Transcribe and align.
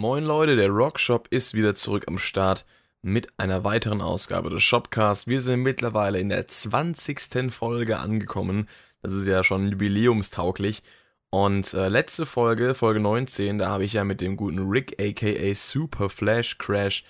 Moin 0.00 0.24
Leute, 0.24 0.56
der 0.56 0.70
Rockshop 0.70 1.28
ist 1.28 1.52
wieder 1.52 1.74
zurück 1.74 2.06
am 2.08 2.16
Start 2.16 2.64
mit 3.02 3.28
einer 3.38 3.64
weiteren 3.64 4.00
Ausgabe 4.00 4.48
des 4.48 4.62
Shopcasts. 4.62 5.26
Wir 5.26 5.42
sind 5.42 5.60
mittlerweile 5.60 6.18
in 6.18 6.30
der 6.30 6.46
20. 6.46 7.52
Folge 7.52 7.98
angekommen. 7.98 8.66
Das 9.02 9.12
ist 9.12 9.26
ja 9.26 9.44
schon 9.44 9.70
jubiläumstauglich. 9.70 10.82
Und 11.28 11.74
äh, 11.74 11.88
letzte 11.88 12.24
Folge, 12.24 12.72
Folge 12.72 12.98
19, 12.98 13.58
da 13.58 13.68
habe 13.68 13.84
ich 13.84 13.92
ja 13.92 14.04
mit 14.04 14.22
dem 14.22 14.38
guten 14.38 14.70
Rick 14.70 14.96
aka 14.98 15.52
Super 15.52 16.08
Flash 16.08 16.56
Crash 16.56 17.04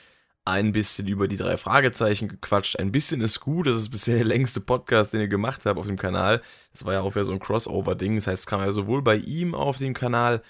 ein 0.44 0.72
bisschen 0.72 1.06
über 1.06 1.28
die 1.28 1.36
drei 1.36 1.56
Fragezeichen 1.56 2.26
gequatscht. 2.26 2.80
Ein 2.80 2.90
bisschen 2.90 3.20
ist 3.20 3.38
gut, 3.38 3.68
das 3.68 3.76
ist 3.76 3.90
bisher 3.90 4.16
der 4.16 4.24
längste 4.24 4.60
Podcast, 4.60 5.12
den 5.12 5.20
ich 5.20 5.30
gemacht 5.30 5.64
habe 5.64 5.78
auf 5.78 5.86
dem 5.86 5.96
Kanal. 5.96 6.42
Das 6.72 6.84
war 6.84 6.94
ja 6.94 7.02
auch 7.02 7.14
wieder 7.14 7.24
so 7.24 7.32
ein 7.32 7.38
Crossover-Ding. 7.38 8.16
Das 8.16 8.26
heißt, 8.26 8.40
es 8.40 8.46
kam 8.46 8.62
ja 8.62 8.72
sowohl 8.72 9.00
bei 9.00 9.14
ihm 9.14 9.54
auf 9.54 9.76
dem 9.76 9.94
Kanal 9.94 10.42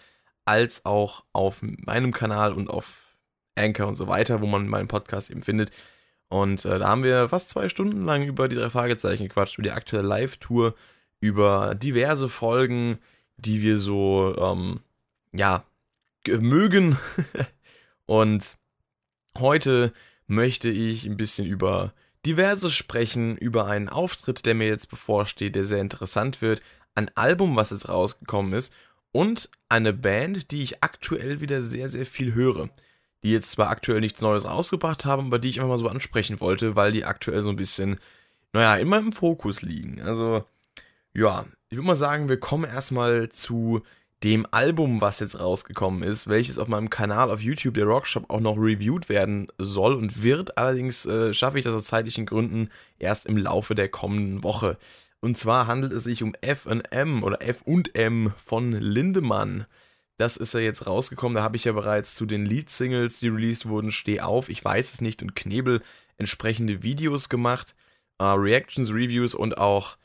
als 0.51 0.85
auch 0.85 1.23
auf 1.33 1.63
meinem 1.63 2.13
Kanal 2.13 2.53
und 2.53 2.69
auf 2.71 3.17
Anchor 3.55 3.87
und 3.87 3.95
so 3.95 4.09
weiter, 4.09 4.41
wo 4.41 4.47
man 4.47 4.67
meinen 4.67 4.89
Podcast 4.89 5.31
eben 5.31 5.45
findet. 5.45 5.71
Und 6.29 6.65
äh, 6.65 6.81
da 6.81 6.89
haben 6.89 7.05
wir 7.05 7.29
fast 7.29 7.51
zwei 7.51 7.69
Stunden 7.69 8.05
lang 8.05 8.25
über 8.25 8.49
die 8.49 8.57
drei 8.57 8.69
Fragezeichen 8.69 9.29
gequatscht, 9.29 9.59
über 9.59 9.63
die 9.63 9.71
aktuelle 9.71 10.09
Live-Tour, 10.09 10.75
über 11.21 11.77
diverse 11.77 12.29
Folgen, 12.29 12.99
die 13.37 13.63
wir 13.63 13.79
so, 13.79 14.35
ähm, 14.39 14.81
ja, 15.33 15.63
mögen. 16.27 16.99
und 18.07 18.57
heute 19.39 19.93
möchte 20.27 20.69
ich 20.69 21.07
ein 21.07 21.17
bisschen 21.17 21.47
über 21.47 21.93
diverses 22.27 22.75
sprechen, 22.75 23.37
über 23.37 23.67
einen 23.67 23.89
Auftritt, 23.89 24.47
der 24.47 24.57
mir 24.57 24.67
jetzt 24.67 24.91
bevorsteht, 24.91 25.55
der 25.55 25.65
sehr 25.65 25.81
interessant 25.81 26.43
wird, 26.43 26.61
ein 26.97 27.09
Album, 27.17 27.55
was 27.55 27.71
jetzt 27.71 27.89
rausgekommen 27.89 28.53
ist 28.53 28.75
und 29.13 29.51
eine 29.69 29.93
Band, 29.93 30.51
die 30.51 30.63
ich 30.63 30.83
aktuell 30.83 31.41
wieder 31.41 31.63
sehr, 31.63 31.89
sehr 31.89 32.07
viel 32.07 32.35
höre. 32.35 32.69
Die 33.23 33.33
jetzt 33.33 33.51
zwar 33.51 33.69
aktuell 33.69 34.01
nichts 34.01 34.23
Neues 34.23 34.47
rausgebracht 34.49 35.05
haben, 35.05 35.27
aber 35.27 35.39
die 35.39 35.49
ich 35.49 35.59
einfach 35.59 35.69
mal 35.69 35.79
so 35.79 35.89
ansprechen 35.89 36.41
wollte, 36.41 36.77
weil 36.77 36.93
die 36.93 37.05
aktuell 37.05 37.43
so 37.43 37.51
ein 37.51 37.57
bisschen, 37.57 37.99
naja, 38.53 38.77
immer 38.77 38.99
im 38.99 39.13
Fokus 39.13 39.63
liegen. 39.63 40.01
Also, 40.01 40.45
ja, 41.13 41.45
ich 41.69 41.77
würde 41.77 41.87
mal 41.87 41.97
sagen, 41.97 42.29
wir 42.29 42.41
kommen 42.41 42.65
erstmal 42.65 43.29
zu 43.29 43.83
dem 44.23 44.47
Album, 44.51 45.01
was 45.01 45.21
jetzt 45.21 45.39
rausgekommen 45.39 46.03
ist, 46.03 46.29
welches 46.29 46.59
auf 46.59 46.69
meinem 46.69 46.91
Kanal 46.91 47.31
auf 47.31 47.41
YouTube, 47.41 47.75
der 47.75 47.87
Rockshop, 47.87 48.29
auch 48.29 48.41
noch 48.41 48.57
reviewed 48.57 49.09
werden 49.09 49.49
soll 49.59 49.95
und 49.95 50.23
wird. 50.23 50.59
Allerdings 50.59 51.07
äh, 51.07 51.33
schaffe 51.33 51.59
ich 51.59 51.65
das 51.65 51.75
aus 51.75 51.85
zeitlichen 51.85 52.27
Gründen 52.27 52.71
erst 52.99 53.27
im 53.27 53.37
Laufe 53.37 53.75
der 53.75 53.89
kommenden 53.89 54.43
Woche. 54.43 54.79
Und 55.21 55.37
zwar 55.37 55.67
handelt 55.67 55.93
es 55.93 56.05
sich 56.05 56.23
um 56.23 56.35
F&M 56.41 57.23
oder 57.23 57.43
F&M 57.43 58.33
von 58.37 58.73
Lindemann. 58.73 59.67
Das 60.17 60.37
ist 60.37 60.55
ja 60.55 60.61
jetzt 60.61 60.87
rausgekommen. 60.87 61.35
Da 61.35 61.43
habe 61.43 61.57
ich 61.57 61.65
ja 61.65 61.73
bereits 61.73 62.15
zu 62.15 62.27
den 62.27 62.45
Lead-Singles, 62.45 63.21
die 63.21 63.29
released 63.29 63.67
wurden, 63.67 63.91
Steh 63.91 64.21
auf, 64.21 64.49
ich 64.49 64.65
weiß 64.65 64.93
es 64.93 65.01
nicht 65.01 65.23
und 65.23 65.35
Knebel 65.35 65.83
entsprechende 66.19 66.83
Videos 66.83 67.29
gemacht. 67.29 67.75
Uh, 68.21 68.35
Reactions, 68.35 68.93
Reviews 68.93 69.35
und 69.35 69.57
auch 69.57 69.97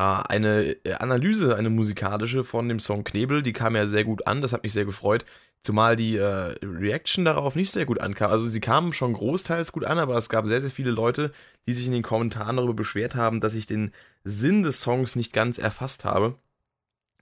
uh, 0.00 0.22
eine 0.28 0.76
Analyse, 0.98 1.56
eine 1.56 1.70
musikalische 1.70 2.42
von 2.42 2.68
dem 2.68 2.80
Song 2.80 3.04
Knebel. 3.04 3.42
Die 3.42 3.52
kam 3.52 3.76
ja 3.76 3.86
sehr 3.86 4.02
gut 4.02 4.26
an, 4.26 4.42
das 4.42 4.52
hat 4.52 4.64
mich 4.64 4.72
sehr 4.72 4.84
gefreut. 4.84 5.24
Zumal 5.62 5.94
die 5.94 6.16
äh, 6.16 6.56
Reaction 6.62 7.24
darauf 7.24 7.54
nicht 7.54 7.70
sehr 7.70 7.86
gut 7.86 8.00
ankam. 8.00 8.32
Also 8.32 8.48
sie 8.48 8.60
kamen 8.60 8.92
schon 8.92 9.12
großteils 9.12 9.70
gut 9.70 9.84
an, 9.84 9.98
aber 9.98 10.16
es 10.16 10.28
gab 10.28 10.48
sehr, 10.48 10.60
sehr 10.60 10.70
viele 10.70 10.90
Leute, 10.90 11.30
die 11.66 11.72
sich 11.72 11.86
in 11.86 11.92
den 11.92 12.02
Kommentaren 12.02 12.56
darüber 12.56 12.74
beschwert 12.74 13.14
haben, 13.14 13.40
dass 13.40 13.54
ich 13.54 13.66
den 13.66 13.92
Sinn 14.24 14.64
des 14.64 14.80
Songs 14.80 15.14
nicht 15.14 15.32
ganz 15.32 15.58
erfasst 15.58 16.04
habe. 16.04 16.36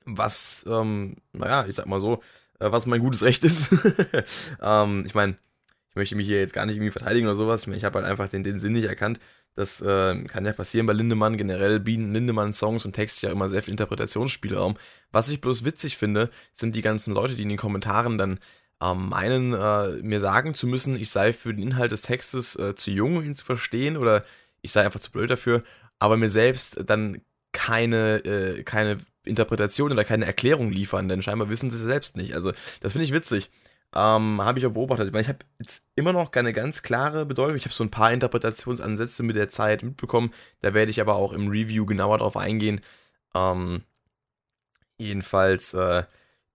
Was, 0.07 0.65
ähm, 0.69 1.17
naja, 1.33 1.67
ich 1.67 1.75
sag 1.75 1.87
mal 1.87 2.01
so, 2.01 2.21
äh, 2.61 2.73
was 2.73 2.87
mein 2.87 3.01
gutes 3.01 3.23
Recht 3.23 3.45
ist. 3.45 3.71
ähm, 4.63 5.05
ich 5.05 5.15
meine, 5.15 5.37
ich 5.91 5.97
möchte 5.97 6.15
mich 6.15 6.27
hier 6.27 6.39
jetzt 6.39 6.55
gar 6.55 6.67
nicht 6.67 6.77
irgendwie 6.77 6.93
verteidigen 6.93 7.27
oder 7.27 7.35
sowas. 7.35 7.63
Ich 7.63 7.67
meine, 7.67 7.79
ich 7.79 7.85
habe 7.85 7.99
halt 7.99 8.09
einfach 8.09 8.29
den, 8.29 8.45
den 8.45 8.59
Sinn 8.61 8.73
nicht 8.73 8.85
erkannt. 8.85 9.19
Das 9.57 9.81
äh, 9.83 10.23
kann 10.25 10.47
ja 10.47 10.53
passieren 10.53 10.87
bei 10.87 10.93
Lindemann. 10.93 11.37
Generell 11.37 11.81
bieten 11.81 12.13
Lindemann-Songs 12.13 12.85
und 12.85 12.93
Texte 12.93 13.27
ja 13.27 13.33
immer 13.33 13.49
sehr 13.49 13.63
viel 13.63 13.73
Interpretationsspielraum. 13.73 14.77
Was 15.11 15.29
ich 15.29 15.41
bloß 15.41 15.65
witzig 15.65 15.97
finde, 15.97 16.31
sind 16.53 16.77
die 16.77 16.83
ganzen 16.83 17.13
Leute, 17.13 17.35
die 17.35 17.43
in 17.43 17.49
den 17.49 17.59
Kommentaren 17.59 18.19
dann 18.19 18.39
ähm, 18.81 19.09
meinen, 19.09 19.53
äh, 19.53 20.01
mir 20.03 20.21
sagen 20.21 20.55
zu 20.55 20.69
müssen, 20.69 20.95
ich 20.95 21.11
sei 21.11 21.33
für 21.33 21.53
den 21.53 21.63
Inhalt 21.63 21.91
des 21.91 22.03
Textes 22.03 22.57
äh, 22.57 22.75
zu 22.77 22.93
jung, 22.93 23.17
um 23.17 23.25
ihn 23.25 23.35
zu 23.35 23.45
verstehen, 23.45 23.97
oder 23.97 24.25
ich 24.63 24.73
sei 24.73 24.85
einfach 24.85 25.01
zu 25.01 25.11
blöd 25.11 25.29
dafür, 25.29 25.65
aber 25.99 26.17
mir 26.17 26.31
selbst 26.31 26.81
dann 26.87 27.21
keine, 27.53 28.25
äh, 28.25 28.63
keine 28.63 28.99
Interpretation 29.25 29.93
oder 29.93 30.05
keine 30.05 30.25
Erklärung 30.25 30.71
liefern, 30.71 31.09
denn 31.09 31.21
scheinbar 31.21 31.49
wissen 31.49 31.71
sie 31.71 31.77
es 31.77 31.83
selbst 31.83 32.17
nicht. 32.17 32.35
Also, 32.35 32.53
das 32.81 32.93
finde 32.93 33.05
ich 33.05 33.13
witzig. 33.13 33.51
Ähm, 33.95 34.41
habe 34.43 34.59
ich 34.59 34.67
auch 34.67 34.73
beobachtet. 34.73 35.15
Ich, 35.15 35.21
ich 35.21 35.29
habe 35.29 35.39
jetzt 35.59 35.85
immer 35.97 36.13
noch 36.13 36.31
keine 36.31 36.53
ganz 36.53 36.83
klare 36.83 37.27
Bedeutung. 37.27 37.57
Ich 37.57 37.65
habe 37.65 37.75
so 37.75 37.85
ein 37.85 37.91
paar 37.91 38.13
Interpretationsansätze 38.13 39.23
mit 39.23 39.37
der 39.37 39.49
Zeit 39.49 39.83
mitbekommen. 39.83 40.33
Da 40.61 40.75
werde 40.75 40.91
ich 40.91 41.01
aber 41.01 41.17
auch 41.17 41.33
im 41.33 41.49
Review 41.49 41.87
genauer 41.87 42.19
drauf 42.19 42.37
eingehen. 42.37 42.81
Ähm, 43.35 43.83
jedenfalls 44.99 45.75
äh, 45.75 46.05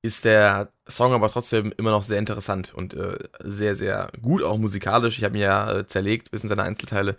ist 0.02 0.24
der 0.26 0.72
Song 0.88 1.14
aber 1.14 1.30
trotzdem 1.30 1.74
immer 1.78 1.92
noch 1.92 2.04
sehr 2.04 2.20
interessant 2.20 2.74
und 2.74 2.94
äh, 2.94 3.18
sehr, 3.40 3.76
sehr 3.76 4.12
gut, 4.22 4.44
auch 4.44 4.58
musikalisch. 4.58 5.18
Ich 5.18 5.24
habe 5.24 5.38
ihn 5.38 5.44
ja 5.44 5.80
äh, 5.80 5.88
zerlegt 5.88 6.32
bis 6.32 6.44
in 6.44 6.50
seine 6.50 6.64
Einzelteile. 6.64 7.18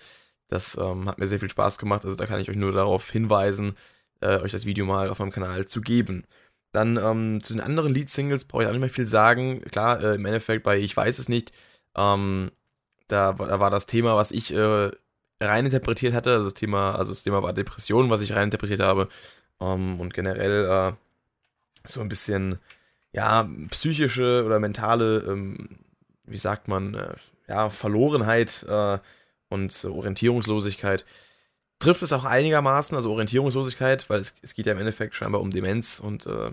Das 0.49 0.76
ähm, 0.76 1.09
hat 1.09 1.19
mir 1.19 1.26
sehr 1.26 1.41
viel 1.41 1.50
Spaß 1.50 1.78
gemacht. 1.78 2.05
Also 2.05 2.16
da 2.16 2.26
kann 2.26 2.41
ich 2.41 2.49
euch 2.49 2.56
nur 2.56 2.72
darauf 2.72 3.10
hinweisen, 3.10 3.75
äh, 4.21 4.38
euch 4.38 4.53
das 4.53 4.66
Video 4.66 4.87
mal 4.87 5.10
auf 5.10 5.19
meinem 5.19 5.32
Kanal 5.32 5.66
zu 5.66 5.81
geben. 5.81 6.25
Dann 6.76 6.98
ähm, 6.98 7.42
zu 7.42 7.54
den 7.54 7.62
anderen 7.62 7.94
Lead-Singles 7.94 8.44
brauche 8.44 8.62
ich 8.62 8.69
auch 8.69 8.72
nicht 8.72 8.82
mehr 8.82 8.91
viel 8.91 9.06
sagen. 9.06 9.62
Klar, 9.62 10.03
äh, 10.03 10.14
im 10.16 10.26
Endeffekt 10.26 10.62
bei 10.62 10.76
Ich 10.78 10.94
weiß 10.94 11.19
es 11.19 11.26
nicht, 11.26 11.50
ähm, 11.97 12.50
da, 13.09 13.32
da, 13.32 13.60
war 13.60 13.70
das 13.70 13.87
Thema, 13.87 14.14
was 14.14 14.31
ich 14.31 14.53
äh, 14.53 14.91
rein 15.41 15.64
interpretiert 15.64 16.12
hatte. 16.12 16.32
Also 16.32 16.44
das 16.44 16.53
Thema, 16.53 16.94
also 16.94 17.12
das 17.12 17.22
Thema 17.22 17.42
war 17.42 17.54
Depression, 17.54 18.10
was 18.10 18.20
ich 18.20 18.34
rein 18.34 18.44
interpretiert 18.44 18.81
habe. 18.81 19.09
Ähm, 19.59 19.98
und 20.00 20.12
generell 20.12 20.66
äh, 20.66 20.92
so 21.88 22.03
ein 22.03 22.10
bisschen, 22.10 22.59
ja, 23.12 23.48
psychische 23.70 24.44
oder 24.44 24.60
mentale, 24.60 25.25
ähm, 25.28 25.78
wie 26.26 26.37
sagt 26.37 26.69
man, 26.69 26.93
äh, 26.93 27.14
ja, 27.48 27.70
Verlorenheit 27.70 28.66
äh, 28.69 28.98
und 29.48 29.82
Orientierungslosigkeit 29.82 31.06
trifft 31.78 32.03
es 32.03 32.12
auch 32.12 32.25
einigermaßen, 32.26 32.94
also 32.94 33.12
Orientierungslosigkeit, 33.12 34.10
weil 34.10 34.20
es, 34.20 34.34
es 34.43 34.54
geht 34.54 34.66
ja 34.66 34.72
im 34.72 34.78
Endeffekt 34.78 35.14
scheinbar 35.14 35.41
um 35.41 35.50
Demenz 35.50 36.00
und 36.00 36.26
äh, 36.26 36.50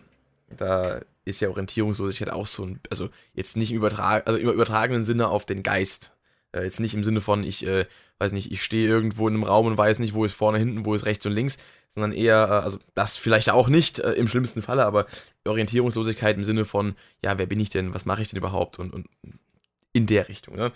da 0.54 1.02
ist 1.26 1.40
ja 1.42 1.50
Orientierungslosigkeit 1.50 2.32
auch 2.32 2.48
so 2.48 2.66
ein, 2.66 2.80
also 2.90 3.10
jetzt 3.34 3.58
nicht 3.58 3.72
im, 3.72 3.78
Übertrag, 3.78 4.28
also 4.28 4.40
im 4.40 4.50
übertragenen 4.50 5.04
Sinne 5.04 5.30
auf 5.30 5.46
den 5.46 5.64
Geist. 5.64 6.16
Äh, 6.52 6.64
jetzt 6.64 6.80
nicht 6.80 6.94
im 6.94 7.04
Sinne 7.04 7.22
von, 7.22 7.44
ich 7.44 7.66
äh, 7.66 7.86
weiß 8.20 8.32
nicht, 8.32 8.52
ich 8.52 8.64
stehe 8.64 8.88
irgendwo 8.88 9.28
in 9.28 9.34
einem 9.34 9.44
Raum 9.44 9.68
und 9.68 9.78
weiß 9.78 10.00
nicht, 10.00 10.14
wo 10.14 10.26
ist 10.26 10.34
vorne, 10.34 10.60
hinten, 10.60 10.86
wo 10.86 10.94
ist 10.94 11.06
rechts 11.06 11.26
und 11.26 11.34
links, 11.34 11.58
sondern 11.90 12.12
eher, 12.12 12.48
äh, 12.50 12.64
also 12.64 12.78
das 12.96 13.18
vielleicht 13.18 13.50
auch 13.50 13.68
nicht 13.68 14.00
äh, 14.00 14.14
im 14.14 14.28
schlimmsten 14.28 14.62
Falle, 14.62 14.86
aber 14.86 15.06
Orientierungslosigkeit 15.46 16.36
im 16.38 16.44
Sinne 16.44 16.66
von, 16.66 16.96
ja, 17.24 17.38
wer 17.38 17.46
bin 17.46 17.60
ich 17.60 17.70
denn, 17.70 17.94
was 17.94 18.06
mache 18.06 18.22
ich 18.22 18.30
denn 18.30 18.38
überhaupt 18.38 18.80
und, 18.80 18.94
und 18.94 19.08
in 19.94 20.08
der 20.08 20.28
Richtung. 20.28 20.56
Ne? 20.56 20.72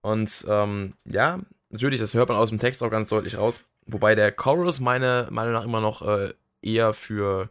Und 0.00 0.44
ähm, 0.48 0.94
ja, 1.04 1.40
natürlich, 1.70 2.00
das 2.00 2.14
hört 2.14 2.28
man 2.28 2.38
aus 2.38 2.50
dem 2.50 2.58
Text 2.58 2.82
auch 2.82 2.90
ganz 2.90 3.06
deutlich 3.06 3.38
raus. 3.38 3.64
Wobei 3.86 4.14
der 4.14 4.32
Chorus 4.32 4.80
meiner 4.80 5.30
Meinung 5.30 5.52
nach 5.52 5.64
immer 5.64 5.80
noch 5.80 6.02
äh, 6.02 6.32
eher 6.62 6.94
für 6.94 7.50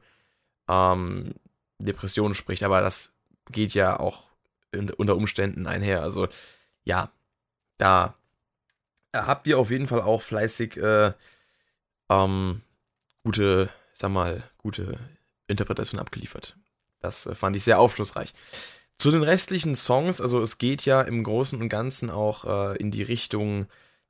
ähm, 0.68 1.36
Depressionen 1.80 2.36
spricht, 2.36 2.64
aber 2.64 2.82
das 2.82 3.14
geht 3.52 3.74
ja 3.74 4.00
auch 4.00 4.28
in, 4.72 4.90
unter 4.90 5.16
Umständen 5.16 5.68
einher. 5.68 6.02
Also 6.02 6.28
ja, 6.84 7.12
da 7.78 8.16
habt 9.14 9.48
ihr 9.48 9.58
auf 9.58 9.72
jeden 9.72 9.88
Fall 9.88 10.02
auch 10.02 10.22
fleißig 10.22 10.78
äh, 10.78 11.14
ähm, 12.10 12.62
gute, 13.24 13.70
sag 13.94 14.12
mal, 14.12 14.44
gute 14.58 15.00
Interpretation 15.48 16.00
abgeliefert. 16.00 16.58
Das 17.00 17.26
äh, 17.26 17.36
fand 17.36 17.56
ich 17.56 17.64
sehr 17.64 17.80
aufschlussreich. 17.80 18.34
Zu 18.98 19.12
den 19.12 19.24
restlichen 19.24 19.76
Songs, 19.76 20.22
also 20.22 20.42
es 20.42 20.58
geht 20.58 20.86
ja 20.86 21.02
im 21.02 21.24
Großen 21.24 21.60
und 21.60 21.70
Ganzen 21.70 22.10
auch 22.10 22.46
äh, 22.46 22.78
in 22.78 22.92
die 22.92 23.04
Richtung 23.04 23.68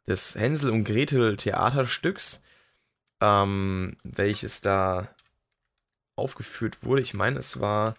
des 0.07 0.35
Hänsel 0.35 0.71
und 0.71 0.83
Gretel 0.83 1.37
Theaterstücks, 1.37 2.41
ähm, 3.21 3.95
welches 4.03 4.61
da 4.61 5.07
aufgeführt 6.15 6.83
wurde. 6.83 7.01
Ich 7.01 7.13
meine, 7.13 7.39
es 7.39 7.59
war 7.59 7.95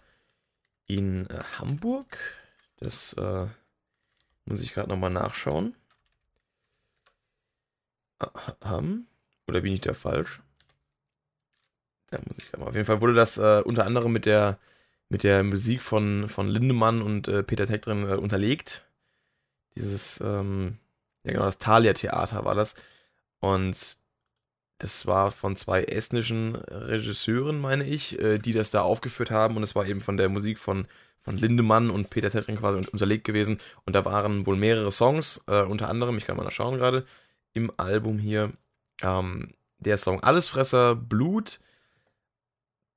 in 0.87 1.29
äh, 1.29 1.39
Hamburg. 1.59 2.17
Das 2.77 3.13
äh, 3.13 3.47
muss 4.45 4.61
ich 4.61 4.73
gerade 4.73 4.89
nochmal 4.89 5.09
nachschauen. 5.09 5.75
Ähm, 8.63 9.07
oder 9.47 9.61
bin 9.61 9.73
ich 9.73 9.81
da 9.81 9.93
falsch? 9.93 10.41
Da 12.07 12.19
muss 12.27 12.39
ich 12.39 12.51
mal. 12.53 12.67
Auf 12.67 12.75
jeden 12.75 12.85
Fall 12.85 13.01
wurde 13.01 13.13
das 13.13 13.37
äh, 13.37 13.61
unter 13.65 13.85
anderem 13.85 14.11
mit 14.11 14.25
der, 14.25 14.57
mit 15.09 15.23
der 15.23 15.43
Musik 15.43 15.81
von, 15.81 16.29
von 16.29 16.47
Lindemann 16.47 17.01
und 17.01 17.27
äh, 17.27 17.43
Peter 17.43 17.65
Tech 17.65 17.81
drin 17.81 18.07
äh, 18.09 18.15
unterlegt. 18.15 18.85
Dieses, 19.75 20.21
ähm, 20.21 20.77
ja 21.23 21.33
genau, 21.33 21.45
das 21.45 21.57
Thalia 21.57 21.93
Theater 21.93 22.45
war 22.45 22.55
das. 22.55 22.75
Und 23.39 23.97
das 24.77 25.07
war 25.07 25.31
von 25.31 25.55
zwei 25.55 25.83
estnischen 25.83 26.55
Regisseuren, 26.55 27.59
meine 27.59 27.85
ich, 27.85 28.19
äh, 28.19 28.37
die 28.37 28.51
das 28.51 28.71
da 28.71 28.81
aufgeführt 28.81 29.31
haben. 29.31 29.55
Und 29.55 29.63
es 29.63 29.75
war 29.75 29.85
eben 29.85 30.01
von 30.01 30.17
der 30.17 30.29
Musik 30.29 30.59
von, 30.59 30.87
von 31.19 31.37
Lindemann 31.37 31.89
und 31.89 32.09
Peter 32.09 32.29
Tetring 32.29 32.57
quasi 32.57 32.77
unterlegt 32.77 33.23
gewesen. 33.23 33.59
Und 33.85 33.95
da 33.95 34.03
waren 34.03 34.45
wohl 34.45 34.57
mehrere 34.57 34.91
Songs, 34.91 35.43
äh, 35.47 35.61
unter 35.61 35.89
anderem, 35.89 36.17
ich 36.17 36.25
kann 36.25 36.35
mal 36.35 36.43
nachschauen 36.43 36.77
gerade, 36.77 37.05
im 37.53 37.71
Album 37.77 38.19
hier, 38.19 38.51
ähm, 39.01 39.53
der 39.79 39.97
Song 39.97 40.21
Allesfresser, 40.21 40.95
Blut, 40.95 41.59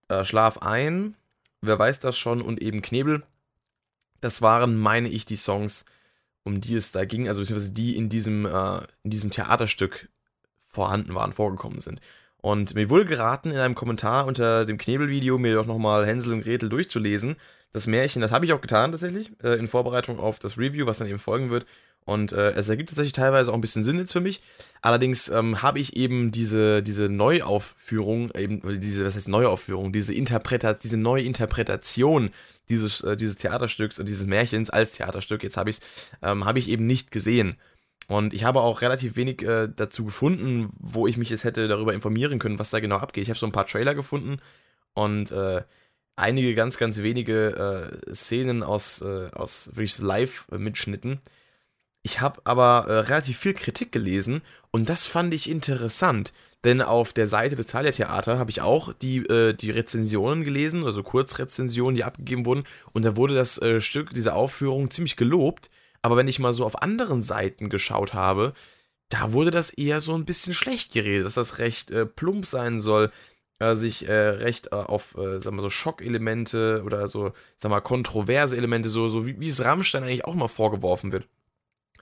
äh, 0.09 0.25
Schlaf 0.25 0.59
ein, 0.59 1.15
wer 1.61 1.79
weiß 1.79 2.01
das 2.01 2.19
schon 2.19 2.43
und 2.43 2.61
eben 2.61 2.83
Knebel. 2.83 3.23
Das 4.21 4.43
waren, 4.43 4.77
meine 4.77 5.09
ich, 5.09 5.27
die 5.27 5.37
Songs, 5.37 5.85
um 6.43 6.61
die 6.61 6.75
es 6.75 6.91
da 6.91 7.05
ging, 7.05 7.29
also 7.29 7.41
beziehungsweise 7.41 7.73
die 7.73 7.97
in 7.97 8.09
diesem, 8.09 8.47
äh, 8.47 8.81
in 9.05 9.11
diesem 9.11 9.31
Theaterstück 9.31 10.09
vorhanden 10.69 11.15
waren, 11.15 11.33
vorgekommen 11.33 11.81
sind. 11.81 12.01
Und 12.41 12.75
mir 12.75 12.89
wurde 12.89 13.05
geraten, 13.05 13.51
in 13.51 13.59
einem 13.59 13.75
Kommentar 13.75 14.27
unter 14.27 14.65
dem 14.65 14.79
Knebelvideo 14.79 15.39
mir 15.39 15.57
doch 15.57 15.67
nochmal 15.67 16.07
Hänsel 16.07 16.33
und 16.33 16.43
Gretel 16.43 16.69
durchzulesen. 16.69 17.37
Das 17.73 17.87
Märchen, 17.87 18.23
das 18.23 18.33
habe 18.33 18.45
ich 18.45 18.53
auch 18.53 18.61
getan 18.61 18.93
tatsächlich, 18.93 19.33
äh, 19.43 19.59
in 19.59 19.67
Vorbereitung 19.67 20.19
auf 20.21 20.39
das 20.39 20.57
Review, 20.57 20.87
was 20.87 20.99
dann 20.99 21.09
eben 21.09 21.19
folgen 21.19 21.51
wird. 21.51 21.67
Und 22.05 22.33
äh, 22.33 22.53
es 22.53 22.71
ergibt 22.71 22.89
tatsächlich 22.89 23.13
teilweise 23.13 23.51
auch 23.51 23.55
ein 23.55 23.61
bisschen 23.61 23.83
Sinn 23.83 23.99
jetzt 23.99 24.15
für 24.15 24.23
mich. 24.23 24.41
Allerdings 24.81 25.29
ähm, 25.29 25.61
habe 25.61 25.79
ich 25.79 25.95
eben 25.95 26.31
diese, 26.31 26.83
diese 26.83 27.11
Neuaufführung, 27.11 28.31
eben, 28.35 28.63
diese, 28.81 29.05
was 29.05 29.15
heißt 29.15 29.29
Neuaufführung, 29.29 29.93
diese 29.93 30.15
Interpretat, 30.15 30.85
diese 30.85 30.97
neue 30.97 31.25
Interpretation 31.25 32.31
dieses, 32.71 33.03
äh, 33.03 33.15
dieses 33.15 33.37
Theaterstücks 33.37 33.99
und 33.99 34.09
dieses 34.09 34.27
Märchens 34.27 34.71
als 34.71 34.93
Theaterstück, 34.93 35.43
jetzt 35.43 35.59
habe 35.59 35.69
ich 35.69 35.77
es, 35.77 35.83
ähm, 36.23 36.47
habe 36.47 36.59
ich 36.59 36.71
eben 36.71 36.87
nicht 36.87 37.11
gesehen. 37.11 37.57
Und 38.07 38.33
ich 38.33 38.45
habe 38.45 38.61
auch 38.63 38.81
relativ 38.81 39.17
wenig 39.17 39.43
äh, 39.43 39.69
dazu 39.75 40.07
gefunden, 40.07 40.71
wo 40.79 41.07
ich 41.07 41.19
mich 41.19 41.29
jetzt 41.29 41.45
hätte 41.45 41.69
darüber 41.69 41.93
informieren 41.93 42.39
können, 42.39 42.59
was 42.59 42.71
da 42.71 42.81
genau 42.81 42.97
abgeht. 42.97 43.23
Ich 43.23 43.29
habe 43.29 43.39
so 43.39 43.47
ein 43.47 43.53
paar 43.53 43.67
Trailer 43.67 43.95
gefunden 43.95 44.39
und 44.95 45.31
äh, 45.31 45.63
einige 46.17 46.55
ganz, 46.55 46.79
ganz 46.79 46.99
wenige 46.99 48.01
äh, 48.09 48.15
Szenen 48.15 48.63
aus, 48.63 49.03
äh, 49.03 49.31
aus 49.33 49.69
wirklich 49.75 49.99
Live-Mitschnitten. 49.99 51.21
Ich 52.03 52.23
habe 52.23 52.41
aber 52.45 52.87
äh, 52.89 52.99
relativ 53.01 53.39
viel 53.39 53.53
Kritik 53.53 53.93
gelesen 53.93 54.41
und 54.71 54.89
das 54.89 55.05
fand 55.05 55.35
ich 55.35 55.51
interessant. 55.51 56.33
Denn 56.65 56.81
auf 56.81 57.13
der 57.13 57.27
Seite 57.27 57.57
des 57.57 57.67
Thalia 57.67 57.93
Theater 57.93 58.39
habe 58.39 58.51
ich 58.51 58.63
auch 58.63 58.95
die, 58.95 59.19
äh, 59.19 59.53
die 59.53 59.71
Rezensionen 59.71 60.45
gelesen, 60.45 60.83
also 60.85 61.03
Kurzrezensionen, 61.03 61.95
die 61.95 62.05
abgegeben 62.05 62.47
wurden. 62.47 62.65
Und 62.95 63.05
da 63.05 63.17
wurde 63.17 63.35
das 63.35 63.61
Stück, 63.79 64.15
diese 64.15 64.33
Aufführung 64.33 64.91
ziemlich 64.91 65.17
gelobt. 65.17 65.71
Aber 66.03 66.17
wenn 66.17 66.29
ich 66.29 66.39
mal 66.39 66.53
so 66.53 66.65
auf 66.65 66.83
anderen 66.83 67.23
Seiten 67.23 67.69
geschaut 67.69 68.15
habe, 68.15 68.53
da 69.09 69.33
wurde 69.33 69.51
das 69.51 69.71
eher 69.71 70.01
so 70.01 70.15
ein 70.15 70.25
bisschen 70.25 70.55
schlecht 70.55 70.93
geredet, 70.93 71.27
dass 71.27 71.35
das 71.35 71.59
recht 71.59 71.91
äh, 71.91 72.07
plump 72.07 72.45
sein 72.45 72.79
soll, 72.79 73.11
äh, 73.59 73.75
sich 73.75 74.07
äh, 74.09 74.13
recht 74.13 74.69
äh, 74.69 74.77
auf, 74.77 75.17
äh, 75.17 75.41
sagen 75.41 75.57
wir 75.57 75.63
so, 75.63 75.71
Schockelemente 75.71 76.83
oder 76.85 77.09
so, 77.09 77.33
sagen 77.57 77.75
wir 77.75 77.81
kontroverse 77.81 78.57
Elemente, 78.57 78.89
so, 78.89 79.09
so 79.09 79.27
wie, 79.27 79.41
wie 79.41 79.49
es 79.49 79.65
Rammstein 79.65 80.05
eigentlich 80.05 80.27
auch 80.27 80.35
mal 80.35 80.49
vorgeworfen 80.49 81.11
wird, 81.11 81.27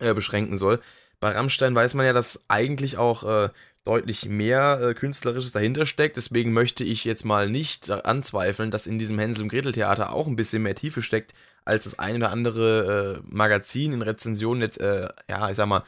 äh, 0.00 0.12
beschränken 0.14 0.58
soll. 0.58 0.80
Bei 1.20 1.30
Rammstein 1.30 1.74
weiß 1.74 1.94
man 1.94 2.04
ja, 2.04 2.12
dass 2.12 2.44
eigentlich 2.48 2.98
auch 2.98 3.50
deutlich 3.84 4.28
mehr 4.28 4.92
Künstlerisches 4.94 5.52
dahinter 5.52 5.86
steckt. 5.86 6.18
Deswegen 6.18 6.52
möchte 6.52 6.84
ich 6.84 7.06
jetzt 7.06 7.24
mal 7.24 7.48
nicht 7.48 7.90
anzweifeln, 7.90 8.70
dass 8.70 8.86
in 8.86 8.98
diesem 8.98 9.18
Hänsel 9.18 9.44
und 9.44 9.48
Gretel 9.48 9.72
Theater 9.72 10.12
auch 10.12 10.26
ein 10.26 10.36
bisschen 10.36 10.62
mehr 10.62 10.74
Tiefe 10.74 11.00
steckt, 11.00 11.32
als 11.66 11.84
das 11.84 11.98
ein 11.98 12.16
oder 12.16 12.30
andere 12.30 13.18
äh, 13.18 13.28
Magazin 13.28 13.92
in 13.92 14.02
Rezensionen 14.02 14.62
jetzt, 14.62 14.80
äh, 14.80 15.08
ja, 15.28 15.50
ich 15.50 15.56
sag 15.56 15.66
mal, 15.66 15.84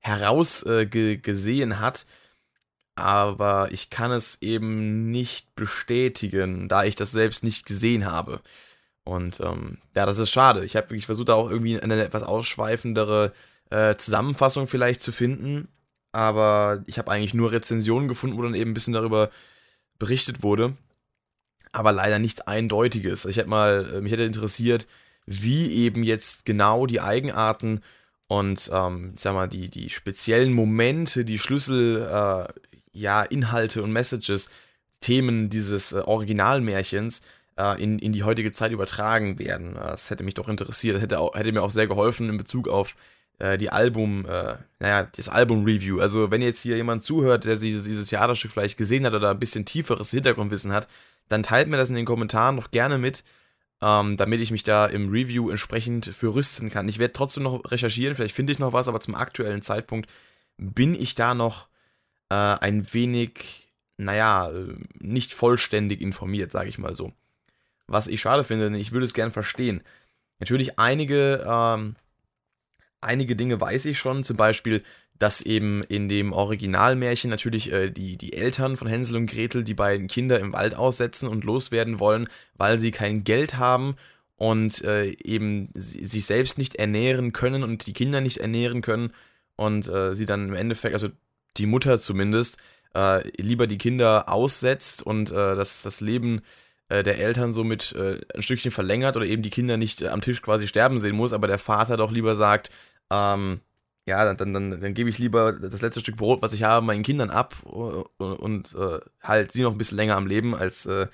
herausgesehen 0.00 1.72
äh, 1.72 1.74
hat. 1.76 2.06
Aber 2.96 3.68
ich 3.72 3.88
kann 3.88 4.10
es 4.10 4.42
eben 4.42 5.10
nicht 5.10 5.54
bestätigen, 5.54 6.68
da 6.68 6.84
ich 6.84 6.96
das 6.96 7.12
selbst 7.12 7.44
nicht 7.44 7.64
gesehen 7.64 8.04
habe. 8.04 8.40
Und 9.04 9.40
ähm, 9.40 9.78
ja, 9.96 10.04
das 10.04 10.18
ist 10.18 10.30
schade. 10.30 10.64
Ich 10.64 10.76
habe 10.76 10.90
wirklich 10.90 11.06
versucht, 11.06 11.28
da 11.28 11.34
auch 11.34 11.50
irgendwie 11.50 11.80
eine 11.80 12.02
etwas 12.02 12.22
ausschweifendere 12.22 13.32
äh, 13.70 13.96
Zusammenfassung 13.96 14.66
vielleicht 14.66 15.00
zu 15.00 15.12
finden. 15.12 15.68
Aber 16.12 16.82
ich 16.86 16.98
habe 16.98 17.10
eigentlich 17.10 17.34
nur 17.34 17.52
Rezensionen 17.52 18.08
gefunden, 18.08 18.36
wo 18.36 18.42
dann 18.42 18.54
eben 18.54 18.72
ein 18.72 18.74
bisschen 18.74 18.94
darüber 18.94 19.30
berichtet 19.98 20.42
wurde. 20.42 20.76
Aber 21.72 21.92
leider 21.92 22.18
nichts 22.18 22.40
Eindeutiges. 22.40 23.24
Ich 23.26 23.36
hätte 23.36 23.48
mal, 23.48 23.94
äh, 23.94 24.00
mich 24.00 24.12
hätte 24.12 24.24
interessiert, 24.24 24.88
wie 25.26 25.72
eben 25.74 26.02
jetzt 26.02 26.44
genau 26.44 26.86
die 26.86 27.00
Eigenarten 27.00 27.80
und, 28.26 28.70
ähm, 28.72 29.08
sag 29.16 29.34
mal, 29.34 29.48
die, 29.48 29.68
die 29.70 29.90
speziellen 29.90 30.52
Momente, 30.52 31.24
die 31.24 31.38
Schlüssel, 31.38 32.02
äh, 32.02 32.52
ja, 32.92 33.22
Inhalte 33.22 33.82
und 33.82 33.92
Messages, 33.92 34.50
Themen 35.00 35.50
dieses 35.50 35.92
äh, 35.92 35.98
Originalmärchens 35.98 37.22
äh, 37.56 37.82
in, 37.82 37.98
in 37.98 38.12
die 38.12 38.22
heutige 38.22 38.52
Zeit 38.52 38.72
übertragen 38.72 39.38
werden. 39.38 39.74
Das 39.74 40.10
hätte 40.10 40.24
mich 40.24 40.34
doch 40.34 40.48
interessiert. 40.48 40.96
Das 40.96 41.02
hätte, 41.02 41.18
auch, 41.18 41.34
hätte 41.34 41.52
mir 41.52 41.62
auch 41.62 41.70
sehr 41.70 41.86
geholfen 41.86 42.28
in 42.28 42.36
Bezug 42.36 42.68
auf 42.68 42.96
äh, 43.40 43.58
die 43.58 43.70
Album, 43.70 44.26
äh, 44.26 44.56
naja, 44.78 45.08
das 45.16 45.28
Album-Review. 45.28 46.00
Also, 46.00 46.30
wenn 46.30 46.42
jetzt 46.42 46.60
hier 46.60 46.76
jemand 46.76 47.02
zuhört, 47.02 47.44
der 47.44 47.56
dieses, 47.56 47.84
dieses 47.84 48.08
Theaterstück 48.08 48.52
vielleicht 48.52 48.78
gesehen 48.78 49.06
hat 49.06 49.14
oder 49.14 49.30
ein 49.30 49.38
bisschen 49.38 49.64
tieferes 49.64 50.10
Hintergrundwissen 50.10 50.72
hat, 50.72 50.88
dann 51.28 51.42
teilt 51.42 51.68
mir 51.68 51.76
das 51.76 51.88
in 51.88 51.96
den 51.96 52.04
Kommentaren 52.04 52.56
noch 52.56 52.70
gerne 52.70 52.98
mit 52.98 53.24
ähm, 53.82 54.16
damit 54.16 54.40
ich 54.40 54.50
mich 54.50 54.62
da 54.62 54.86
im 54.86 55.10
Review 55.10 55.50
entsprechend 55.50 56.06
für 56.06 56.34
rüsten 56.34 56.70
kann. 56.70 56.88
Ich 56.88 56.98
werde 56.98 57.12
trotzdem 57.12 57.44
noch 57.44 57.70
recherchieren, 57.70 58.14
vielleicht 58.14 58.34
finde 58.34 58.52
ich 58.52 58.58
noch 58.58 58.72
was, 58.72 58.88
aber 58.88 59.00
zum 59.00 59.14
aktuellen 59.14 59.62
Zeitpunkt 59.62 60.10
bin 60.56 60.94
ich 60.94 61.14
da 61.14 61.34
noch 61.34 61.68
äh, 62.28 62.34
ein 62.34 62.92
wenig, 62.92 63.68
naja, 63.96 64.50
äh, 64.50 64.74
nicht 64.98 65.32
vollständig 65.32 66.00
informiert, 66.00 66.52
sage 66.52 66.68
ich 66.68 66.78
mal 66.78 66.94
so. 66.94 67.12
Was 67.86 68.06
ich 68.06 68.20
schade 68.20 68.44
finde, 68.44 68.70
denn 68.70 68.78
ich 68.78 68.92
würde 68.92 69.04
es 69.04 69.14
gern 69.14 69.32
verstehen. 69.32 69.82
Natürlich 70.38 70.78
einige, 70.78 71.44
ähm, 71.48 71.96
einige 73.00 73.34
Dinge 73.36 73.60
weiß 73.60 73.86
ich 73.86 73.98
schon, 73.98 74.22
zum 74.24 74.36
Beispiel, 74.36 74.82
dass 75.20 75.42
eben 75.42 75.82
in 75.82 76.08
dem 76.08 76.32
Originalmärchen 76.32 77.28
natürlich 77.30 77.70
äh, 77.70 77.90
die, 77.90 78.16
die 78.16 78.32
Eltern 78.32 78.78
von 78.78 78.88
Hänsel 78.88 79.16
und 79.16 79.26
Gretel 79.26 79.62
die 79.62 79.74
beiden 79.74 80.08
Kinder 80.08 80.40
im 80.40 80.54
Wald 80.54 80.74
aussetzen 80.74 81.28
und 81.28 81.44
loswerden 81.44 82.00
wollen, 82.00 82.26
weil 82.56 82.78
sie 82.78 82.90
kein 82.90 83.22
Geld 83.22 83.58
haben 83.58 83.96
und 84.36 84.82
äh, 84.82 85.10
eben 85.22 85.68
sich 85.74 86.24
selbst 86.24 86.56
nicht 86.56 86.76
ernähren 86.76 87.34
können 87.34 87.62
und 87.62 87.86
die 87.86 87.92
Kinder 87.92 88.22
nicht 88.22 88.38
ernähren 88.38 88.80
können 88.80 89.12
und 89.56 89.86
äh, 89.88 90.14
sie 90.14 90.24
dann 90.24 90.48
im 90.48 90.54
Endeffekt, 90.54 90.94
also 90.94 91.10
die 91.58 91.66
Mutter 91.66 91.98
zumindest, 91.98 92.56
äh, 92.94 93.28
lieber 93.36 93.66
die 93.66 93.78
Kinder 93.78 94.30
aussetzt 94.30 95.02
und 95.02 95.30
äh, 95.32 95.54
das, 95.54 95.82
das 95.82 96.00
Leben 96.00 96.40
äh, 96.88 97.02
der 97.02 97.18
Eltern 97.18 97.52
somit 97.52 97.94
ein 97.94 98.40
Stückchen 98.40 98.70
verlängert 98.70 99.18
oder 99.18 99.26
eben 99.26 99.42
die 99.42 99.50
Kinder 99.50 99.76
nicht 99.76 100.02
am 100.02 100.22
Tisch 100.22 100.40
quasi 100.40 100.66
sterben 100.66 100.98
sehen 100.98 101.14
muss, 101.14 101.34
aber 101.34 101.46
der 101.46 101.58
Vater 101.58 101.98
doch 101.98 102.10
lieber 102.10 102.36
sagt, 102.36 102.70
ähm, 103.10 103.60
ja, 104.10 104.24
dann, 104.24 104.36
dann, 104.36 104.52
dann, 104.52 104.80
dann 104.80 104.94
gebe 104.94 105.08
ich 105.08 105.18
lieber 105.18 105.52
das 105.52 105.82
letzte 105.82 106.00
Stück 106.00 106.16
Brot, 106.16 106.42
was 106.42 106.52
ich 106.52 106.64
habe, 106.64 106.84
meinen 106.84 107.04
Kindern 107.04 107.30
ab 107.30 107.54
und, 107.62 108.06
und 108.18 108.74
äh, 108.74 108.98
halt 109.22 109.52
sie 109.52 109.62
noch 109.62 109.72
ein 109.72 109.78
bisschen 109.78 109.96
länger 109.96 110.16
am 110.16 110.26
Leben, 110.26 110.54
als, 110.54 110.84
äh, 110.86 111.06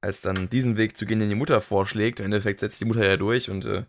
als 0.00 0.20
dann 0.20 0.50
diesen 0.50 0.76
Weg 0.76 0.96
zu 0.96 1.06
gehen, 1.06 1.20
den 1.20 1.28
die 1.28 1.36
Mutter 1.36 1.60
vorschlägt. 1.60 2.18
Im 2.18 2.26
Endeffekt 2.26 2.60
setzt 2.60 2.80
die 2.80 2.86
Mutter 2.86 3.06
ja 3.06 3.16
durch 3.16 3.50
und 3.50 3.66
äh, 3.66 3.84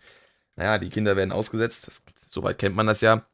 naja, 0.55 0.77
die 0.77 0.89
Kinder 0.89 1.15
werden 1.15 1.31
ausgesetzt. 1.31 1.87
Das, 1.87 2.03
soweit 2.15 2.59
kennt 2.59 2.75
man 2.75 2.87
das 2.87 3.01
ja. 3.01 3.25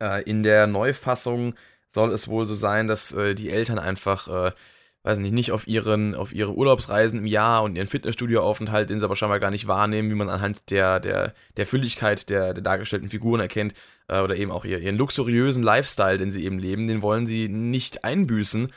Äh, 0.00 0.22
in 0.24 0.42
der 0.42 0.66
Neufassung 0.68 1.54
soll 1.88 2.12
es 2.12 2.28
wohl 2.28 2.46
so 2.46 2.54
sein, 2.54 2.86
dass 2.86 3.12
äh, 3.12 3.34
die 3.34 3.50
Eltern 3.50 3.80
einfach 3.80 4.28
äh, 4.28 4.52
weiß 5.02 5.18
nicht, 5.18 5.32
nicht 5.32 5.52
auf 5.52 5.66
ihren, 5.66 6.14
auf 6.14 6.34
ihre 6.34 6.54
Urlaubsreisen 6.54 7.20
im 7.20 7.26
Jahr 7.26 7.62
und 7.62 7.76
ihren 7.76 7.86
Fitnessstudioaufenthalt, 7.86 8.90
den 8.90 8.98
sie 8.98 9.04
aber 9.04 9.16
scheinbar 9.16 9.40
gar 9.40 9.50
nicht 9.50 9.66
wahrnehmen, 9.66 10.10
wie 10.10 10.14
man 10.14 10.28
anhand 10.28 10.70
der, 10.70 11.00
der, 11.00 11.34
der 11.56 11.66
Fülligkeit 11.66 12.28
der, 12.28 12.52
der 12.52 12.62
dargestellten 12.62 13.08
Figuren 13.08 13.40
erkennt, 13.40 13.74
äh, 14.08 14.20
oder 14.20 14.36
eben 14.36 14.50
auch 14.50 14.64
ihr, 14.64 14.78
ihren 14.78 14.98
luxuriösen 14.98 15.62
Lifestyle, 15.62 16.18
den 16.18 16.30
sie 16.30 16.44
eben 16.44 16.58
leben, 16.58 16.86
den 16.86 17.02
wollen 17.02 17.26
sie 17.26 17.48
nicht 17.48 18.04
einbüßen. 18.04 18.70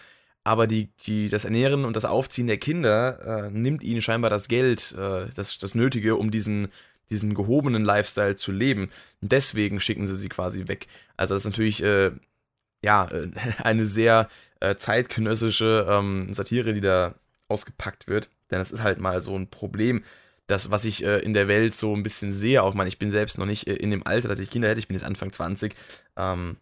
Aber 0.45 0.67
die, 0.67 0.89
die, 1.05 1.29
das 1.29 1.45
Ernähren 1.45 1.85
und 1.85 1.95
das 1.95 2.05
Aufziehen 2.05 2.47
der 2.47 2.57
Kinder 2.57 3.45
äh, 3.45 3.49
nimmt 3.49 3.83
ihnen 3.83 4.01
scheinbar 4.01 4.29
das 4.29 4.47
Geld, 4.47 4.93
äh, 4.97 5.27
das, 5.35 5.57
das 5.57 5.75
Nötige, 5.75 6.17
um 6.17 6.31
diesen, 6.31 6.67
diesen 7.09 7.33
gehobenen 7.33 7.85
Lifestyle 7.85 8.35
zu 8.35 8.51
leben. 8.51 8.89
Deswegen 9.21 9.79
schicken 9.79 10.05
sie 10.05 10.15
sie 10.15 10.29
quasi 10.29 10.67
weg. 10.67 10.87
Also 11.15 11.33
das 11.33 11.43
ist 11.43 11.49
natürlich 11.49 11.81
äh, 11.83 12.11
ja, 12.83 13.07
äh, 13.09 13.29
eine 13.63 13.85
sehr 13.85 14.29
äh, 14.59 14.75
zeitgenössische 14.75 15.87
ähm, 15.89 16.33
Satire, 16.33 16.73
die 16.73 16.81
da 16.81 17.15
ausgepackt 17.47 18.07
wird. 18.07 18.29
Denn 18.51 18.59
das 18.59 18.71
ist 18.71 18.83
halt 18.83 18.99
mal 18.99 19.21
so 19.21 19.35
ein 19.35 19.49
Problem, 19.49 20.03
das, 20.47 20.69
was 20.69 20.85
ich 20.85 21.03
äh, 21.03 21.19
in 21.19 21.33
der 21.33 21.47
Welt 21.47 21.73
so 21.73 21.95
ein 21.95 22.03
bisschen 22.03 22.31
sehe. 22.31 22.61
Auch 22.61 22.73
meine, 22.73 22.89
ich 22.89 22.99
bin 22.99 23.09
selbst 23.09 23.37
noch 23.37 23.45
nicht 23.45 23.67
äh, 23.67 23.75
in 23.75 23.91
dem 23.91 24.05
Alter, 24.05 24.27
dass 24.27 24.39
ich 24.39 24.51
Kinder 24.51 24.69
hätte. 24.69 24.79
Ich 24.79 24.87
bin 24.87 24.95
jetzt 24.95 25.05
Anfang 25.05 25.31
20. 25.31 25.75
Ähm, 26.17 26.57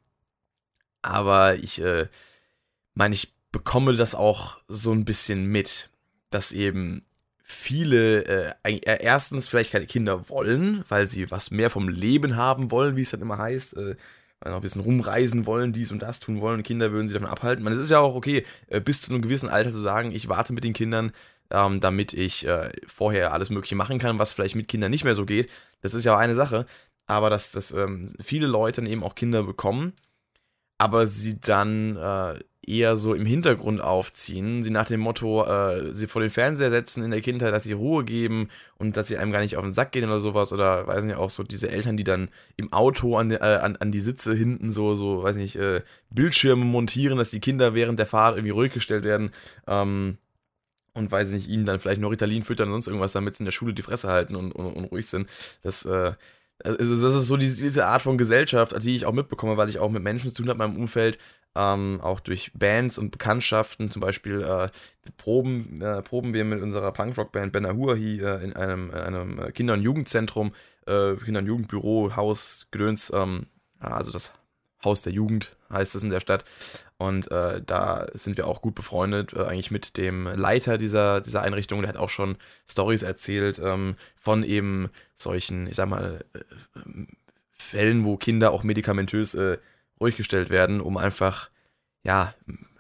aber 1.02 1.56
ich 1.56 1.82
äh, 1.82 2.08
meine, 2.94 3.16
ich 3.16 3.34
bekomme 3.52 3.96
das 3.96 4.16
auch 4.16 4.60
so 4.68 4.92
ein 4.92 5.04
bisschen 5.04 5.46
mit, 5.46 5.90
dass 6.30 6.52
eben 6.52 7.04
viele 7.44 8.24
äh, 8.26 8.54
äh, 8.64 9.04
erstens 9.04 9.48
vielleicht 9.48 9.72
keine 9.72 9.88
Kinder 9.88 10.30
wollen, 10.30 10.84
weil 10.88 11.08
sie 11.08 11.32
was 11.32 11.52
mehr 11.52 11.70
vom 11.70 11.90
Leben 11.90 12.38
haben 12.38 12.72
wollen, 12.72 12.96
wie 12.96 13.02
es 13.02 13.12
dann 13.12 13.22
immer 13.22 13.38
heißt. 13.40 13.76
Äh, 13.78 13.96
noch 14.50 14.56
ein 14.56 14.62
bisschen 14.62 14.82
rumreisen 14.82 15.46
wollen, 15.46 15.74
dies 15.74 15.92
und 15.92 16.02
das 16.02 16.20
tun 16.20 16.42
wollen. 16.42 16.64
Kinder 16.64 16.92
würden 16.92 17.08
sich 17.08 17.14
davon 17.16 17.30
abhalten. 17.30 17.64
Man, 17.64 17.74
es 17.74 17.80
ist 17.80 17.92
ja 17.92 18.00
auch 18.00 18.16
okay, 18.16 18.46
äh, 18.68 18.82
bis 18.82 19.02
zu 19.02 19.12
einem 19.12 19.22
gewissen 19.22 19.50
Alter 19.50 19.72
zu 19.72 19.80
sagen, 19.80 20.12
ich 20.12 20.30
warte 20.30 20.54
mit 20.54 20.64
den 20.64 20.74
Kindern, 20.74 21.12
ähm, 21.52 21.80
damit 21.80 22.14
ich 22.14 22.48
äh, 22.48 22.72
vorher 22.88 23.34
alles 23.34 23.50
Mögliche 23.50 23.76
machen 23.76 24.00
kann, 24.00 24.20
was 24.20 24.34
vielleicht 24.34 24.56
mit 24.56 24.68
Kindern 24.68 24.92
nicht 24.92 25.04
mehr 25.04 25.16
so 25.16 25.26
geht. 25.26 25.50
Das 25.82 25.94
ist 25.94 26.06
ja 26.06 26.16
auch 26.16 26.20
eine 26.20 26.36
Sache. 26.36 26.66
Aber 27.08 27.30
dass, 27.30 27.52
dass 27.52 27.72
ähm, 27.72 28.08
viele 28.20 28.48
Leute 28.48 28.82
dann 28.82 28.90
eben 28.90 29.04
auch 29.04 29.16
Kinder 29.16 29.44
bekommen, 29.44 29.94
aber 30.78 31.06
sie 31.08 31.40
dann 31.40 31.98
äh, 31.98 32.40
eher 32.72 32.96
so 32.96 33.14
im 33.14 33.26
Hintergrund 33.26 33.82
aufziehen. 33.82 34.64
Sie 34.64 34.70
nach 34.70 34.88
dem 34.88 35.02
Motto, 35.02 35.46
äh, 35.46 35.94
sie 35.94 36.08
vor 36.08 36.22
den 36.22 36.30
Fernseher 36.30 36.72
setzen 36.72 37.04
in 37.04 37.12
der 37.12 37.22
Kindheit, 37.22 37.54
dass 37.54 37.64
sie 37.64 37.74
Ruhe 37.74 38.06
geben 38.06 38.50
und 38.78 38.96
dass 38.96 39.08
sie 39.08 39.18
einem 39.18 39.32
gar 39.32 39.42
nicht 39.42 39.58
auf 39.58 39.64
den 39.64 39.74
Sack 39.74 39.92
gehen 39.92 40.06
oder 40.06 40.20
sowas. 40.20 40.54
Oder 40.54 40.88
weiß 40.88 41.04
nicht, 41.04 41.18
auch 41.18 41.30
so 41.30 41.44
diese 41.44 41.70
Eltern, 41.70 41.98
die 41.98 42.06
dann 42.06 42.30
im 42.56 42.72
Auto 42.72 43.18
an, 43.18 43.32
äh, 43.32 43.38
an, 43.38 43.76
an 43.76 43.92
die 43.92 44.00
Sitze 44.00 44.34
hinten 44.34 44.72
so, 44.72 44.96
so, 44.96 45.22
weiß 45.22 45.36
nicht, 45.36 45.58
äh, 45.58 45.82
Bildschirme 46.10 46.64
montieren, 46.64 47.18
dass 47.18 47.30
die 47.30 47.42
Kinder 47.42 47.74
während 47.74 48.00
der 48.00 48.08
Fahrt 48.08 48.38
irgendwie 48.38 48.52
ruhig 48.52 48.74
gestellt 48.74 49.04
werden. 49.04 49.32
Ähm, 49.68 50.18
und 50.94 51.12
weiß 51.12 51.32
nicht, 51.32 51.48
ihnen 51.48 51.66
dann 51.66 51.80
vielleicht 51.80 52.02
nur 52.02 52.12
Ritalin 52.12 52.44
füttern 52.44 52.68
und 52.68 52.74
sonst 52.74 52.88
irgendwas, 52.88 53.14
damit 53.14 53.36
sie 53.36 53.44
in 53.44 53.46
der 53.46 53.52
Schule 53.52 53.74
die 53.74 53.82
Fresse 53.82 54.10
halten 54.10 54.36
und, 54.36 54.52
und, 54.52 54.74
und 54.74 54.86
ruhig 54.86 55.08
sind. 55.08 55.30
Das, 55.62 55.86
äh, 55.86 56.14
also 56.64 57.02
das 57.02 57.16
ist 57.16 57.28
so 57.28 57.38
diese, 57.38 57.62
diese 57.64 57.86
Art 57.86 58.02
von 58.02 58.18
Gesellschaft, 58.18 58.76
die 58.84 58.96
ich 58.96 59.06
auch 59.06 59.14
mitbekomme, 59.14 59.58
weil 59.58 59.70
ich 59.70 59.80
auch 59.80 59.90
mit 59.90 60.04
Menschen 60.04 60.32
zu 60.32 60.42
tun 60.42 60.50
habe 60.50 60.64
in 60.64 60.72
meinem 60.72 60.82
Umfeld, 60.82 61.18
ähm, 61.56 62.00
auch 62.02 62.20
durch 62.20 62.52
Bands 62.54 62.98
und 62.98 63.12
Bekanntschaften. 63.12 63.90
Zum 63.90 64.02
Beispiel 64.02 64.42
äh, 64.42 64.70
proben, 65.18 65.82
äh, 65.82 66.02
proben 66.02 66.34
wir 66.34 66.46
mit 66.46 66.62
unserer 66.62 66.92
Punkrock-Band 66.92 67.56
hier 67.98 68.42
in 68.42 68.54
einem, 68.54 68.92
einem 68.92 69.54
Kinder- 69.54 69.74
und 69.74 69.82
Jugendzentrum, 69.82 70.54
äh, 70.86 71.16
Kinder- 71.16 71.40
und 71.40 71.48
Jugendbüro, 71.48 72.16
Haus, 72.16 72.68
Gedöns, 72.72 73.12
ähm, 73.14 73.48
also 73.80 74.12
das 74.12 74.34
Haus 74.84 75.02
der 75.02 75.14
Jugend 75.14 75.56
heißt 75.72 75.96
es 75.96 76.04
in 76.04 76.10
der 76.10 76.20
Stadt. 76.20 76.46
Und 76.98 77.32
äh, 77.32 77.62
da 77.66 78.08
sind 78.14 78.38
wir 78.38 78.48
auch 78.48 78.62
gut 78.62 78.76
befreundet, 78.76 79.34
äh, 79.34 79.44
eigentlich 79.44 79.72
mit 79.72 79.98
dem 79.98 80.28
Leiter 80.28 80.78
dieser, 80.78 81.22
dieser 81.22 81.42
Einrichtung. 81.42 81.82
Der 81.82 81.90
hat 81.90 81.98
auch 81.98 82.10
schon 82.10 82.38
Stories 82.70 83.04
erzählt 83.04 83.60
ähm, 83.64 83.96
von 84.16 84.44
eben 84.44 84.90
solchen, 85.16 85.68
ich 85.68 85.76
sag 85.76 85.90
mal, 85.90 86.24
äh, 86.34 86.40
Fällen, 87.52 88.06
wo 88.06 88.18
Kinder 88.18 88.52
auch 88.52 88.64
medikamentös 88.64 89.34
äh, 89.36 89.58
ruhig 90.00 90.18
gestellt 90.18 90.50
werden, 90.50 90.82
um 90.82 90.98
einfach, 90.98 91.50
ja, 92.04 92.34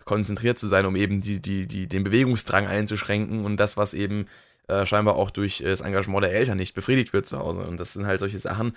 konzentriert 0.06 0.58
zu 0.58 0.68
sein, 0.68 0.86
um 0.86 0.96
eben 0.96 1.22
die, 1.22 1.40
die, 1.42 1.68
die, 1.68 1.88
den 1.88 2.04
Bewegungsdrang 2.04 2.68
einzuschränken 2.68 3.46
und 3.46 3.58
das, 3.58 3.78
was 3.78 3.94
eben 3.94 4.26
äh, 4.68 4.86
scheinbar 4.86 5.16
auch 5.16 5.30
durch 5.30 5.60
das 5.60 5.82
Engagement 5.82 6.24
der 6.24 6.34
Eltern 6.34 6.58
nicht 6.58 6.74
befriedigt 6.74 7.14
wird 7.14 7.26
zu 7.26 7.40
Hause. 7.40 7.62
Und 7.62 7.80
das 7.80 7.94
sind 7.94 8.08
halt 8.08 8.20
solche 8.20 8.40
Sachen, 8.40 8.74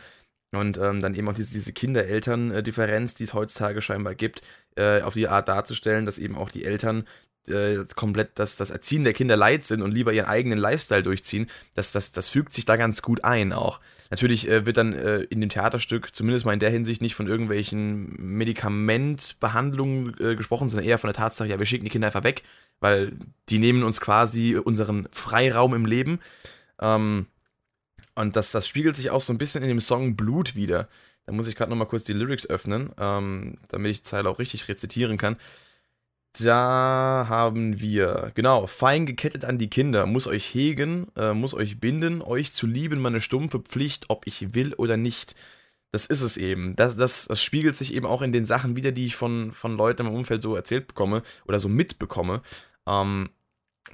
und 0.56 0.78
ähm, 0.78 1.00
dann 1.00 1.14
eben 1.14 1.28
auch 1.28 1.34
diese, 1.34 1.52
diese 1.52 1.72
Kinder-Eltern-Differenz, 1.72 3.14
die 3.14 3.24
es 3.24 3.34
heutzutage 3.34 3.80
scheinbar 3.80 4.14
gibt, 4.14 4.42
äh, 4.76 5.02
auf 5.02 5.14
die 5.14 5.28
Art 5.28 5.48
darzustellen, 5.48 6.06
dass 6.06 6.18
eben 6.18 6.36
auch 6.36 6.50
die 6.50 6.64
Eltern 6.64 7.04
äh, 7.48 7.84
komplett 7.94 8.38
das, 8.38 8.56
das 8.56 8.70
Erziehen 8.70 9.04
der 9.04 9.12
Kinder 9.12 9.36
leid 9.36 9.64
sind 9.64 9.82
und 9.82 9.92
lieber 9.92 10.12
ihren 10.12 10.26
eigenen 10.26 10.58
Lifestyle 10.58 11.02
durchziehen, 11.02 11.46
das, 11.74 11.92
das, 11.92 12.12
das 12.12 12.28
fügt 12.28 12.52
sich 12.52 12.64
da 12.64 12.76
ganz 12.76 13.02
gut 13.02 13.24
ein 13.24 13.52
auch. 13.52 13.80
Natürlich 14.10 14.48
äh, 14.48 14.66
wird 14.66 14.76
dann 14.76 14.92
äh, 14.92 15.20
in 15.20 15.40
dem 15.40 15.50
Theaterstück 15.50 16.14
zumindest 16.14 16.46
mal 16.46 16.52
in 16.52 16.58
der 16.58 16.70
Hinsicht 16.70 17.02
nicht 17.02 17.14
von 17.14 17.26
irgendwelchen 17.26 18.14
Medikamentbehandlungen 18.16 20.16
äh, 20.20 20.36
gesprochen, 20.36 20.68
sondern 20.68 20.88
eher 20.88 20.98
von 20.98 21.08
der 21.08 21.14
Tatsache, 21.14 21.48
ja, 21.48 21.58
wir 21.58 21.66
schicken 21.66 21.84
die 21.84 21.90
Kinder 21.90 22.08
einfach 22.08 22.24
weg, 22.24 22.42
weil 22.80 23.12
die 23.48 23.58
nehmen 23.58 23.82
uns 23.82 24.00
quasi 24.00 24.56
unseren 24.56 25.08
Freiraum 25.10 25.74
im 25.74 25.84
Leben. 25.84 26.20
Ähm, 26.80 27.26
und 28.14 28.36
das, 28.36 28.52
das 28.52 28.68
spiegelt 28.68 28.96
sich 28.96 29.10
auch 29.10 29.20
so 29.20 29.32
ein 29.32 29.38
bisschen 29.38 29.62
in 29.62 29.68
dem 29.68 29.80
Song 29.80 30.16
Blut 30.16 30.54
wieder. 30.54 30.88
Da 31.26 31.32
muss 31.32 31.46
ich 31.46 31.56
gerade 31.56 31.70
nochmal 31.70 31.88
kurz 31.88 32.04
die 32.04 32.12
Lyrics 32.12 32.46
öffnen, 32.46 32.90
ähm, 32.98 33.54
damit 33.68 33.90
ich 33.90 33.98
die 33.98 34.02
Zeile 34.04 34.28
auch 34.28 34.38
richtig 34.38 34.68
rezitieren 34.68 35.16
kann. 35.16 35.36
Da 36.40 37.26
haben 37.28 37.80
wir, 37.80 38.32
genau, 38.34 38.66
fein 38.66 39.06
gekettet 39.06 39.44
an 39.44 39.56
die 39.56 39.70
Kinder, 39.70 40.04
muss 40.06 40.26
euch 40.26 40.52
hegen, 40.52 41.06
äh, 41.16 41.32
muss 41.32 41.54
euch 41.54 41.78
binden, 41.78 42.22
euch 42.22 42.52
zu 42.52 42.66
lieben, 42.66 43.00
meine 43.00 43.20
stumpfe 43.20 43.60
Pflicht, 43.60 44.06
ob 44.08 44.26
ich 44.26 44.54
will 44.54 44.74
oder 44.74 44.96
nicht. 44.96 45.36
Das 45.92 46.06
ist 46.06 46.22
es 46.22 46.36
eben. 46.36 46.74
Das, 46.74 46.96
das, 46.96 47.26
das 47.26 47.40
spiegelt 47.42 47.76
sich 47.76 47.94
eben 47.94 48.06
auch 48.06 48.20
in 48.20 48.32
den 48.32 48.44
Sachen 48.44 48.74
wieder, 48.74 48.90
die 48.90 49.06
ich 49.06 49.14
von, 49.14 49.52
von 49.52 49.76
Leuten 49.76 50.06
im 50.08 50.14
Umfeld 50.14 50.42
so 50.42 50.56
erzählt 50.56 50.88
bekomme 50.88 51.22
oder 51.46 51.60
so 51.60 51.68
mitbekomme. 51.68 52.42
Ähm, 52.86 53.30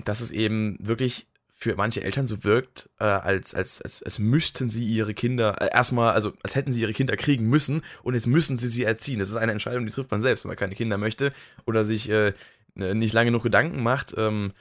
dass 0.04 0.20
es 0.20 0.30
eben 0.30 0.76
wirklich 0.80 1.26
für 1.60 1.76
manche 1.76 2.02
Eltern 2.02 2.26
so 2.26 2.42
wirkt, 2.42 2.88
äh, 2.98 3.04
als, 3.04 3.54
als, 3.54 3.82
als, 3.82 4.02
als 4.02 4.18
müssten 4.18 4.70
sie 4.70 4.84
ihre 4.84 5.12
Kinder 5.12 5.60
äh, 5.60 5.68
erstmal, 5.72 6.14
also 6.14 6.32
als 6.42 6.56
hätten 6.56 6.72
sie 6.72 6.80
ihre 6.80 6.94
Kinder 6.94 7.16
kriegen 7.16 7.46
müssen 7.48 7.82
und 8.02 8.14
jetzt 8.14 8.26
müssen 8.26 8.56
sie 8.56 8.68
sie 8.68 8.84
erziehen. 8.84 9.18
Das 9.18 9.28
ist 9.28 9.36
eine 9.36 9.52
Entscheidung, 9.52 9.84
die 9.84 9.92
trifft 9.92 10.10
man 10.10 10.22
selbst, 10.22 10.44
wenn 10.44 10.48
man 10.48 10.56
keine 10.56 10.74
Kinder 10.74 10.96
möchte 10.96 11.32
oder 11.66 11.84
sich 11.84 12.08
äh, 12.08 12.32
ne, 12.74 12.94
nicht 12.94 13.12
lange 13.12 13.26
genug 13.26 13.42
Gedanken 13.42 13.82
macht, 13.82 14.14
ähm, 14.16 14.52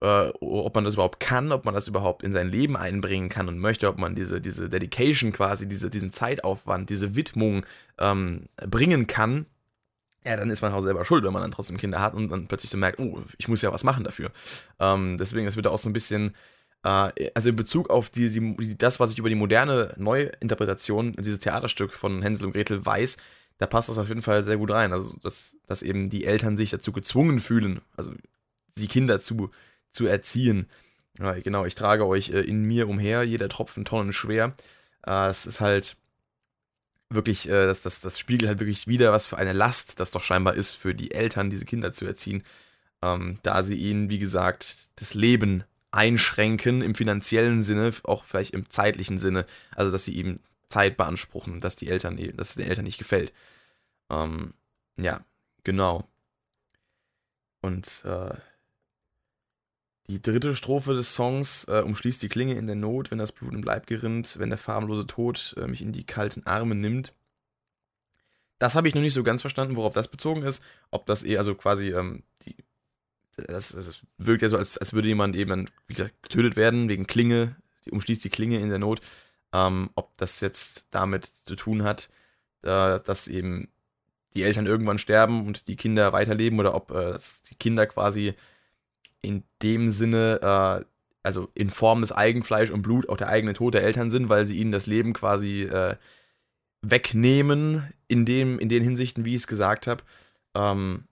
äh, 0.00 0.30
ob 0.40 0.74
man 0.74 0.84
das 0.84 0.94
überhaupt 0.94 1.20
kann, 1.20 1.52
ob 1.52 1.64
man 1.64 1.74
das 1.74 1.86
überhaupt 1.86 2.24
in 2.24 2.32
sein 2.32 2.50
Leben 2.50 2.76
einbringen 2.76 3.28
kann 3.28 3.46
und 3.46 3.60
möchte, 3.60 3.86
ob 3.88 3.98
man 3.98 4.16
diese, 4.16 4.40
diese 4.40 4.68
Dedication 4.68 5.30
quasi, 5.30 5.68
diese, 5.68 5.90
diesen 5.90 6.10
Zeitaufwand, 6.10 6.90
diese 6.90 7.14
Widmung 7.14 7.64
ähm, 7.98 8.46
bringen 8.56 9.06
kann 9.06 9.46
ja, 10.24 10.36
dann 10.36 10.50
ist 10.50 10.62
man 10.62 10.72
auch 10.72 10.82
selber 10.82 11.04
schuld, 11.04 11.24
wenn 11.24 11.32
man 11.32 11.42
dann 11.42 11.50
trotzdem 11.50 11.78
Kinder 11.78 12.00
hat 12.00 12.14
und 12.14 12.28
dann 12.28 12.46
plötzlich 12.46 12.70
so 12.70 12.78
merkt, 12.78 13.00
oh, 13.00 13.22
ich 13.38 13.48
muss 13.48 13.62
ja 13.62 13.72
was 13.72 13.84
machen 13.84 14.04
dafür. 14.04 14.30
Ähm, 14.78 15.16
deswegen, 15.18 15.46
das 15.46 15.56
wird 15.56 15.66
auch 15.66 15.78
so 15.78 15.88
ein 15.88 15.92
bisschen, 15.92 16.34
äh, 16.84 17.30
also 17.34 17.48
in 17.48 17.56
Bezug 17.56 17.90
auf 17.90 18.10
die, 18.10 18.30
die, 18.30 18.78
das, 18.78 19.00
was 19.00 19.12
ich 19.12 19.18
über 19.18 19.28
die 19.28 19.34
moderne 19.34 19.94
Neuinterpretation 19.98 21.12
dieses 21.12 21.40
Theaterstück 21.40 21.92
von 21.92 22.22
Hänsel 22.22 22.46
und 22.46 22.52
Gretel 22.52 22.84
weiß, 22.84 23.16
da 23.58 23.66
passt 23.66 23.88
das 23.88 23.98
auf 23.98 24.08
jeden 24.08 24.22
Fall 24.22 24.42
sehr 24.42 24.56
gut 24.56 24.70
rein. 24.70 24.92
Also, 24.92 25.16
dass, 25.22 25.56
dass 25.66 25.82
eben 25.82 26.08
die 26.08 26.24
Eltern 26.24 26.56
sich 26.56 26.70
dazu 26.70 26.92
gezwungen 26.92 27.40
fühlen, 27.40 27.80
also 27.96 28.12
die 28.76 28.88
Kinder 28.88 29.20
zu, 29.20 29.50
zu 29.90 30.06
erziehen. 30.06 30.68
Ja, 31.18 31.34
genau, 31.34 31.64
ich 31.64 31.74
trage 31.74 32.06
euch 32.06 32.30
äh, 32.30 32.40
in 32.40 32.62
mir 32.62 32.88
umher, 32.88 33.24
jeder 33.24 33.48
Tropfen 33.48 33.84
Tonnen 33.84 34.12
schwer. 34.12 34.54
Äh, 35.06 35.28
es 35.28 35.46
ist 35.46 35.60
halt 35.60 35.96
wirklich, 37.14 37.48
äh, 37.48 37.66
das, 37.66 37.82
das, 37.82 38.00
das 38.00 38.18
spiegelt 38.18 38.48
halt 38.48 38.60
wirklich 38.60 38.86
wieder, 38.86 39.12
was 39.12 39.26
für 39.26 39.38
eine 39.38 39.52
Last 39.52 40.00
das 40.00 40.10
doch 40.10 40.22
scheinbar 40.22 40.54
ist 40.54 40.74
für 40.74 40.94
die 40.94 41.12
Eltern, 41.12 41.50
diese 41.50 41.64
Kinder 41.64 41.92
zu 41.92 42.06
erziehen, 42.06 42.42
ähm, 43.02 43.38
da 43.42 43.62
sie 43.62 43.76
ihnen, 43.76 44.10
wie 44.10 44.18
gesagt, 44.18 44.90
das 44.96 45.14
Leben 45.14 45.64
einschränken 45.90 46.82
im 46.82 46.94
finanziellen 46.94 47.62
Sinne, 47.62 47.92
auch 48.04 48.24
vielleicht 48.24 48.54
im 48.54 48.70
zeitlichen 48.70 49.18
Sinne, 49.18 49.44
also 49.76 49.92
dass 49.92 50.04
sie 50.04 50.16
eben 50.16 50.40
Zeit 50.68 50.96
beanspruchen, 50.96 51.60
dass 51.60 51.76
die 51.76 51.88
Eltern, 51.88 52.16
dass 52.36 52.50
es 52.50 52.54
den 52.56 52.66
Eltern 52.66 52.84
nicht 52.84 52.98
gefällt. 52.98 53.32
Ähm, 54.10 54.54
ja, 54.98 55.24
genau. 55.64 56.08
Und 57.60 58.04
äh, 58.06 58.34
die 60.08 60.20
dritte 60.20 60.56
Strophe 60.56 60.94
des 60.94 61.14
Songs 61.14 61.64
äh, 61.68 61.82
umschließt 61.82 62.22
die 62.22 62.28
Klinge 62.28 62.54
in 62.54 62.66
der 62.66 62.76
Not, 62.76 63.10
wenn 63.10 63.18
das 63.18 63.32
Blut 63.32 63.54
im 63.54 63.62
Leib 63.62 63.86
gerinnt, 63.86 64.38
wenn 64.38 64.50
der 64.50 64.58
farbenlose 64.58 65.06
Tod 65.06 65.54
äh, 65.56 65.66
mich 65.66 65.82
in 65.82 65.92
die 65.92 66.04
kalten 66.04 66.44
Arme 66.46 66.74
nimmt. 66.74 67.14
Das 68.58 68.74
habe 68.74 68.88
ich 68.88 68.94
noch 68.94 69.02
nicht 69.02 69.14
so 69.14 69.22
ganz 69.22 69.40
verstanden, 69.40 69.76
worauf 69.76 69.94
das 69.94 70.08
bezogen 70.08 70.42
ist. 70.42 70.62
Ob 70.90 71.06
das 71.06 71.24
eher, 71.24 71.38
also 71.38 71.54
quasi, 71.54 71.90
ähm, 71.90 72.22
die, 72.44 72.56
das, 73.36 73.70
das, 73.70 74.02
wirkt 74.18 74.42
ja 74.42 74.48
so, 74.48 74.56
als, 74.56 74.76
als 74.76 74.92
würde 74.92 75.08
jemand 75.08 75.36
eben 75.36 75.50
dann, 75.50 75.70
wie 75.86 75.94
gesagt, 75.94 76.22
getötet 76.22 76.56
werden 76.56 76.88
wegen 76.88 77.06
Klinge, 77.06 77.56
die 77.84 77.90
umschließt 77.90 78.24
die 78.24 78.30
Klinge 78.30 78.60
in 78.60 78.68
der 78.68 78.78
Not. 78.78 79.00
Ähm, 79.52 79.90
ob 79.94 80.16
das 80.16 80.40
jetzt 80.40 80.88
damit 80.92 81.26
zu 81.26 81.56
tun 81.56 81.82
hat, 81.82 82.08
äh, 82.62 82.98
dass 83.00 83.28
eben 83.28 83.68
die 84.34 84.42
Eltern 84.42 84.66
irgendwann 84.66 84.98
sterben 84.98 85.46
und 85.46 85.68
die 85.68 85.76
Kinder 85.76 86.12
weiterleben 86.12 86.58
oder 86.58 86.74
ob 86.74 86.90
äh, 86.90 87.18
die 87.50 87.54
Kinder 87.56 87.86
quasi 87.86 88.34
in 89.22 89.44
dem 89.62 89.88
Sinne, 89.88 90.40
äh, 90.82 90.84
also 91.22 91.50
in 91.54 91.70
Form 91.70 92.00
des 92.00 92.12
Eigenfleisch 92.12 92.70
und 92.70 92.82
Blut 92.82 93.08
auch 93.08 93.16
der 93.16 93.28
eigene 93.28 93.54
Tod 93.54 93.74
der 93.74 93.84
Eltern 93.84 94.10
sind, 94.10 94.28
weil 94.28 94.44
sie 94.44 94.58
ihnen 94.58 94.72
das 94.72 94.86
Leben 94.86 95.12
quasi 95.12 95.62
äh, 95.62 95.96
wegnehmen, 96.82 97.88
in, 98.08 98.26
dem, 98.26 98.58
in 98.58 98.68
den 98.68 98.82
Hinsichten, 98.82 99.24
wie 99.24 99.34
ich 99.34 99.42
es 99.42 99.46
gesagt 99.46 99.86
habe. 99.86 100.02
Ähm, 100.54 101.04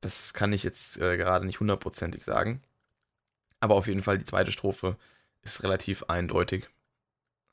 das 0.00 0.32
kann 0.32 0.52
ich 0.52 0.62
jetzt 0.62 0.98
äh, 0.98 1.16
gerade 1.16 1.44
nicht 1.44 1.60
hundertprozentig 1.60 2.24
sagen. 2.24 2.62
Aber 3.60 3.74
auf 3.74 3.86
jeden 3.86 4.02
Fall 4.02 4.18
die 4.18 4.24
zweite 4.24 4.50
Strophe 4.50 4.96
ist 5.42 5.62
relativ 5.62 6.04
eindeutig, 6.04 6.68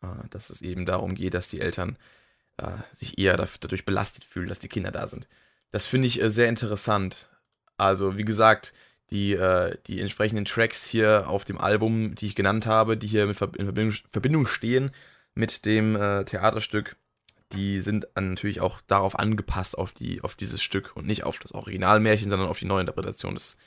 äh, 0.01 0.07
dass 0.29 0.49
es 0.49 0.61
eben 0.61 0.85
darum 0.85 1.13
geht, 1.13 1.33
dass 1.33 1.49
die 1.49 1.59
Eltern 1.59 1.97
äh, 2.57 2.71
sich 2.93 3.17
eher 3.19 3.35
dadurch 3.35 3.85
belastet 3.85 4.23
fühlen, 4.23 4.47
dass 4.47 4.59
die 4.59 4.69
Kinder 4.69 4.91
da 4.91 5.07
sind. 5.07 5.27
Das 5.71 5.85
finde 5.85 6.07
ich 6.07 6.21
äh, 6.21 6.29
sehr 6.29 6.49
interessant. 6.49 7.29
Also, 7.77 8.17
wie 8.17 8.25
gesagt, 8.25 8.73
die, 9.11 9.33
äh, 9.33 9.77
die 9.87 10.01
entsprechenden 10.01 10.45
Tracks 10.45 10.87
hier 10.87 11.27
auf 11.27 11.45
dem 11.45 11.57
Album, 11.57 12.15
die 12.15 12.25
ich 12.25 12.35
genannt 12.35 12.65
habe, 12.65 12.97
die 12.97 13.07
hier 13.07 13.33
Ver 13.33 13.51
in 13.57 13.65
Verbindung, 13.65 13.97
Verbindung, 14.09 14.45
stehen 14.45 14.91
mit 15.35 15.65
dem 15.65 15.95
äh, 15.95 16.25
Theaterstück, 16.25 16.97
die 17.53 17.79
sind 17.79 18.07
natürlich 18.15 18.59
auch 18.59 18.81
darauf 18.81 19.17
angepasst, 19.17 19.77
auf, 19.77 19.91
die, 19.91 20.21
auf 20.21 20.35
dieses 20.35 20.61
Stück 20.61 20.95
und 20.95 21.05
nicht 21.05 21.23
auf 21.23 21.39
das 21.39 21.53
Originalmärchen, 21.53 22.29
sondern 22.29 22.49
auf 22.49 22.59
die 22.59 22.65
Neuinterpretation. 22.65 23.35
Das 23.35 23.57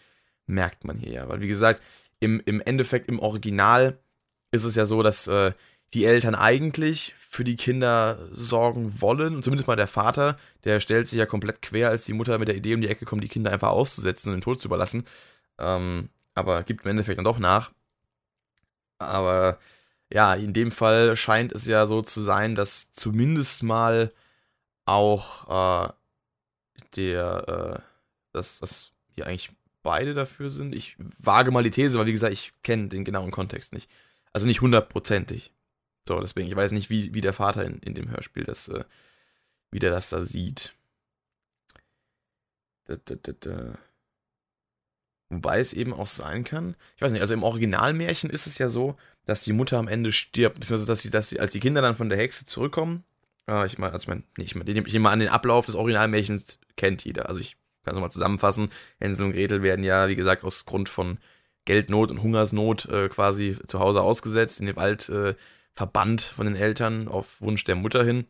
merkt 0.47 0.85
man 0.85 0.99
hier 0.99 1.13
ja. 1.13 1.29
Weil, 1.29 1.41
wie 1.41 1.49
gesagt, 1.49 1.83
im, 2.19 2.43
im 2.45 2.61
Endeffekt, 2.61 3.09
im 3.09 3.19
Original 3.19 3.99
ist 4.51 4.65
es 4.65 4.75
ja 4.75 4.85
so, 4.85 5.03
dass 5.03 5.27
äh, 5.29 5.53
die 5.95 6.05
Eltern 6.05 6.35
eigentlich 6.35 7.15
für 7.19 7.45
die 7.45 7.57
Kinder 7.57 8.29
sorgen 8.31 9.01
wollen. 9.01 9.37
Und 9.37 9.43
zumindest 9.43 9.67
mal 9.67 9.77
der 9.77 9.87
Vater, 9.87 10.37
der 10.65 10.81
stellt 10.81 11.09
sich 11.09 11.19
ja 11.19 11.27
komplett 11.27 11.63
quer, 11.63 11.91
als 11.91 12.05
die 12.05 12.13
Mutter 12.13 12.39
mit 12.39 12.49
der 12.49 12.57
Idee 12.57 12.75
um 12.75 12.81
die 12.81 12.89
Ecke 12.89 13.05
kommt, 13.05 13.25
die 13.25 13.29
Kinder 13.29 13.53
einfach 13.53 13.71
auszusetzen 13.71 14.31
und 14.31 14.37
den 14.39 14.43
Tod 14.43 14.61
zu 14.61 14.69
überlassen. 14.69 15.05
Ähm, 15.59 16.11
aber 16.35 16.63
gibt 16.63 16.85
im 16.85 16.91
Endeffekt 16.93 17.19
dann 17.19 17.25
doch 17.25 17.39
nach. 17.39 17.73
Aber 18.99 19.59
ja, 20.13 20.35
in 20.35 20.53
dem 20.53 20.71
Fall 20.71 21.17
scheint 21.17 21.53
es 21.53 21.67
ja 21.67 21.87
so 21.87 22.03
zu 22.03 22.21
sein, 22.21 22.55
dass 22.55 22.93
zumindest 22.93 23.63
mal 23.63 24.11
auch 24.85 25.89
äh, 25.89 25.93
der, 26.97 27.49
äh, 27.49 27.83
dass, 28.33 28.61
dass 28.61 28.93
hier 29.09 29.27
eigentlich 29.27 29.51
beide 29.83 30.15
dafür 30.15 30.51
sind. 30.51 30.75
Ich 30.75 30.97
wage 30.99 31.51
mal 31.51 31.63
die 31.63 31.71
These, 31.71 31.99
weil 31.99 32.07
wie 32.07 32.13
gesagt, 32.13 32.33
ich 32.33 32.53
kenne 32.63 32.89
den 32.89 33.05
genauen 33.05 33.31
Kontext 33.31 33.73
nicht. 33.73 33.91
Also 34.33 34.47
nicht 34.47 34.61
hundertprozentig. 34.61 35.53
So, 36.09 36.19
deswegen, 36.21 36.49
ich 36.49 36.57
weiß 36.57 36.73
nicht, 36.73 36.91
wie, 36.91 37.15
wie 37.15 37.21
der 37.21 37.33
Vater 37.33 37.65
in, 37.65 37.79
in 37.79 37.95
dem 37.95 38.11
Hörspiel 38.11 38.45
das, 38.45 38.69
äh, 38.69 38.85
wie 39.71 39.79
der 39.79 39.91
das 39.91 40.11
da 40.11 40.23
sieht. 40.23 40.75
Da, 42.87 42.97
da, 42.97 43.33
da. 43.33 43.79
Wobei 45.29 45.61
es 45.61 45.73
eben 45.73 45.93
auch 45.93 46.09
sein 46.09 46.43
kann, 46.43 46.75
ich 46.97 47.03
weiß 47.03 47.13
nicht, 47.13 47.21
also 47.21 47.35
im 47.35 47.45
Originalmärchen 47.45 48.31
ist 48.31 48.47
es 48.49 48.59
ja 48.59 48.69
so, 48.69 48.97
dass 49.25 49.45
die 49.45 49.53
Mutter 49.53 49.79
am 49.79 49.87
Ende 49.87 50.11
stirbt, 50.11 50.59
beziehungsweise 50.59 50.91
dass 50.91 51.03
sie, 51.03 51.11
dass 51.11 51.29
sie, 51.29 51.39
als 51.39 51.53
die 51.53 51.61
Kinder 51.61 51.83
dann 51.83 51.95
von 51.95 52.09
der 52.09 52.19
Hexe 52.19 52.47
zurückkommen, 52.47 53.05
äh, 53.51 53.67
ich 53.67 53.79
meine, 53.79 53.93
also 53.93 54.05
ich 54.05 54.09
meine, 54.09 54.23
ich, 54.39 54.55
mein, 54.55 54.67
ich 54.67 54.93
nehme 54.93 55.11
an, 55.11 55.19
den 55.19 55.29
Ablauf 55.29 55.67
des 55.67 55.75
Originalmärchens 55.75 56.61
kennt 56.77 57.05
jeder. 57.05 57.29
Also 57.29 57.41
ich 57.41 57.57
kann 57.85 57.93
es 57.93 57.95
nochmal 57.95 58.11
zusammenfassen. 58.11 58.71
Hänsel 58.99 59.27
und 59.27 59.33
Gretel 59.33 59.63
werden 59.63 59.85
ja, 59.85 60.09
wie 60.09 60.17
gesagt, 60.17 60.45
aus 60.45 60.67
Grund 60.67 60.89
von 60.89 61.19
Geldnot 61.65 62.11
und 62.11 62.23
Hungersnot 62.23 62.87
äh, 62.87 63.09
quasi 63.09 63.57
zu 63.67 63.79
Hause 63.79 64.03
ausgesetzt, 64.03 64.61
in 64.61 64.67
den 64.67 64.77
Wald 64.77 65.09
äh, 65.09 65.35
verbannt 65.81 66.21
von 66.21 66.45
den 66.45 66.57
Eltern 66.57 67.09
auf 67.09 67.41
Wunsch 67.41 67.65
der 67.65 67.75
Mutter 67.75 68.05
hin 68.05 68.27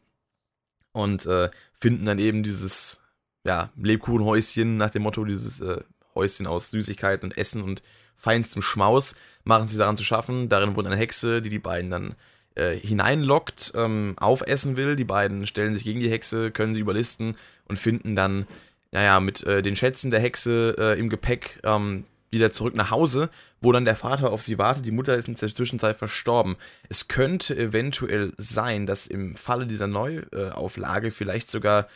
und 0.93 1.27
äh, 1.27 1.51
finden 1.73 2.05
dann 2.05 2.21
eben 2.21 2.45
dieses 2.45 3.03
ja, 3.45 3.71
Lebkuchenhäuschen 3.77 4.77
nach 4.77 4.91
dem 4.91 5.03
Motto, 5.03 5.25
dieses 5.25 5.61
äh, 5.61 5.81
Häuschen 6.15 6.47
aus 6.47 6.71
Süßigkeiten 6.71 7.29
und 7.29 7.37
Essen 7.37 7.63
und 7.63 7.83
feinstem 8.17 8.63
Schmaus, 8.63 9.17
machen 9.43 9.67
sie 9.67 9.77
daran 9.77 9.97
zu 9.97 10.05
schaffen. 10.05 10.49
Darin 10.49 10.77
wohnt 10.77 10.87
eine 10.87 10.95
Hexe, 10.95 11.43
die 11.43 11.49
die 11.49 11.59
beiden 11.59 11.91
dann 11.91 12.15
äh, 12.55 12.77
hineinlockt, 12.77 13.73
ähm, 13.75 14.15
aufessen 14.21 14.77
will. 14.77 14.95
Die 14.95 15.03
beiden 15.03 15.45
stellen 15.49 15.75
sich 15.75 15.83
gegen 15.83 15.99
die 15.99 16.11
Hexe, 16.11 16.53
können 16.53 16.73
sie 16.73 16.81
überlisten 16.81 17.37
und 17.65 17.81
finden 17.81 18.15
dann, 18.15 18.47
naja, 18.93 19.19
mit 19.19 19.43
äh, 19.43 19.61
den 19.61 19.75
Schätzen 19.75 20.13
der 20.13 20.21
Hexe 20.21 20.77
äh, 20.79 21.01
im 21.01 21.09
Gepäck 21.09 21.59
ähm, 21.65 22.05
wieder 22.31 22.51
zurück 22.53 22.75
nach 22.75 22.91
Hause, 22.91 23.29
wo 23.61 23.73
dann 23.73 23.85
der 23.85 23.97
Vater 23.97 24.31
auf 24.31 24.43
sie 24.43 24.59
wartet. 24.59 24.87
Die 24.87 24.93
Mutter 24.93 25.17
ist 25.17 25.29
in 25.29 25.35
der 25.35 25.53
Zwischenzeit 25.53 25.97
verstorben. 25.97 26.57
Es 26.89 27.09
könnte 27.09 27.57
eventuell 27.57 28.33
sein, 28.37 28.87
dass 28.87 29.07
im 29.07 29.37
Falle 29.37 29.67
dieser 29.67 29.89
Neuauflage 29.89 31.11
vielleicht 31.11 31.51
sogar 31.51 31.89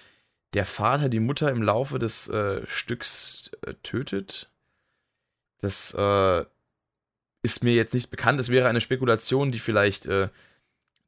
der 0.55 0.65
Vater 0.65 1.09
die 1.09 1.21
Mutter 1.21 1.51
im 1.51 1.63
Laufe 1.63 1.99
des 1.99 2.29
äh, 2.29 2.63
Stücks 2.67 3.51
äh, 3.63 3.75
tötet. 3.83 4.51
Das 5.61 5.95
äh, 5.95 6.45
ist 7.43 7.63
mir 7.63 7.75
jetzt 7.75 7.95
nicht 7.95 8.11
bekannt. 8.11 8.41
Es 8.41 8.51
wäre 8.51 8.69
eine 8.69 8.81
Spekulation, 8.81 9.51
die 9.51 9.59
vielleicht 9.59 10.07
äh, 10.07 10.29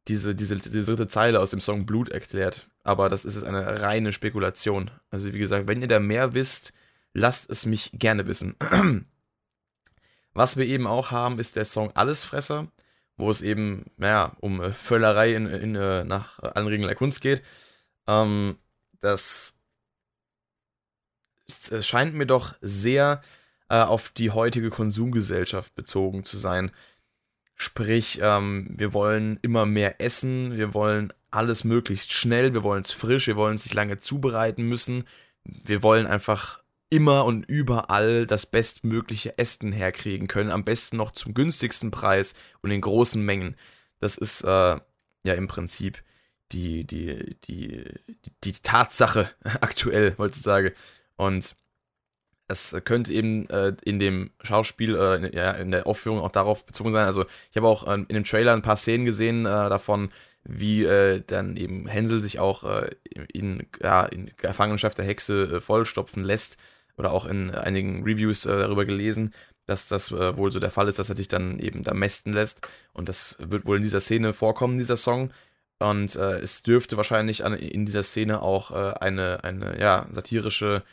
diese, 0.08 0.34
diese, 0.34 0.56
diese 0.56 0.84
dritte 0.84 1.08
Zeile 1.08 1.40
aus 1.40 1.50
dem 1.50 1.60
Song 1.60 1.86
Blut 1.86 2.08
erklärt. 2.08 2.68
Aber 2.84 3.08
das 3.08 3.24
ist 3.24 3.42
eine 3.42 3.80
reine 3.82 4.12
Spekulation. 4.12 4.90
Also 5.10 5.32
wie 5.32 5.38
gesagt, 5.38 5.68
wenn 5.68 5.82
ihr 5.82 5.88
da 5.88 5.98
mehr 5.98 6.34
wisst, 6.34 6.72
lasst 7.14 7.50
es 7.50 7.66
mich 7.66 7.90
gerne 7.94 8.26
wissen. 8.26 8.54
Was 10.36 10.58
wir 10.58 10.66
eben 10.66 10.86
auch 10.86 11.12
haben, 11.12 11.38
ist 11.38 11.56
der 11.56 11.64
Song 11.64 11.92
Allesfresser, 11.96 12.68
wo 13.16 13.30
es 13.30 13.40
eben, 13.40 13.86
naja, 13.96 14.36
um 14.40 14.60
äh, 14.60 14.72
Völlerei 14.72 15.34
in, 15.34 15.46
in, 15.46 15.74
äh, 15.74 16.04
nach 16.04 16.42
Regeln 16.42 16.82
der 16.82 16.94
Kunst 16.94 17.22
geht. 17.22 17.42
Ähm, 18.06 18.58
das 19.00 19.58
scheint 21.80 22.14
mir 22.14 22.26
doch 22.26 22.54
sehr 22.60 23.22
äh, 23.70 23.80
auf 23.80 24.10
die 24.10 24.30
heutige 24.30 24.68
Konsumgesellschaft 24.68 25.74
bezogen 25.74 26.22
zu 26.22 26.36
sein. 26.36 26.70
Sprich, 27.54 28.18
ähm, 28.20 28.74
wir 28.76 28.92
wollen 28.92 29.38
immer 29.40 29.64
mehr 29.64 30.02
essen, 30.02 30.58
wir 30.58 30.74
wollen 30.74 31.14
alles 31.30 31.64
möglichst 31.64 32.12
schnell, 32.12 32.52
wir 32.52 32.62
wollen 32.62 32.82
es 32.82 32.92
frisch, 32.92 33.26
wir 33.26 33.36
wollen 33.36 33.54
es 33.54 33.64
nicht 33.64 33.74
lange 33.74 33.96
zubereiten 33.96 34.64
müssen, 34.64 35.04
wir 35.44 35.82
wollen 35.82 36.06
einfach 36.06 36.62
immer 36.90 37.24
und 37.24 37.44
überall 37.44 38.26
das 38.26 38.46
bestmögliche 38.46 39.38
Essen 39.38 39.72
herkriegen 39.72 40.28
können, 40.28 40.50
am 40.50 40.64
besten 40.64 40.96
noch 40.96 41.12
zum 41.12 41.34
günstigsten 41.34 41.90
Preis 41.90 42.34
und 42.62 42.70
in 42.70 42.80
großen 42.80 43.24
Mengen. 43.24 43.56
Das 43.98 44.16
ist 44.16 44.42
äh, 44.42 44.46
ja 44.46 45.34
im 45.34 45.48
Prinzip 45.48 46.02
die, 46.52 46.86
die, 46.86 47.36
die, 47.44 47.84
die, 48.24 48.30
die 48.44 48.52
Tatsache 48.52 49.30
aktuell 49.42 50.14
heutzutage. 50.18 50.74
Und 51.16 51.56
es 52.48 52.76
könnte 52.84 53.12
eben 53.12 53.48
äh, 53.50 53.74
in 53.84 53.98
dem 53.98 54.30
Schauspiel, 54.42 54.94
äh, 54.94 55.36
ja, 55.36 55.50
in 55.52 55.72
der 55.72 55.86
Aufführung 55.86 56.20
auch 56.20 56.30
darauf 56.30 56.64
bezogen 56.64 56.92
sein. 56.92 57.06
Also 57.06 57.24
ich 57.50 57.56
habe 57.56 57.66
auch 57.66 57.86
äh, 57.86 57.94
in 57.94 58.06
dem 58.08 58.24
Trailer 58.24 58.52
ein 58.52 58.62
paar 58.62 58.76
Szenen 58.76 59.04
gesehen 59.04 59.46
äh, 59.46 59.68
davon, 59.68 60.12
wie 60.44 60.84
äh, 60.84 61.22
dann 61.26 61.56
eben 61.56 61.88
Hänsel 61.88 62.20
sich 62.20 62.38
auch 62.38 62.62
äh, 62.62 62.90
in, 63.32 63.66
ja, 63.82 64.04
in 64.04 64.30
Gefangenschaft 64.36 64.98
der 64.98 65.04
Hexe 65.04 65.60
vollstopfen 65.60 66.22
lässt. 66.22 66.58
Oder 66.96 67.12
auch 67.12 67.26
in 67.26 67.50
einigen 67.50 68.04
Reviews 68.04 68.42
darüber 68.42 68.84
gelesen, 68.86 69.34
dass 69.66 69.88
das 69.88 70.12
wohl 70.12 70.50
so 70.50 70.60
der 70.60 70.70
Fall 70.70 70.88
ist, 70.88 70.98
dass 70.98 71.10
er 71.10 71.16
sich 71.16 71.28
dann 71.28 71.58
eben 71.58 71.82
da 71.82 71.92
mästen 71.92 72.32
lässt. 72.32 72.66
Und 72.92 73.08
das 73.08 73.36
wird 73.38 73.66
wohl 73.66 73.76
in 73.76 73.82
dieser 73.82 74.00
Szene 74.00 74.32
vorkommen, 74.32 74.78
dieser 74.78 74.96
Song. 74.96 75.30
Und 75.78 76.16
es 76.16 76.62
dürfte 76.62 76.96
wahrscheinlich 76.96 77.44
an, 77.44 77.52
in 77.52 77.84
dieser 77.84 78.02
Szene 78.02 78.40
auch 78.40 78.70
eine, 78.70 79.44
eine 79.44 79.78
ja, 79.78 80.06
satirische 80.10 80.84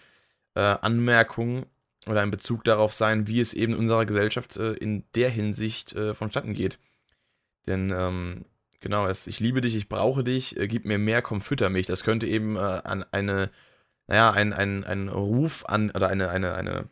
äh, 0.56 0.60
Anmerkung 0.60 1.66
oder 2.08 2.22
ein 2.22 2.32
Bezug 2.32 2.63
darauf 2.63 2.94
sein, 2.94 3.28
wie 3.28 3.39
es 3.39 3.54
eben 3.54 3.74
in 3.74 3.80
unserer 3.80 4.06
Gesellschaft 4.06 4.58
äh, 4.58 4.74
in 4.74 5.04
der 5.16 5.30
Hinsicht 5.30 5.94
äh, 5.94 6.13
vonstatten 6.13 6.54
geht. 6.54 6.80
Denn, 7.68 7.94
ähm, 7.96 8.46
genau, 8.82 9.08
es, 9.08 9.28
ich 9.28 9.39
liebe 9.39 9.62
dich, 9.62 9.76
ich 9.76 9.88
brauche 9.88 10.24
dich, 10.24 10.58
äh, 10.58 10.68
gib 10.68 10.86
mir 10.86 10.98
mehr, 10.98 11.22
komm, 11.22 11.42
fütter 11.42 11.70
mich. 11.70 11.86
Das 11.86 12.04
könnte 12.04 12.28
eben 12.28 12.56
äh, 12.56 12.60
an 12.60 13.06
eine, 13.12 13.50
naja, 14.08 14.32
ein, 14.32 14.54
ein, 14.54 14.84
ein 14.84 15.10
Ruf 15.10 15.66
an, 15.66 15.92
oder 15.92 16.10
eine, 16.10 16.30
eine, 16.30 16.56
eine, 16.56 16.89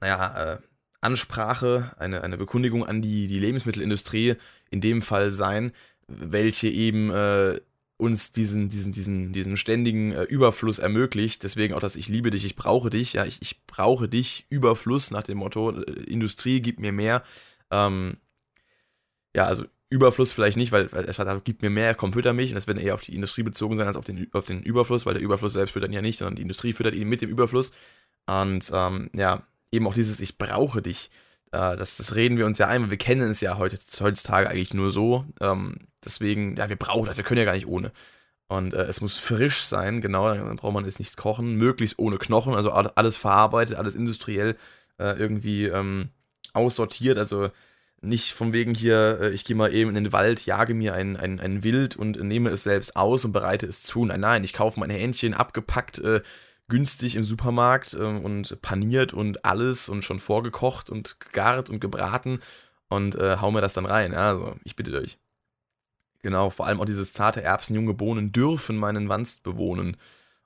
naja, 0.00 0.54
äh, 0.54 0.58
Ansprache, 1.00 1.92
eine, 1.98 2.22
eine 2.22 2.36
Bekundigung 2.36 2.84
an 2.84 3.02
die, 3.02 3.28
die 3.28 3.38
Lebensmittelindustrie 3.38 4.36
in 4.70 4.80
dem 4.80 5.02
Fall 5.02 5.30
sein, 5.30 5.72
welche 6.08 6.68
eben 6.68 7.10
äh, 7.10 7.60
uns 7.98 8.32
diesen, 8.32 8.68
diesen, 8.68 8.92
diesen, 8.92 9.32
diesen 9.32 9.56
ständigen 9.56 10.12
äh, 10.12 10.22
Überfluss 10.22 10.78
ermöglicht. 10.78 11.42
Deswegen 11.42 11.74
auch 11.74 11.80
das 11.80 11.96
Ich 11.96 12.08
liebe 12.08 12.30
dich, 12.30 12.44
ich 12.44 12.56
brauche 12.56 12.90
dich. 12.90 13.12
Ja, 13.12 13.24
ich, 13.26 13.42
ich 13.42 13.66
brauche 13.66 14.08
dich, 14.08 14.46
Überfluss 14.50 15.10
nach 15.10 15.24
dem 15.24 15.38
Motto, 15.38 15.72
äh, 15.72 15.92
Industrie 16.04 16.60
gibt 16.60 16.80
mir 16.80 16.92
mehr. 16.92 17.22
Ähm, 17.70 18.16
ja, 19.34 19.44
also 19.44 19.64
Überfluss 19.90 20.32
vielleicht 20.32 20.56
nicht, 20.56 20.72
weil, 20.72 20.92
weil 20.92 21.06
er 21.06 21.12
sagt, 21.12 21.44
gibt 21.44 21.62
mir 21.62 21.70
mehr, 21.70 21.94
komm, 21.94 22.12
fütter 22.12 22.32
mich. 22.32 22.50
Und 22.50 22.56
das 22.56 22.66
wird 22.66 22.78
eher 22.78 22.94
auf 22.94 23.02
die 23.02 23.14
Industrie 23.14 23.42
bezogen 23.42 23.76
sein 23.76 23.86
als 23.86 23.96
auf 23.96 24.04
den, 24.04 24.28
auf 24.32 24.46
den 24.46 24.62
Überfluss, 24.62 25.06
weil 25.06 25.14
der 25.14 25.22
Überfluss 25.22 25.54
selbst 25.54 25.72
füttert 25.72 25.90
ihn 25.90 25.94
ja 25.94 26.02
nicht, 26.02 26.18
sondern 26.18 26.36
die 26.36 26.42
Industrie 26.42 26.72
füttert 26.72 26.94
ihn 26.94 27.08
mit 27.08 27.22
dem 27.22 27.30
Überfluss. 27.30 27.72
Und 28.26 28.70
ähm, 28.74 29.10
ja, 29.14 29.46
eben 29.72 29.86
auch 29.86 29.94
dieses 29.94 30.20
Ich 30.20 30.36
brauche 30.36 30.82
dich. 30.82 31.10
Äh, 31.52 31.76
das, 31.76 31.96
das 31.96 32.14
reden 32.14 32.36
wir 32.36 32.46
uns 32.46 32.58
ja 32.58 32.66
ein, 32.68 32.82
weil 32.82 32.90
wir 32.90 32.98
kennen 32.98 33.30
es 33.30 33.40
ja 33.40 33.58
heutzutage 33.58 34.48
eigentlich 34.48 34.74
nur 34.74 34.90
so. 34.90 35.24
Ähm, 35.40 35.88
deswegen, 36.04 36.56
ja, 36.56 36.68
wir 36.68 36.76
brauchen 36.76 37.06
das, 37.06 37.16
wir 37.16 37.24
können 37.24 37.38
ja 37.38 37.44
gar 37.44 37.54
nicht 37.54 37.66
ohne. 37.68 37.92
Und 38.48 38.74
äh, 38.74 38.84
es 38.84 39.00
muss 39.00 39.18
frisch 39.18 39.62
sein, 39.62 40.00
genau, 40.00 40.32
dann 40.34 40.56
braucht 40.56 40.72
man 40.72 40.86
es 40.86 40.98
nicht 40.98 41.16
kochen, 41.16 41.56
möglichst 41.56 41.98
ohne 41.98 42.16
Knochen, 42.16 42.54
also 42.54 42.70
alles 42.72 43.18
verarbeitet, 43.18 43.76
alles 43.76 43.94
industriell 43.94 44.56
äh, 44.98 45.18
irgendwie 45.18 45.66
ähm, 45.66 46.08
aussortiert, 46.54 47.18
also 47.18 47.50
nicht 48.00 48.32
von 48.32 48.52
wegen 48.52 48.74
hier, 48.74 49.18
äh, 49.20 49.30
ich 49.30 49.44
gehe 49.44 49.56
mal 49.56 49.72
eben 49.74 49.90
in 49.90 50.04
den 50.04 50.12
Wald, 50.12 50.46
jage 50.46 50.74
mir 50.74 50.94
ein, 50.94 51.16
ein, 51.16 51.40
ein 51.40 51.64
Wild 51.64 51.96
und 51.96 52.20
nehme 52.20 52.50
es 52.50 52.62
selbst 52.62 52.96
aus 52.96 53.24
und 53.24 53.32
bereite 53.32 53.66
es 53.66 53.82
zu. 53.82 54.04
Nein, 54.04 54.20
nein, 54.20 54.44
ich 54.44 54.52
kaufe 54.52 54.78
mein 54.78 54.90
Hähnchen 54.90 55.34
abgepackt, 55.34 55.98
äh, 55.98 56.22
günstig 56.68 57.16
im 57.16 57.24
Supermarkt 57.24 57.94
äh, 57.94 57.98
und 57.98 58.60
paniert 58.62 59.12
und 59.12 59.44
alles 59.44 59.88
und 59.88 60.04
schon 60.04 60.18
vorgekocht 60.18 60.90
und 60.90 61.18
gegart 61.20 61.70
und 61.70 61.80
gebraten 61.80 62.40
und 62.88 63.16
äh, 63.16 63.38
hau 63.40 63.50
mir 63.50 63.60
das 63.60 63.74
dann 63.74 63.86
rein. 63.86 64.14
Also, 64.14 64.54
ich 64.64 64.76
bitte 64.76 64.96
euch. 64.98 65.18
Genau, 66.22 66.50
vor 66.50 66.66
allem 66.66 66.80
auch 66.80 66.84
dieses 66.84 67.12
zarte 67.12 67.42
Erbsen, 67.42 67.76
junge 67.76 67.94
Bohnen 67.94 68.32
dürfen 68.32 68.76
meinen 68.76 69.08
Wanst 69.08 69.42
bewohnen. 69.42 69.96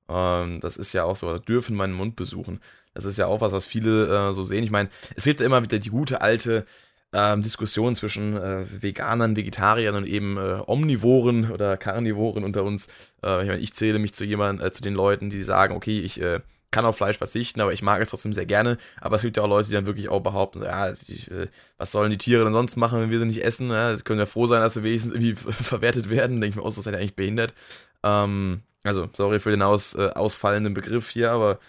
Ähm, 0.08 0.60
das 0.60 0.76
ist 0.76 0.92
ja 0.92 1.04
auch 1.04 1.16
so, 1.16 1.38
dürfen 1.38 1.76
meinen 1.76 1.94
Mund 1.94 2.16
besuchen. 2.16 2.60
Das 2.94 3.04
ist 3.04 3.16
ja 3.16 3.26
auch 3.26 3.40
was, 3.40 3.52
was 3.52 3.66
viele 3.66 4.28
äh, 4.28 4.32
so 4.32 4.42
sehen. 4.42 4.64
Ich 4.64 4.70
meine, 4.70 4.90
es 5.16 5.24
gibt 5.24 5.40
ja 5.40 5.46
immer 5.46 5.62
wieder 5.62 5.78
die 5.78 5.88
gute 5.88 6.20
alte 6.20 6.66
ähm, 7.12 7.42
Diskussion 7.42 7.94
zwischen 7.94 8.36
äh, 8.36 8.64
Veganern, 8.82 9.36
Vegetariern 9.36 9.94
und 9.94 10.06
eben 10.06 10.36
äh, 10.38 10.62
Omnivoren 10.66 11.50
oder 11.50 11.76
Karnivoren 11.76 12.44
unter 12.44 12.64
uns. 12.64 12.88
Äh, 13.22 13.42
ich, 13.42 13.48
meine, 13.48 13.60
ich 13.60 13.74
zähle 13.74 13.98
mich 13.98 14.14
zu 14.14 14.24
jemand, 14.24 14.62
äh, 14.62 14.72
zu 14.72 14.82
den 14.82 14.94
Leuten, 14.94 15.28
die 15.28 15.42
sagen, 15.42 15.76
okay, 15.76 16.00
ich 16.00 16.20
äh, 16.20 16.40
kann 16.70 16.86
auf 16.86 16.96
Fleisch 16.96 17.18
verzichten, 17.18 17.60
aber 17.60 17.74
ich 17.74 17.82
mag 17.82 18.00
es 18.00 18.08
trotzdem 18.08 18.32
sehr 18.32 18.46
gerne. 18.46 18.78
Aber 19.00 19.16
es 19.16 19.22
gibt 19.22 19.36
ja 19.36 19.42
auch 19.42 19.48
Leute, 19.48 19.68
die 19.68 19.74
dann 19.74 19.84
wirklich 19.84 20.08
auch 20.08 20.20
behaupten, 20.20 20.62
ja, 20.62 20.90
ich, 20.90 21.30
äh, 21.30 21.48
was 21.76 21.92
sollen 21.92 22.10
die 22.10 22.18
Tiere 22.18 22.44
denn 22.44 22.54
sonst 22.54 22.76
machen, 22.76 23.00
wenn 23.00 23.10
wir 23.10 23.18
sie 23.18 23.26
nicht 23.26 23.44
essen? 23.44 23.70
Ja, 23.70 23.94
können 23.96 24.18
ja 24.18 24.26
froh 24.26 24.46
sein, 24.46 24.62
dass 24.62 24.74
sie 24.74 24.82
wenigstens 24.82 25.12
irgendwie 25.12 25.34
verwertet 25.52 26.08
werden. 26.08 26.40
Denke 26.40 26.54
ich 26.54 26.56
mir, 26.56 26.62
oh, 26.62 26.68
das 26.68 26.78
ist 26.78 26.86
ja 26.86 26.92
eigentlich 26.92 27.16
behindert. 27.16 27.54
Ähm, 28.02 28.62
also, 28.84 29.08
sorry 29.12 29.38
für 29.38 29.50
den 29.50 29.62
aus, 29.62 29.94
ausfallenden 29.94 30.74
Begriff 30.74 31.08
hier, 31.10 31.30
aber 31.30 31.60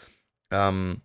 ähm, 0.52 1.02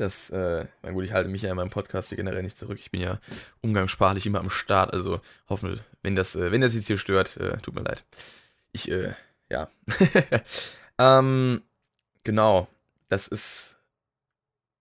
das, 0.00 0.30
äh, 0.30 0.66
mein 0.82 0.94
gut, 0.94 1.04
ich 1.04 1.12
halte 1.12 1.28
mich 1.28 1.42
ja 1.42 1.50
in 1.50 1.56
meinem 1.56 1.70
Podcast 1.70 2.08
hier 2.08 2.16
generell 2.16 2.42
nicht 2.42 2.56
zurück. 2.56 2.78
Ich 2.80 2.90
bin 2.90 3.00
ja 3.00 3.20
umgangssprachlich 3.60 4.26
immer 4.26 4.40
am 4.40 4.50
Start, 4.50 4.92
also 4.92 5.20
hoffen, 5.48 5.80
wenn 6.02 6.16
das, 6.16 6.36
äh, 6.36 6.50
wenn 6.50 6.60
das 6.60 6.74
jetzt 6.74 6.86
hier 6.86 6.98
stört, 6.98 7.36
äh, 7.36 7.58
tut 7.58 7.74
mir 7.74 7.82
leid. 7.82 8.04
Ich, 8.72 8.90
äh, 8.90 9.14
ja. 9.48 9.70
ähm, 10.98 11.62
genau, 12.24 12.68
das 13.08 13.28
ist 13.28 13.76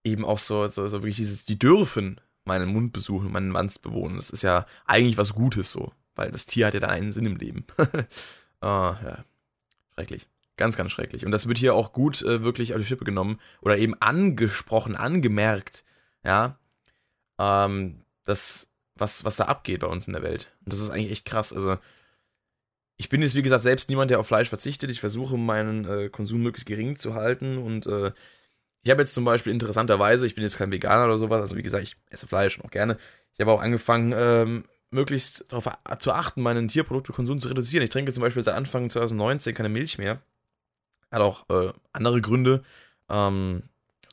eben 0.04 0.26
auch 0.26 0.40
so, 0.40 0.68
so, 0.68 0.88
so 0.88 0.98
wirklich 0.98 1.18
dieses, 1.18 1.46
die 1.46 1.60
dürfen 1.60 2.22
meinen 2.46 2.70
Mund 2.70 2.94
besuchen, 2.94 3.32
meinen 3.32 3.54
Wanst 3.54 3.82
bewohnen. 3.82 4.16
Das 4.16 4.30
ist 4.30 4.42
ja 4.42 4.66
eigentlich 4.86 5.18
was 5.18 5.34
Gutes 5.34 5.72
so, 5.72 5.92
weil 6.16 6.32
das 6.32 6.46
Tier 6.46 6.68
hat 6.68 6.74
ja 6.74 6.80
dann 6.80 6.90
einen 6.90 7.12
Sinn 7.12 7.26
im 7.26 7.36
Leben. 7.36 7.66
ah, 8.62 8.98
ja. 9.04 9.26
Schrecklich. 9.94 10.28
Ganz, 10.60 10.76
ganz 10.76 10.92
schrecklich. 10.92 11.26
Und 11.26 11.32
das 11.32 11.48
wird 11.48 11.58
hier 11.58 11.74
auch 11.74 11.94
gut 11.94 12.22
äh, 12.22 12.44
wirklich 12.44 12.74
auf 12.74 12.82
die 12.82 12.86
Schippe 12.86 13.06
genommen 13.06 13.40
oder 13.62 13.78
eben 13.78 13.94
angesprochen, 14.02 14.98
angemerkt, 14.98 15.86
ja, 16.22 16.60
ähm, 17.40 18.04
das, 18.26 18.70
was, 18.94 19.24
was 19.24 19.38
da 19.38 19.46
abgeht 19.46 19.80
bei 19.80 19.88
uns 19.88 20.08
in 20.08 20.12
der 20.12 20.22
Welt. 20.22 20.52
Und 20.66 20.74
das 20.74 20.82
ist 20.82 20.90
eigentlich 20.90 21.12
echt 21.12 21.24
krass. 21.24 21.54
Also, 21.54 21.78
ich 22.98 23.08
bin 23.08 23.22
jetzt, 23.22 23.36
wie 23.36 23.42
gesagt, 23.42 23.64
selbst 23.64 23.88
niemand, 23.88 24.12
der 24.12 24.20
auf 24.20 24.28
Fleisch 24.28 24.50
verzichtet. 24.50 24.92
Ich 24.92 25.00
versuche, 25.00 25.38
meinen 25.38 25.86
äh, 25.86 26.10
Konsum 26.10 26.42
möglichst 26.42 26.68
gering 26.68 26.98
zu 26.98 27.14
halten. 27.14 27.58
Und 27.58 27.88
äh, 27.88 28.12
ich 28.84 28.92
habe 28.92 29.02
jetzt 29.02 29.14
zum 29.14 29.24
Beispiel 29.24 29.54
interessanterweise, 29.54 30.26
ich 30.26 30.36
bin 30.36 30.44
jetzt 30.44 30.58
kein 30.58 30.74
Veganer 30.74 31.06
oder 31.06 31.18
sowas, 31.18 31.40
also 31.40 31.56
wie 31.56 31.64
gesagt, 31.64 31.84
ich 31.84 31.96
esse 32.10 32.28
Fleisch 32.28 32.60
auch 32.60 32.70
gerne. 32.70 32.98
Ich 33.34 33.40
habe 33.40 33.54
auch 33.54 33.62
angefangen, 33.62 34.14
ähm, 34.14 34.66
möglichst 34.92 35.54
darauf 35.54 35.70
zu 36.00 36.12
achten, 36.12 36.42
meinen 36.42 36.68
Tierproduktekonsum 36.68 37.40
zu 37.40 37.48
reduzieren. 37.48 37.86
Ich 37.86 37.92
trinke 37.92 38.12
zum 38.12 38.24
Beispiel 38.24 38.44
seit 38.44 38.56
Anfang 38.56 38.90
2019 38.90 39.56
keine 39.56 39.70
Milch 39.70 39.98
mehr. 39.98 40.22
Hat 41.12 41.22
auch 41.22 41.46
äh, 41.50 41.74
andere 41.94 42.22
Gründe. 42.22 42.64
Ähm, 43.10 43.64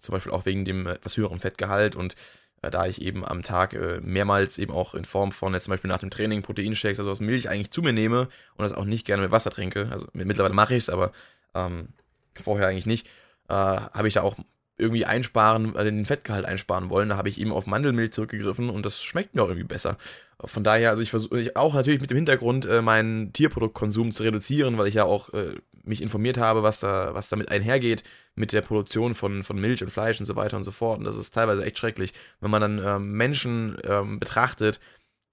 zum 0.01 0.13
Beispiel 0.13 0.33
auch 0.33 0.47
wegen 0.47 0.65
dem 0.65 0.87
etwas 0.87 1.17
höheren 1.17 1.41
Fettgehalt 1.41 1.97
und 1.97 2.15
äh, 2.63 2.71
da 2.71 2.87
ich 2.87 3.03
eben 3.03 3.25
am 3.25 3.43
Tag 3.43 3.75
äh, 3.75 4.01
mehrmals 4.03 4.59
eben 4.59 4.73
auch 4.73 4.95
in 4.95 5.05
Form 5.05 5.33
von 5.33 5.53
jetzt 5.53 5.65
zum 5.65 5.73
Beispiel 5.73 5.89
nach 5.89 5.99
dem 5.99 6.11
Training 6.11 6.43
Proteinshakes, 6.43 6.99
also 6.99 7.11
aus 7.11 7.21
Milch 7.21 7.49
eigentlich 7.49 7.71
zu 7.71 7.83
mir 7.83 7.93
nehme 7.93 8.29
und 8.57 8.63
das 8.63 8.73
auch 8.73 8.85
nicht 8.85 9.05
gerne 9.05 9.23
mit 9.23 9.33
Wasser 9.33 9.51
trinke. 9.51 9.89
Also 9.91 10.07
mittlerweile 10.13 10.55
mache 10.55 10.75
ich 10.75 10.85
es, 10.85 10.91
aber 10.91 11.13
ähm, 11.55 11.89
vorher 12.41 12.69
eigentlich 12.69 12.87
nicht. 12.87 13.07
Äh, 13.49 13.55
habe 13.55 14.09
ich 14.09 14.15
da 14.15 14.23
auch 14.23 14.37
irgendwie 14.79 15.07
einsparen, 15.07 15.75
äh, 15.75 15.85
den 15.85 16.05
Fettgehalt 16.05 16.45
einsparen 16.45 16.91
wollen. 16.91 17.09
Da 17.09 17.17
habe 17.17 17.29
ich 17.29 17.41
eben 17.41 17.53
auf 17.53 17.67
Mandelmilch 17.67 18.13
zurückgegriffen 18.13 18.71
und 18.71 18.85
das 18.85 19.03
schmeckt 19.03 19.35
mir 19.35 19.43
auch 19.43 19.49
irgendwie 19.49 19.67
besser. 19.67 19.97
Von 20.45 20.65
daher, 20.65 20.91
also 20.91 21.03
ich 21.03 21.11
versuche 21.11 21.51
auch 21.55 21.75
natürlich 21.75 22.01
mit 22.01 22.11
dem 22.11 22.17
Hintergrund, 22.17 22.67
äh, 22.67 22.83
meinen 22.83 23.33
Tierproduktkonsum 23.33 24.13
zu 24.13 24.23
reduzieren, 24.23 24.77
weil 24.77 24.89
ich 24.89 24.95
ja 24.95 25.05
auch 25.05 25.33
äh, 25.33 25.55
mich 25.87 26.03
informiert 26.03 26.39
habe, 26.39 26.63
was 26.63 26.81
da, 26.81 27.15
was 27.15 27.29
damit 27.29 27.49
einhergeht 27.49 28.05
mit 28.35 28.53
der 28.53 28.63
Produktion 28.63 29.15
von, 29.15 29.43
von 29.43 29.59
Milch 29.59 29.83
und 29.83 29.91
Fleisch 29.91 30.19
und 30.19 30.27
so 30.27 30.37
weiter 30.37 30.57
und 30.57 30.65
so 30.65 30.73
fort. 30.73 30.99
Und 30.99 31.05
das 31.05 31.17
ist 31.17 31.33
teilweise 31.33 31.65
echt 31.65 31.79
schrecklich, 31.79 32.13
wenn 32.41 32.51
man 32.51 32.61
dann 32.61 32.79
ähm, 32.85 33.13
Menschen 33.13 33.77
ähm, 33.85 34.19
betrachtet, 34.19 34.81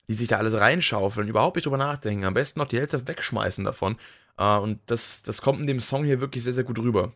die 0.09 0.13
sich 0.13 0.27
da 0.27 0.37
alles 0.37 0.59
reinschaufeln, 0.59 1.27
überhaupt 1.27 1.55
nicht 1.55 1.65
drüber 1.65 1.77
nachdenken, 1.77 2.25
am 2.25 2.33
besten 2.33 2.59
noch 2.59 2.67
die 2.67 2.77
Hälfte 2.77 3.07
wegschmeißen 3.07 3.63
davon. 3.63 3.97
Äh, 4.37 4.57
und 4.57 4.79
das, 4.85 5.23
das 5.23 5.41
kommt 5.41 5.61
in 5.61 5.67
dem 5.67 5.79
Song 5.79 6.03
hier 6.05 6.21
wirklich 6.21 6.43
sehr, 6.43 6.53
sehr 6.53 6.63
gut 6.63 6.79
rüber. 6.79 7.13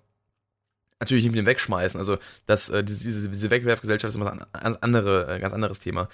Natürlich 1.00 1.24
nicht 1.24 1.34
mit 1.34 1.40
dem 1.40 1.46
Wegschmeißen, 1.46 2.00
also 2.00 2.18
das, 2.48 2.70
äh, 2.70 2.84
diese, 2.84 3.30
diese 3.30 3.52
Wegwerfgesellschaft 3.52 4.10
ist 4.10 4.16
immer 4.16 4.32
ein 4.32 4.46
ganz, 4.52 4.78
andere, 4.82 5.36
äh, 5.36 5.40
ganz 5.40 5.54
anderes 5.54 5.80
Thema. 5.80 6.10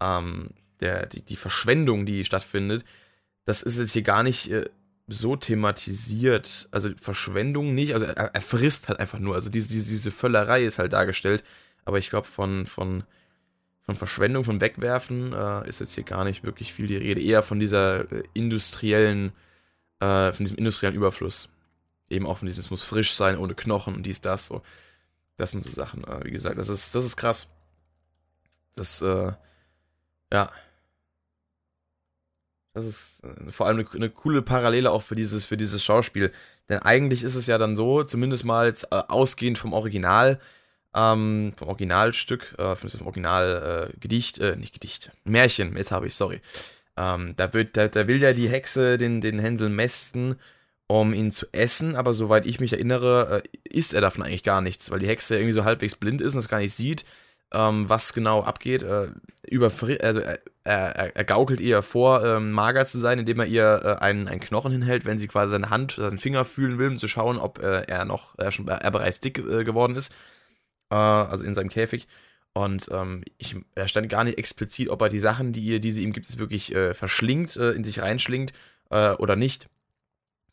Ähm, 0.00 0.50
der, 0.80 1.06
die, 1.06 1.24
die 1.24 1.34
Verschwendung, 1.34 2.06
die 2.06 2.24
stattfindet, 2.24 2.84
das 3.46 3.62
ist 3.62 3.78
jetzt 3.78 3.92
hier 3.92 4.02
gar 4.02 4.22
nicht 4.22 4.50
äh, 4.52 4.66
so 5.08 5.36
thematisiert. 5.36 6.68
Also 6.70 6.90
Verschwendung 6.96 7.74
nicht, 7.74 7.94
also 7.94 8.06
er, 8.06 8.34
er, 8.34 8.40
frisst 8.40 8.88
halt 8.88 9.00
einfach 9.00 9.18
nur. 9.18 9.34
Also 9.34 9.50
diese, 9.50 9.68
diese, 9.68 9.90
diese 9.90 10.10
Völlerei 10.10 10.64
ist 10.64 10.78
halt 10.78 10.92
dargestellt. 10.92 11.42
Aber 11.84 11.98
ich 11.98 12.10
glaube, 12.10 12.26
von, 12.26 12.66
von, 12.66 13.04
von 13.82 13.96
Verschwendung, 13.96 14.44
von 14.44 14.60
Wegwerfen 14.60 15.32
äh, 15.32 15.66
ist 15.66 15.80
jetzt 15.80 15.94
hier 15.94 16.04
gar 16.04 16.24
nicht 16.24 16.44
wirklich 16.44 16.74
viel 16.74 16.86
die 16.86 16.98
Rede. 16.98 17.22
Eher 17.22 17.42
von 17.42 17.58
dieser 17.58 18.12
äh, 18.12 18.22
industriellen, 18.34 19.32
äh, 20.00 20.30
von 20.32 20.44
diesem 20.44 20.58
industriellen 20.58 20.96
Überfluss. 20.96 21.52
Eben 22.10 22.26
auch 22.26 22.38
von 22.38 22.46
diesem, 22.46 22.60
es 22.60 22.70
muss 22.70 22.82
frisch 22.82 23.14
sein, 23.14 23.38
ohne 23.38 23.54
Knochen 23.54 23.94
und 23.94 24.04
dies, 24.04 24.20
das. 24.20 24.46
So. 24.46 24.62
Das 25.38 25.52
sind 25.52 25.64
so 25.64 25.72
Sachen, 25.72 26.04
äh, 26.04 26.24
wie 26.24 26.30
gesagt, 26.30 26.58
das 26.58 26.68
ist, 26.68 26.94
das 26.94 27.04
ist 27.04 27.16
krass. 27.16 27.50
Das, 28.76 29.00
äh, 29.00 29.32
ja, 30.32 30.50
das 32.78 32.86
ist 32.86 33.22
äh, 33.24 33.50
vor 33.50 33.66
allem 33.66 33.78
eine, 33.78 33.88
eine, 33.94 34.10
coole 34.10 34.42
Parallele 34.42 34.90
auch 34.90 35.02
für 35.02 35.14
dieses, 35.14 35.44
für 35.44 35.56
dieses 35.56 35.84
Schauspiel. 35.84 36.32
Denn 36.68 36.78
eigentlich 36.78 37.24
ist 37.24 37.34
es 37.34 37.46
ja 37.46 37.58
dann 37.58 37.76
so, 37.76 38.04
zumindest 38.04 38.44
mal 38.44 38.66
jetzt, 38.66 38.84
äh, 38.84 39.02
ausgehend 39.08 39.58
vom 39.58 39.72
Original, 39.72 40.38
ähm, 40.94 41.52
vom 41.56 41.68
Originalstück, 41.68 42.54
äh, 42.58 42.74
vom 42.76 43.06
Originalgedicht, 43.06 44.38
äh, 44.38 44.52
äh, 44.52 44.56
nicht 44.56 44.72
Gedicht, 44.72 45.12
Märchen, 45.24 45.76
jetzt 45.76 45.92
habe 45.92 46.06
ich, 46.06 46.14
sorry. 46.14 46.40
Ähm, 46.96 47.34
da, 47.36 47.52
wird, 47.52 47.76
da, 47.76 47.88
da 47.88 48.06
will 48.06 48.22
ja 48.22 48.32
die 48.32 48.48
Hexe 48.48 48.98
den, 48.98 49.20
den 49.20 49.38
Händel 49.38 49.68
mästen, 49.68 50.36
um 50.86 51.12
ihn 51.12 51.30
zu 51.30 51.46
essen, 51.52 51.96
aber 51.96 52.12
soweit 52.12 52.46
ich 52.46 52.60
mich 52.60 52.72
erinnere, 52.72 53.42
äh, 53.44 53.58
isst 53.68 53.94
er 53.94 54.00
davon 54.00 54.24
eigentlich 54.24 54.42
gar 54.42 54.62
nichts, 54.62 54.90
weil 54.90 54.98
die 54.98 55.08
Hexe 55.08 55.36
irgendwie 55.36 55.52
so 55.52 55.64
halbwegs 55.64 55.96
blind 55.96 56.20
ist 56.20 56.34
und 56.34 56.38
das 56.38 56.48
gar 56.48 56.60
nicht 56.60 56.74
sieht 56.74 57.04
ähm, 57.52 57.88
was 57.88 58.12
genau 58.12 58.42
abgeht. 58.42 58.82
Äh, 58.82 59.08
also 60.00 60.20
er, 60.68 61.16
er, 61.16 61.24
gaukelt 61.24 61.60
ihr 61.60 61.82
vor, 61.82 62.24
ähm, 62.24 62.52
mager 62.52 62.84
zu 62.84 62.98
sein, 62.98 63.18
indem 63.18 63.40
er 63.40 63.46
ihr 63.46 63.80
äh, 63.84 64.02
einen, 64.02 64.28
einen 64.28 64.40
Knochen 64.40 64.72
hinhält, 64.72 65.04
wenn 65.04 65.18
sie 65.18 65.28
quasi 65.28 65.52
seine 65.52 65.70
Hand, 65.70 65.92
seinen 65.92 66.18
Finger 66.18 66.44
fühlen 66.44 66.78
will, 66.78 66.88
um 66.88 66.98
zu 66.98 67.08
schauen, 67.08 67.38
ob 67.38 67.58
äh, 67.62 67.82
er 67.82 68.04
noch, 68.04 68.38
er 68.38 68.50
schon, 68.50 68.68
er 68.68 68.90
bereits 68.90 69.20
dick 69.20 69.38
äh, 69.38 69.64
geworden 69.64 69.96
ist. 69.96 70.14
Äh, 70.90 70.94
also 70.94 71.44
in 71.44 71.54
seinem 71.54 71.70
Käfig. 71.70 72.06
Und 72.52 72.88
ähm, 72.92 73.24
ich, 73.38 73.56
er 73.74 73.88
stand 73.88 74.08
gar 74.08 74.24
nicht 74.24 74.38
explizit, 74.38 74.88
ob 74.88 75.02
er 75.02 75.08
die 75.08 75.18
Sachen, 75.18 75.52
die, 75.52 75.64
ihr, 75.64 75.80
die 75.80 75.90
sie 75.90 76.02
ihm 76.02 76.12
gibt, 76.12 76.38
wirklich 76.38 76.74
äh, 76.74 76.94
verschlingt, 76.94 77.56
in 77.56 77.84
sich 77.84 78.00
reinschlingt 78.00 78.52
oder 78.90 79.36
nicht. 79.36 79.68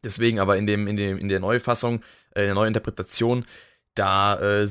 Deswegen 0.04 0.39
aber 0.39 0.58
in, 0.58 0.67
dem, 0.67 0.88
in, 0.88 0.97
dem, 0.97 1.17
in 1.17 1.30
der 1.30 1.39
Neufassung, 1.39 2.04
in 2.36 2.43
der 2.43 2.54
Neuinterpretation, 2.54 3.45
da 3.95 4.36
äh, 4.36 4.67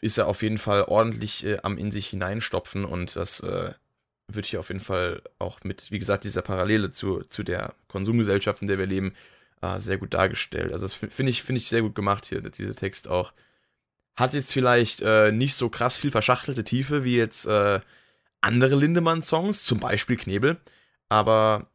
ist 0.00 0.18
er 0.18 0.26
auf 0.26 0.42
jeden 0.42 0.58
Fall 0.58 0.82
ordentlich 0.82 1.46
äh, 1.46 1.58
am 1.62 1.78
in 1.78 1.90
sich 1.90 2.08
hineinstopfen 2.08 2.84
und 2.84 3.16
das 3.16 3.40
äh, 3.40 3.72
wird 4.34 4.46
hier 4.46 4.60
auf 4.60 4.68
jeden 4.68 4.80
Fall 4.80 5.22
auch 5.38 5.64
mit, 5.64 5.90
wie 5.90 5.98
gesagt, 5.98 6.24
dieser 6.24 6.42
Parallele 6.42 6.90
zu, 6.90 7.20
zu 7.20 7.42
der 7.42 7.74
Konsumgesellschaft, 7.88 8.62
in 8.62 8.68
der 8.68 8.78
wir 8.78 8.86
leben, 8.86 9.14
äh, 9.60 9.78
sehr 9.78 9.98
gut 9.98 10.14
dargestellt. 10.14 10.72
Also 10.72 10.84
das 10.86 10.94
finde 10.94 11.30
ich, 11.30 11.42
finde 11.42 11.58
ich 11.58 11.68
sehr 11.68 11.82
gut 11.82 11.94
gemacht 11.94 12.26
hier, 12.26 12.40
dieser 12.40 12.74
Text 12.74 13.08
auch. 13.08 13.32
Hat 14.16 14.34
jetzt 14.34 14.52
vielleicht 14.52 15.02
äh, 15.02 15.32
nicht 15.32 15.54
so 15.54 15.68
krass 15.68 15.96
viel 15.96 16.10
verschachtelte 16.10 16.64
Tiefe 16.64 17.04
wie 17.04 17.16
jetzt 17.16 17.46
äh, 17.46 17.80
andere 18.40 18.76
Lindemann-Songs, 18.76 19.64
zum 19.64 19.80
Beispiel 19.80 20.16
Knebel, 20.16 20.60
aber 21.08 21.70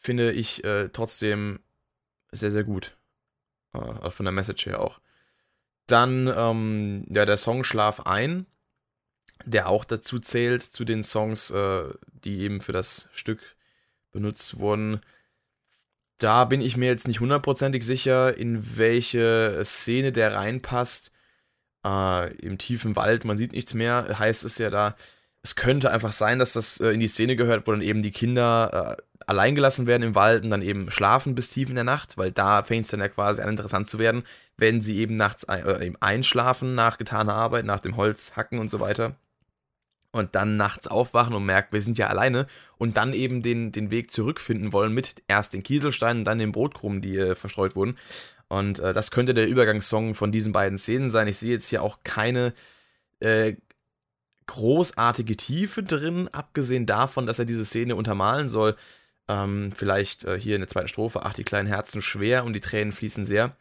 finde 0.00 0.32
ich 0.32 0.64
äh, 0.64 0.88
trotzdem 0.90 1.60
sehr, 2.32 2.50
sehr 2.50 2.64
gut. 2.64 2.96
von 3.72 4.24
der 4.24 4.32
Message 4.32 4.66
her 4.66 4.80
auch. 4.80 5.00
Dann 5.86 6.26
ähm, 6.26 7.06
ja, 7.08 7.24
der 7.24 7.36
Song 7.38 7.64
Schlaf 7.64 8.00
ein, 8.00 8.46
der 9.44 9.68
auch 9.68 9.84
dazu 9.84 10.18
zählt, 10.18 10.62
zu 10.62 10.84
den 10.84 11.02
Songs, 11.02 11.50
äh, 11.50 11.84
die 12.24 12.40
eben 12.40 12.60
für 12.60 12.72
das 12.72 13.08
Stück 13.12 13.40
benutzt 14.10 14.58
wurden. 14.58 15.00
Da 16.18 16.44
bin 16.44 16.60
ich 16.60 16.76
mir 16.76 16.86
jetzt 16.86 17.06
nicht 17.06 17.20
hundertprozentig 17.20 17.84
sicher, 17.84 18.36
in 18.36 18.76
welche 18.76 19.60
Szene 19.64 20.12
der 20.12 20.34
reinpasst. 20.34 21.12
Äh, 21.84 22.34
Im 22.36 22.58
tiefen 22.58 22.96
Wald, 22.96 23.24
man 23.24 23.36
sieht 23.36 23.52
nichts 23.52 23.74
mehr, 23.74 24.18
heißt 24.18 24.44
es 24.44 24.58
ja 24.58 24.70
da. 24.70 24.96
Es 25.42 25.54
könnte 25.54 25.92
einfach 25.92 26.12
sein, 26.12 26.40
dass 26.40 26.54
das 26.54 26.80
äh, 26.80 26.90
in 26.90 27.00
die 27.00 27.08
Szene 27.08 27.36
gehört, 27.36 27.66
wo 27.66 27.70
dann 27.70 27.82
eben 27.82 28.02
die 28.02 28.10
Kinder 28.10 28.96
äh, 28.98 29.02
allein 29.28 29.54
gelassen 29.54 29.86
werden 29.86 30.02
im 30.02 30.14
Wald 30.14 30.42
und 30.42 30.50
dann 30.50 30.62
eben 30.62 30.90
schlafen 30.90 31.34
bis 31.34 31.50
tief 31.50 31.68
in 31.68 31.74
der 31.76 31.84
Nacht, 31.84 32.16
weil 32.16 32.32
da 32.32 32.62
fängt 32.62 32.86
es 32.86 32.90
dann 32.90 33.00
ja 33.00 33.08
quasi 33.08 33.42
an 33.42 33.50
interessant 33.50 33.86
zu 33.86 33.98
werden, 33.98 34.24
wenn 34.56 34.80
sie 34.80 34.98
eben 34.98 35.14
nachts 35.16 35.44
äh, 35.44 35.86
eben 35.86 35.96
einschlafen 36.00 36.74
nach 36.74 36.98
getaner 36.98 37.34
Arbeit, 37.34 37.64
nach 37.64 37.80
dem 37.80 37.96
Holz 37.96 38.36
hacken 38.36 38.58
und 38.58 38.70
so 38.70 38.80
weiter. 38.80 39.16
Und 40.18 40.34
dann 40.34 40.56
nachts 40.56 40.88
aufwachen 40.88 41.34
und 41.34 41.44
merken, 41.44 41.72
wir 41.72 41.82
sind 41.82 41.98
ja 41.98 42.08
alleine 42.08 42.46
und 42.76 42.96
dann 42.96 43.12
eben 43.12 43.42
den, 43.42 43.72
den 43.72 43.90
Weg 43.90 44.10
zurückfinden 44.10 44.72
wollen 44.72 44.92
mit 44.92 45.22
erst 45.28 45.52
den 45.54 45.62
Kieselsteinen 45.62 46.18
und 46.20 46.24
dann 46.24 46.38
den 46.38 46.52
Brotkrumen, 46.52 47.00
die 47.00 47.16
äh, 47.16 47.34
verstreut 47.34 47.76
wurden. 47.76 47.96
Und 48.48 48.80
äh, 48.80 48.92
das 48.92 49.10
könnte 49.10 49.34
der 49.34 49.48
Übergangssong 49.48 50.14
von 50.14 50.32
diesen 50.32 50.52
beiden 50.52 50.78
Szenen 50.78 51.10
sein. 51.10 51.28
Ich 51.28 51.38
sehe 51.38 51.52
jetzt 51.52 51.68
hier 51.68 51.82
auch 51.82 51.98
keine 52.02 52.54
äh, 53.20 53.56
großartige 54.46 55.36
Tiefe 55.36 55.82
drin, 55.82 56.28
abgesehen 56.28 56.86
davon, 56.86 57.26
dass 57.26 57.38
er 57.38 57.44
diese 57.44 57.64
Szene 57.64 57.94
untermalen 57.94 58.48
soll. 58.48 58.76
Ähm, 59.28 59.72
vielleicht 59.74 60.24
äh, 60.24 60.40
hier 60.40 60.56
in 60.56 60.62
der 60.62 60.68
zweiten 60.68 60.88
Strophe, 60.88 61.22
ach, 61.24 61.34
die 61.34 61.44
kleinen 61.44 61.68
Herzen 61.68 62.02
schwer 62.02 62.44
und 62.44 62.54
die 62.54 62.60
Tränen 62.60 62.92
fließen 62.92 63.24
sehr. 63.24 63.56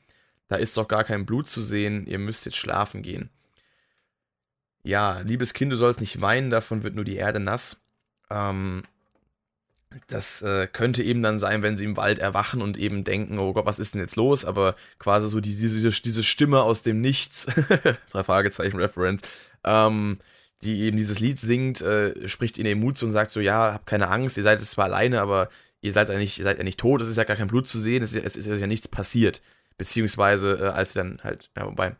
da 0.47 0.55
ist 0.55 0.77
doch 0.77 0.87
gar 0.87 1.03
kein 1.03 1.25
Blut 1.25 1.47
zu 1.47 1.61
sehen, 1.61 2.07
ihr 2.07 2.19
müsst 2.19 2.45
jetzt 2.45 2.57
schlafen 2.57 3.01
gehen. 3.01 3.29
Ja, 4.87 5.19
liebes 5.19 5.53
Kind, 5.53 5.71
du 5.71 5.75
sollst 5.75 5.99
nicht 5.99 6.21
weinen, 6.21 6.49
davon 6.49 6.83
wird 6.83 6.95
nur 6.95 7.03
die 7.03 7.17
Erde 7.17 7.41
nass. 7.41 7.81
Ähm, 8.29 8.83
das 10.07 10.41
äh, 10.43 10.67
könnte 10.67 11.03
eben 11.03 11.21
dann 11.21 11.37
sein, 11.37 11.61
wenn 11.61 11.75
sie 11.75 11.83
im 11.83 11.97
Wald 11.97 12.19
erwachen 12.19 12.61
und 12.61 12.77
eben 12.77 13.03
denken, 13.03 13.37
oh 13.39 13.51
Gott, 13.51 13.65
was 13.65 13.79
ist 13.79 13.93
denn 13.93 14.01
jetzt 14.01 14.15
los? 14.15 14.45
Aber 14.45 14.75
quasi 14.97 15.27
so 15.27 15.41
diese, 15.41 15.67
diese, 15.67 15.89
diese 15.89 16.23
Stimme 16.23 16.61
aus 16.61 16.83
dem 16.83 17.01
Nichts, 17.01 17.47
drei 18.11 18.23
Fragezeichen 18.23 18.77
Reference, 18.77 19.23
ähm, 19.65 20.19
die 20.63 20.81
eben 20.83 20.95
dieses 20.95 21.19
Lied 21.19 21.39
singt, 21.39 21.81
äh, 21.81 22.27
spricht 22.29 22.57
ihnen 22.57 22.65
den 22.65 22.79
Mut 22.79 22.97
zu 22.97 23.07
und 23.07 23.11
sagt 23.11 23.31
so, 23.31 23.41
ja, 23.41 23.73
habt 23.73 23.87
keine 23.87 24.07
Angst, 24.07 24.37
ihr 24.37 24.43
seid 24.43 24.59
jetzt 24.59 24.71
zwar 24.71 24.85
alleine, 24.85 25.19
aber 25.19 25.49
ihr 25.81 25.91
seid 25.91 26.07
ja 26.07 26.17
nicht, 26.17 26.37
ihr 26.37 26.45
seid 26.45 26.59
ja 26.59 26.63
nicht 26.63 26.79
tot, 26.79 27.01
es 27.01 27.09
ist 27.09 27.17
ja 27.17 27.25
gar 27.25 27.35
kein 27.35 27.47
Blut 27.47 27.67
zu 27.67 27.77
sehen, 27.77 28.03
es 28.03 28.13
ist, 28.13 28.37
es 28.37 28.47
ist 28.47 28.59
ja 28.59 28.67
nichts 28.67 28.87
passiert. 28.87 29.41
Beziehungsweise, 29.77 30.57
äh, 30.61 30.67
als 30.69 30.93
sie 30.93 30.99
dann 30.99 31.19
halt, 31.23 31.49
ja, 31.57 31.65
wobei, 31.65 31.95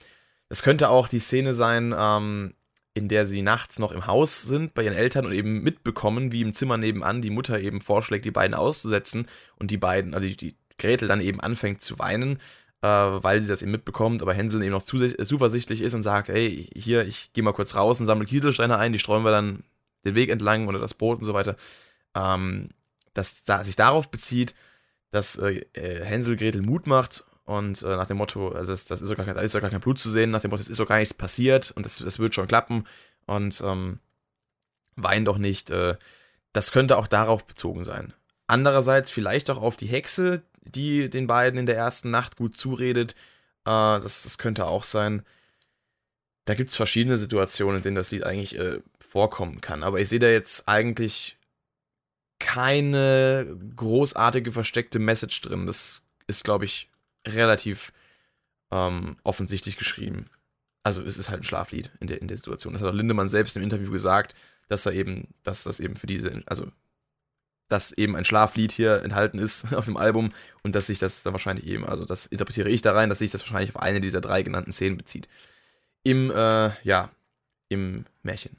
das 0.47 0.63
könnte 0.63 0.88
auch 0.88 1.10
die 1.10 1.19
Szene 1.19 1.54
sein, 1.54 1.93
ähm, 1.97 2.54
in 2.98 3.08
der 3.08 3.26
sie 3.26 3.42
nachts 3.42 3.80
noch 3.80 3.92
im 3.92 4.08
Haus 4.08 4.42
sind 4.42 4.74
bei 4.74 4.84
ihren 4.84 4.96
Eltern 4.96 5.26
und 5.26 5.32
eben 5.32 5.62
mitbekommen, 5.62 6.32
wie 6.32 6.42
im 6.42 6.54
Zimmer 6.54 6.78
nebenan 6.78 7.22
die 7.22 7.30
Mutter 7.30 7.60
eben 7.60 7.80
vorschlägt, 7.80 8.26
die 8.26 8.32
beiden 8.32 8.56
auszusetzen 8.56 9.28
und 9.58 9.72
die 9.72 9.78
beiden, 9.78 10.14
also 10.14 10.28
die, 10.28 10.56
Gretel 10.80 11.08
dann 11.08 11.22
eben 11.22 11.40
anfängt 11.40 11.82
zu 11.82 11.98
weinen, 11.98 12.38
äh, 12.84 12.88
weil 12.88 13.42
sie 13.42 13.48
das 13.48 13.64
eben 13.64 13.72
mitbekommt, 13.72 14.22
aber 14.22 14.34
Hänsel 14.34 14.62
eben 14.62 14.72
noch 14.72 14.84
zuversichtlich 14.84 15.82
ist 15.82 15.96
und 15.96 16.04
sagt, 16.04 16.30
hey, 16.30 16.70
hier, 16.76 17.06
ich 17.06 17.34
gehe 17.34 17.44
mal 17.44 17.54
kurz 17.54 17.76
raus 17.76 18.00
und 18.00 18.06
sammle 18.06 18.28
Kieselsteine 18.28 18.78
ein, 18.78 18.94
die 18.94 19.00
streuen 19.00 19.24
wir 19.24 19.32
dann 19.32 19.64
den 20.06 20.14
Weg 20.14 20.30
entlang 20.30 20.68
oder 20.68 20.78
das 20.78 20.94
Brot 20.94 21.18
und 21.18 21.24
so 21.24 21.34
weiter. 21.34 21.56
Ähm, 22.16 22.70
dass 23.14 23.44
da, 23.44 23.64
sich 23.64 23.76
darauf 23.76 24.12
bezieht, 24.12 24.54
dass 25.10 25.38
äh, 25.38 25.66
äh, 25.74 26.06
Hänsel 26.06 26.36
Gretel 26.36 26.62
Mut 26.62 26.86
macht 26.86 27.26
und 27.48 27.82
äh, 27.82 27.96
nach 27.96 28.08
dem 28.08 28.18
Motto, 28.18 28.50
also 28.50 28.74
das, 28.74 28.86
das 28.86 29.02
ist 29.02 29.16
gar, 29.16 29.26
da 29.26 29.40
ist 29.40 29.56
doch 29.56 29.62
gar 29.62 29.70
kein 29.70 29.80
Blut 29.80 30.00
zu 30.00 30.10
sehen, 30.10 30.32
nach 30.32 30.42
dem 30.42 30.52
Motto, 30.52 30.60
es 30.60 30.68
ist 30.68 30.82
doch 30.82 30.88
gar 30.88 31.00
nichts 31.00 31.14
passiert 31.14 31.72
und 31.72 31.86
das, 31.86 31.98
das 31.98 32.20
wird 32.20 32.36
schon 32.36 32.48
klappen 32.48 32.86
und 33.26 33.62
ähm, 33.66 34.00
wein 34.98 35.24
doch 35.24 35.38
nicht. 35.38 35.70
Äh, 35.70 35.96
das 36.52 36.74
könnte 36.74 36.98
auch 36.98 37.08
darauf 37.08 37.46
bezogen 37.46 37.86
sein. 37.86 38.14
Andererseits 38.48 39.12
vielleicht 39.12 39.50
auch 39.50 39.62
auf 39.62 39.78
die 39.78 39.88
Hexe, 39.88 40.44
die 40.62 41.10
den 41.10 41.26
beiden 41.26 41.58
in 41.58 41.66
der 41.66 41.78
ersten 41.78 42.12
Nacht 42.12 42.36
gut 42.36 42.58
zuredet. 42.58 43.14
Äh, 43.64 44.02
das, 44.02 44.24
das 44.24 44.38
könnte 44.38 44.68
auch 44.68 44.84
sein. 44.84 45.24
Da 46.44 46.54
gibt 46.54 46.70
es 46.70 46.76
verschiedene 46.76 47.16
Situationen, 47.16 47.78
in 47.78 47.84
denen 47.84 47.96
das 47.96 48.12
Lied 48.12 48.26
eigentlich 48.26 48.60
äh, 48.60 48.82
vorkommen 49.00 49.62
kann. 49.62 49.84
Aber 49.84 50.02
ich 50.02 50.10
sehe 50.10 50.20
da 50.20 50.28
jetzt 50.28 50.68
eigentlich 50.68 51.38
keine 52.40 53.58
großartige 53.78 54.52
versteckte 54.52 55.00
Message 55.00 55.40
drin. 55.40 55.66
Das 55.66 56.06
ist, 56.28 56.44
glaube 56.44 56.66
ich, 56.66 56.90
relativ 57.28 57.94
ähm, 58.72 59.18
offensichtlich 59.24 59.78
geschrieben. 59.78 60.26
Also 60.84 61.02
es 61.04 61.18
ist 61.18 61.30
halt 61.30 61.42
ein 61.42 61.44
Schlaflied 61.44 61.92
in 62.00 62.08
der, 62.08 62.22
in 62.22 62.28
der 62.28 62.38
Situation. 62.38 62.74
Das 62.74 62.82
hat 62.82 62.90
auch 62.90 62.96
Lindemann 62.96 63.30
selbst 63.30 63.58
im 63.58 63.63
Interview 63.63 63.92
gesagt, 63.92 64.36
dass 64.68 64.86
er 64.86 64.94
eben, 64.94 65.28
dass 65.44 65.63
das 65.63 65.80
eben 65.80 65.96
für 65.96 66.08
diese, 66.08 66.44
also 66.46 66.72
dass 67.70 67.92
eben 67.92 68.16
ein 68.16 68.24
Schlaflied 68.24 68.72
hier 68.72 69.04
enthalten 69.04 69.40
ist 69.40 69.74
auf 69.74 69.86
dem 69.86 69.98
Album 69.98 70.30
und 70.63 70.76
dass 70.76 70.88
sich 70.88 71.00
das 71.00 71.24
dann 71.24 71.34
wahrscheinlich 71.34 71.68
eben, 71.68 71.86
also 71.86 72.06
das 72.06 72.26
interpretiere 72.26 72.70
ich 72.70 72.82
da 72.82 72.94
rein, 72.94 73.10
dass 73.10 73.20
sich 73.20 73.32
das 73.32 73.42
wahrscheinlich 73.42 73.76
auf 73.76 73.82
eine 73.82 74.02
dieser 74.02 74.22
drei 74.22 74.44
genannten 74.44 74.72
Szenen 74.72 74.98
bezieht. 74.98 75.28
Im, 76.04 76.32
äh, 76.32 76.72
ja, 76.84 77.12
im 77.70 78.06
Märchen. 78.24 78.56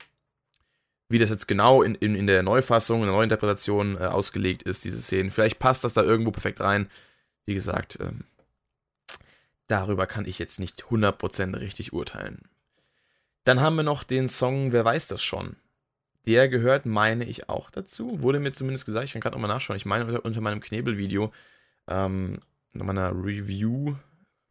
Wie 1.08 1.18
das 1.18 1.30
jetzt 1.30 1.48
genau 1.48 1.82
in, 1.82 1.94
in, 1.94 2.14
in 2.14 2.26
der 2.26 2.42
Neufassung, 2.42 3.00
in 3.00 3.06
der 3.06 3.14
Neuinterpretation 3.14 3.96
äh, 3.96 4.04
ausgelegt 4.04 4.64
ist, 4.64 4.84
diese 4.84 5.00
Szenen. 5.00 5.30
Vielleicht 5.30 5.58
passt 5.58 5.84
das 5.84 5.94
da 5.94 6.02
irgendwo 6.02 6.30
perfekt 6.30 6.60
rein. 6.60 6.90
Wie 7.46 7.54
gesagt, 7.54 7.96
ähm, 8.02 8.24
darüber 9.68 10.06
kann 10.06 10.26
ich 10.26 10.38
jetzt 10.38 10.58
nicht 10.58 10.84
100% 10.84 11.60
richtig 11.60 11.92
urteilen. 11.92 12.42
Dann 13.44 13.60
haben 13.60 13.76
wir 13.76 13.82
noch 13.82 14.02
den 14.02 14.28
Song 14.28 14.72
Wer 14.72 14.84
weiß 14.84 15.06
das 15.06 15.22
schon. 15.22 15.56
Der 16.26 16.48
gehört, 16.48 16.84
meine 16.84 17.24
ich, 17.24 17.48
auch 17.48 17.70
dazu. 17.70 18.20
Wurde 18.20 18.40
mir 18.40 18.52
zumindest 18.52 18.84
gesagt, 18.84 19.06
ich 19.06 19.12
kann 19.12 19.22
gerade 19.22 19.34
nochmal 19.36 19.48
nachschauen. 19.48 19.76
Ich 19.76 19.86
meine, 19.86 20.20
unter 20.20 20.40
meinem 20.40 20.60
Knebel-Video, 20.60 21.32
ähm, 21.86 22.38
meiner 22.74 23.12
Review, 23.12 23.96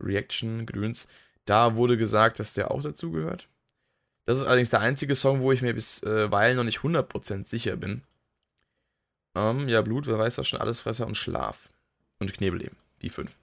Reaction, 0.02 0.66
Gedöns, 0.66 1.08
da 1.46 1.76
wurde 1.76 1.98
gesagt, 1.98 2.40
dass 2.40 2.54
der 2.54 2.72
auch 2.72 2.82
dazu 2.82 3.12
gehört. 3.12 3.48
Das 4.26 4.40
ist 4.40 4.44
allerdings 4.44 4.70
der 4.70 4.82
einzige 4.82 5.16
Song, 5.16 5.42
wo 5.42 5.52
ich 5.52 5.62
mir 5.62 5.74
bisweilen 5.74 6.54
äh, 6.54 6.56
noch 6.56 6.64
nicht 6.64 6.80
100% 6.80 7.48
sicher 7.48 7.76
bin. 7.76 8.02
Ähm, 9.36 9.70
ja, 9.70 9.82
Blut, 9.82 10.08
wer 10.08 10.18
weiß 10.18 10.36
das 10.36 10.48
schon, 10.48 10.60
alles 10.60 10.82
Fresser 10.82 11.08
und 11.08 11.16
Schlaf. 11.16 11.70
Und 12.20 12.34
Knebel 12.34 12.64
eben, 12.64 12.76
die 13.04 13.10
fünf. 13.10 13.38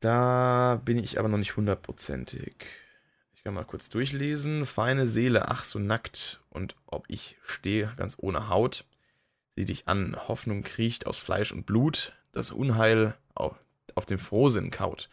Da 0.00 0.80
bin 0.84 0.98
ich 0.98 1.18
aber 1.18 1.28
noch 1.28 1.38
nicht 1.38 1.56
hundertprozentig. 1.56 2.54
Ich 3.34 3.44
kann 3.44 3.54
mal 3.54 3.64
kurz 3.64 3.90
durchlesen. 3.90 4.64
Feine 4.64 5.06
Seele, 5.06 5.48
ach 5.48 5.64
so 5.64 5.78
nackt. 5.78 6.40
Und 6.50 6.74
ob 6.86 7.04
ich 7.08 7.36
stehe, 7.46 7.92
ganz 7.96 8.16
ohne 8.18 8.48
Haut. 8.48 8.86
Sieh 9.56 9.64
dich 9.66 9.88
an, 9.88 10.16
Hoffnung 10.28 10.62
kriecht 10.62 11.06
aus 11.06 11.18
Fleisch 11.18 11.52
und 11.52 11.66
Blut. 11.66 12.14
Das 12.32 12.50
Unheil 12.50 13.14
auf, 13.34 13.56
dem 14.06 14.18
Frohsinn 14.18 14.70
kaut. 14.70 15.10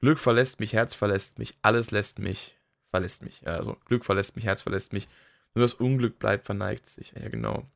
Glück 0.00 0.18
verlässt 0.18 0.60
mich, 0.60 0.74
Herz 0.74 0.94
verlässt 0.94 1.38
mich, 1.38 1.56
alles 1.62 1.90
lässt 1.90 2.18
mich, 2.18 2.58
verlässt 2.90 3.22
mich. 3.22 3.46
Also 3.46 3.76
Glück 3.86 4.04
verlässt 4.04 4.36
mich, 4.36 4.44
Herz 4.44 4.60
verlässt 4.60 4.92
mich. 4.92 5.08
Nur 5.54 5.62
das 5.62 5.74
Unglück 5.74 6.18
bleibt, 6.18 6.44
verneigt 6.44 6.86
sich. 6.86 7.14
Ja, 7.18 7.28
genau. 7.28 7.66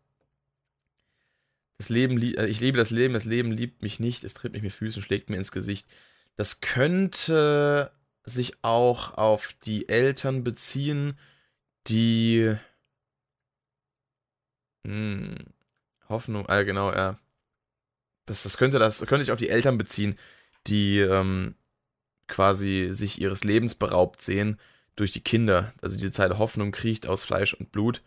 Das 1.79 1.89
Leben, 1.89 2.21
äh, 2.21 2.47
ich 2.47 2.61
lebe 2.61 2.77
das 2.77 2.91
Leben, 2.91 3.15
das 3.15 3.25
Leben 3.25 3.53
liebt 3.53 3.81
mich 3.81 4.01
nicht, 4.01 4.23
es 4.25 4.35
tritt 4.35 4.53
mich 4.53 4.63
mit 4.63 4.73
Füßen, 4.73 5.03
schlägt 5.03 5.31
mir 5.31 5.37
ins 5.37 5.53
Gesicht. 5.53 5.89
Das 6.41 6.63
könnte 6.63 7.93
sich 8.25 8.65
auch 8.65 9.13
auf 9.19 9.53
die 9.63 9.91
Eltern 9.91 10.43
beziehen, 10.43 11.19
die 11.87 12.57
hm, 14.87 15.35
Hoffnung, 16.09 16.49
äh, 16.49 16.65
genau, 16.65 16.95
ja. 16.95 17.19
Das, 18.25 18.45
das 18.45 18.57
könnte 18.57 18.79
das 18.79 19.01
könnte 19.01 19.23
sich 19.23 19.33
auf 19.33 19.39
die 19.39 19.51
Eltern 19.51 19.77
beziehen, 19.77 20.19
die 20.67 21.01
ähm, 21.01 21.57
quasi 22.27 22.89
sich 22.91 23.21
ihres 23.21 23.45
Lebens 23.45 23.75
beraubt 23.75 24.23
sehen 24.23 24.59
durch 24.97 25.13
die 25.13 25.23
Kinder. 25.23 25.75
Also 25.83 25.99
diese 25.99 26.11
Zeit 26.11 26.39
Hoffnung 26.39 26.73
kriecht 26.73 27.07
aus 27.07 27.23
Fleisch 27.23 27.53
und 27.53 27.71
Blut, 27.71 27.99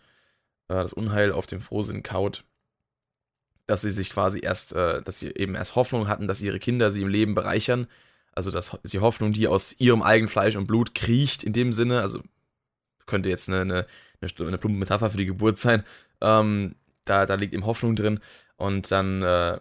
äh, 0.70 0.74
das 0.74 0.94
Unheil 0.94 1.34
auf 1.34 1.46
dem 1.46 1.62
Frohsinn 1.62 2.02
kaut. 2.02 2.46
Dass 3.68 3.82
sie 3.82 3.92
sich 3.92 4.10
quasi 4.10 4.40
erst, 4.42 4.74
äh, 4.74 5.04
dass 5.04 5.20
sie 5.20 5.28
eben 5.36 5.54
erst 5.54 5.76
Hoffnung 5.76 6.08
hatten, 6.08 6.28
dass 6.28 6.42
ihre 6.42 6.58
Kinder 6.58 6.90
sie 6.90 7.04
im 7.04 7.10
Leben 7.10 7.36
bereichern 7.36 7.86
also 8.36 8.52
das 8.52 8.74
ist 8.84 8.94
die 8.94 9.00
Hoffnung, 9.00 9.34
die 9.34 9.48
aus 9.48 9.76
ihrem 9.80 10.02
eigenen 10.02 10.30
Fleisch 10.30 10.56
und 10.56 10.68
Blut 10.68 10.96
kriecht 10.96 11.44
in 11.44 11.54
dem 11.54 11.72
Sinne, 11.72 12.02
also 12.02 12.22
könnte 13.06 13.30
jetzt 13.30 13.50
eine, 13.50 13.62
eine, 13.62 13.86
eine 14.22 14.58
plumpe 14.58 14.78
Metapher 14.78 15.10
für 15.10 15.18
die 15.18 15.26
Geburt 15.26 15.60
sein, 15.60 15.84
ähm, 16.22 16.76
da, 17.06 17.26
da 17.26 17.36
liegt 17.36 17.54
eben 17.54 17.66
Hoffnung 17.66 17.96
drin 17.96 18.20
und 18.56 18.92
dann 18.92 19.22
äh, 19.22 19.60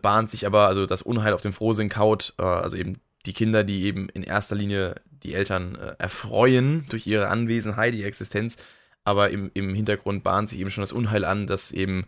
bahnt 0.00 0.30
sich 0.30 0.46
aber, 0.46 0.66
also 0.66 0.86
das 0.86 1.02
Unheil 1.02 1.34
auf 1.34 1.42
dem 1.42 1.52
Frohsinn 1.52 1.88
kaut, 1.88 2.34
äh, 2.38 2.42
also 2.42 2.76
eben 2.76 2.98
die 3.26 3.34
Kinder, 3.34 3.64
die 3.64 3.84
eben 3.84 4.08
in 4.08 4.22
erster 4.22 4.56
Linie 4.56 4.96
die 5.10 5.34
Eltern 5.34 5.76
äh, 5.76 5.94
erfreuen 5.98 6.86
durch 6.88 7.06
ihre 7.06 7.28
Anwesenheit, 7.28 7.94
ihre 7.94 8.08
Existenz, 8.08 8.56
aber 9.04 9.30
im, 9.30 9.50
im 9.54 9.74
Hintergrund 9.74 10.22
bahnt 10.22 10.48
sich 10.48 10.58
eben 10.60 10.70
schon 10.70 10.82
das 10.82 10.92
Unheil 10.92 11.24
an, 11.24 11.46
dass 11.46 11.72
eben 11.72 12.06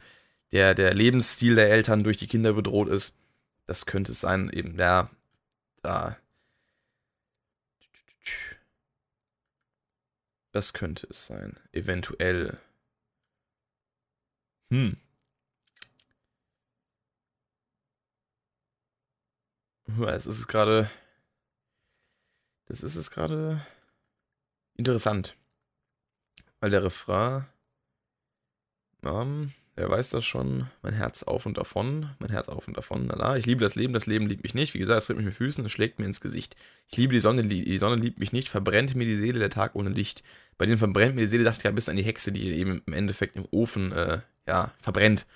der, 0.53 0.75
der 0.75 0.95
Lebensstil 0.95 1.55
der 1.55 1.71
Eltern 1.71 2.05
durch 2.05 2.17
die 2.17 2.27
Kinder 2.27 2.53
bedroht 2.53 2.89
ist. 2.89 3.19
Das 3.67 3.87
könnte 3.87 4.13
es 4.13 4.21
sein, 4.21 4.51
eben, 4.51 4.79
ja, 4.79 5.11
da. 5.85 6.17
Das 10.53 10.73
könnte 10.73 11.07
es 11.09 11.27
sein. 11.27 11.59
Eventuell. 11.73 12.61
Hm. 14.71 14.97
Es 20.07 20.27
ist 20.27 20.47
gerade. 20.49 20.91
Das 22.67 22.83
ist 22.83 22.97
es 22.97 23.11
gerade 23.11 23.65
interessant. 24.75 25.37
Weil 26.61 26.71
der 26.71 26.85
Refrain. 26.85 27.47
Ähm, 29.03 29.53
Wer 29.77 29.91
weiß 29.91 30.11
das 30.11 30.25
schon? 30.25 30.69
Mein 30.83 30.95
Herz 30.95 31.25
auf 31.25 31.47
und 31.47 31.59
davon, 31.59 32.11
mein 32.21 32.31
Herz 32.31 32.49
auf 32.49 32.69
und 32.69 32.77
davon. 32.77 33.09
Lala. 33.09 33.37
Ich 33.37 33.47
liebe 33.47 33.61
das 33.61 33.75
Leben, 33.75 33.93
das 33.93 34.07
Leben 34.07 34.27
liebt 34.27 34.45
mich 34.45 34.55
nicht. 34.55 34.73
Wie 34.75 34.79
gesagt, 34.79 34.99
es 34.99 35.07
tritt 35.07 35.17
mich 35.17 35.27
mit 35.27 35.35
Füßen, 35.35 35.65
es 35.65 35.73
schlägt 35.73 35.99
mir 35.99 36.07
ins 36.07 36.21
Gesicht. 36.21 36.55
Ich 36.89 36.97
liebe 36.97 37.13
die 37.13 37.21
Sonne, 37.21 37.43
die 37.45 37.79
Sonne 37.79 37.97
liebt 37.97 38.21
mich 38.21 38.33
nicht. 38.33 38.49
Verbrennt 38.49 38.95
mir 38.95 39.05
die 39.05 39.17
Seele, 39.17 39.41
der 39.41 39.51
Tag 39.51 39.75
ohne 39.75 39.91
Licht. 39.91 40.23
Bei 40.59 40.67
dem 40.67 40.79
verbrennt 40.79 41.17
mir 41.17 41.23
die 41.23 41.27
Seele, 41.27 41.43
dachte 41.43 41.59
ich 41.59 41.63
gerade 41.63 41.75
bis 41.75 41.89
an 41.89 41.97
die 41.97 42.05
Hexe, 42.05 42.31
die 42.31 42.53
eben 42.53 42.83
im 42.87 42.93
Endeffekt 42.93 43.35
im 43.35 43.47
Ofen, 43.51 43.91
äh, 43.91 44.21
ja, 44.47 44.73
verbrennt. 44.81 45.27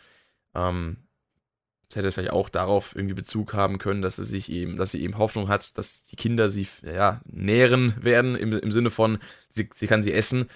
Ähm, 0.54 0.98
das 1.88 1.96
hätte 1.96 2.12
vielleicht 2.12 2.32
auch 2.32 2.50
darauf 2.50 2.94
irgendwie 2.94 3.14
Bezug 3.14 3.54
haben 3.54 3.78
können, 3.78 4.02
dass 4.02 4.16
sie 4.16 4.24
sich 4.24 4.52
eben, 4.52 4.76
dass 4.76 4.90
sie 4.90 5.02
eben 5.02 5.16
Hoffnung 5.16 5.48
hat, 5.48 5.76
dass 5.78 6.04
die 6.04 6.16
Kinder 6.16 6.50
sie 6.50 6.68
ja, 6.82 7.22
nähren 7.24 7.94
werden, 8.04 8.36
im, 8.36 8.52
im 8.52 8.70
Sinne 8.70 8.90
von, 8.90 9.18
sie, 9.48 9.70
sie 9.74 9.86
kann 9.86 10.02
sie 10.02 10.12
essen. 10.12 10.48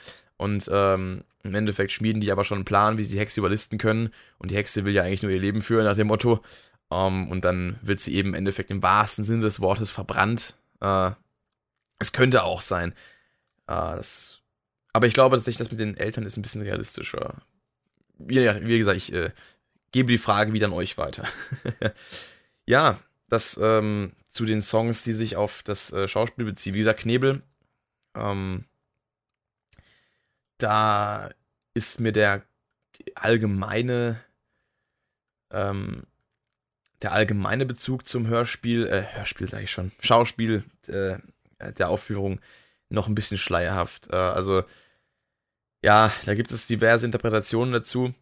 Und 0.43 0.69
ähm, 0.73 1.23
im 1.45 1.55
Endeffekt 1.55 1.93
schmieden 1.93 2.21
die 2.21 2.33
aber 2.33 2.43
schon 2.43 2.59
einen 2.59 2.65
Plan, 2.65 2.99
wie 2.99 3.05
sie 3.05 3.13
die 3.15 3.21
Hexe 3.21 3.39
überlisten 3.39 3.79
können. 3.79 4.13
Und 4.39 4.51
die 4.51 4.57
Hexe 4.57 4.85
will 4.85 4.93
ja 4.93 5.05
eigentlich 5.05 5.23
nur 5.23 5.31
ihr 5.31 5.39
Leben 5.39 5.63
führen, 5.63 5.85
nach 5.85 5.95
dem 5.95 6.09
Motto. 6.09 6.43
Ähm, 6.91 7.31
und 7.31 7.45
dann 7.45 7.79
wird 7.81 8.01
sie 8.01 8.17
eben 8.17 8.31
im 8.31 8.35
Endeffekt 8.35 8.73
im 8.73 8.83
wahrsten 8.83 9.25
Sinne 9.25 9.43
des 9.43 9.61
Wortes 9.61 9.91
verbrannt. 9.91 10.57
Uh, 10.83 11.13
es 12.01 12.13
könnte 12.13 12.43
auch 12.43 12.61
sein. 12.61 12.93
Uh, 13.71 13.95
das, 13.95 14.41
aber 14.93 15.07
ich 15.07 15.15
glaube 15.15 15.37
tatsächlich, 15.37 15.59
das 15.59 15.71
mit 15.71 15.79
den 15.79 15.97
Eltern 15.97 16.25
ist 16.25 16.37
ein 16.37 16.43
bisschen 16.43 16.63
realistischer. 16.63 17.37
Wie, 18.19 18.39
wie 18.39 18.79
gesagt, 18.79 18.97
ich 18.97 19.13
äh, 19.13 19.31
gebe 19.93 20.11
die 20.11 20.19
Frage 20.19 20.53
wieder 20.53 20.67
an 20.67 20.73
euch 20.73 20.99
weiter. 20.99 21.25
ja, 22.67 22.99
das 23.29 23.61
ähm, 23.63 24.13
zu 24.29 24.45
den 24.45 24.61
Songs, 24.61 25.05
die 25.05 25.13
sich 25.13 25.37
auf 25.37 25.63
das 25.63 25.93
äh, 25.93 26.09
Schauspiel 26.09 26.45
beziehen. 26.45 26.75
Wie 26.75 26.79
gesagt, 26.79 27.01
Knebel. 27.01 27.43
Ähm, 28.17 28.65
da 30.62 31.31
ist 31.75 32.01
mir 32.01 32.12
der 32.12 32.42
allgemeine 33.14 34.20
ähm, 35.51 36.07
der 37.03 37.12
allgemeine 37.12 37.66
Bezug 37.66 38.07
zum 38.07 38.29
Hörspiel, 38.29 38.87
äh, 38.87 39.03
Hörspiel 39.16 39.48
sage 39.48 39.64
ich 39.64 39.72
schon, 39.72 39.90
Schauspiel 40.01 40.64
äh, 40.87 41.18
der 41.79 41.88
Aufführung 41.88 42.40
noch 42.88 43.09
ein 43.09 43.14
bisschen 43.14 43.38
schleierhaft. 43.38 44.09
Äh, 44.11 44.16
also 44.16 44.64
ja, 45.83 46.12
da 46.25 46.35
gibt 46.35 46.53
es 46.53 46.66
diverse 46.68 47.07
Interpretationen 47.07 47.72
dazu 47.72 48.14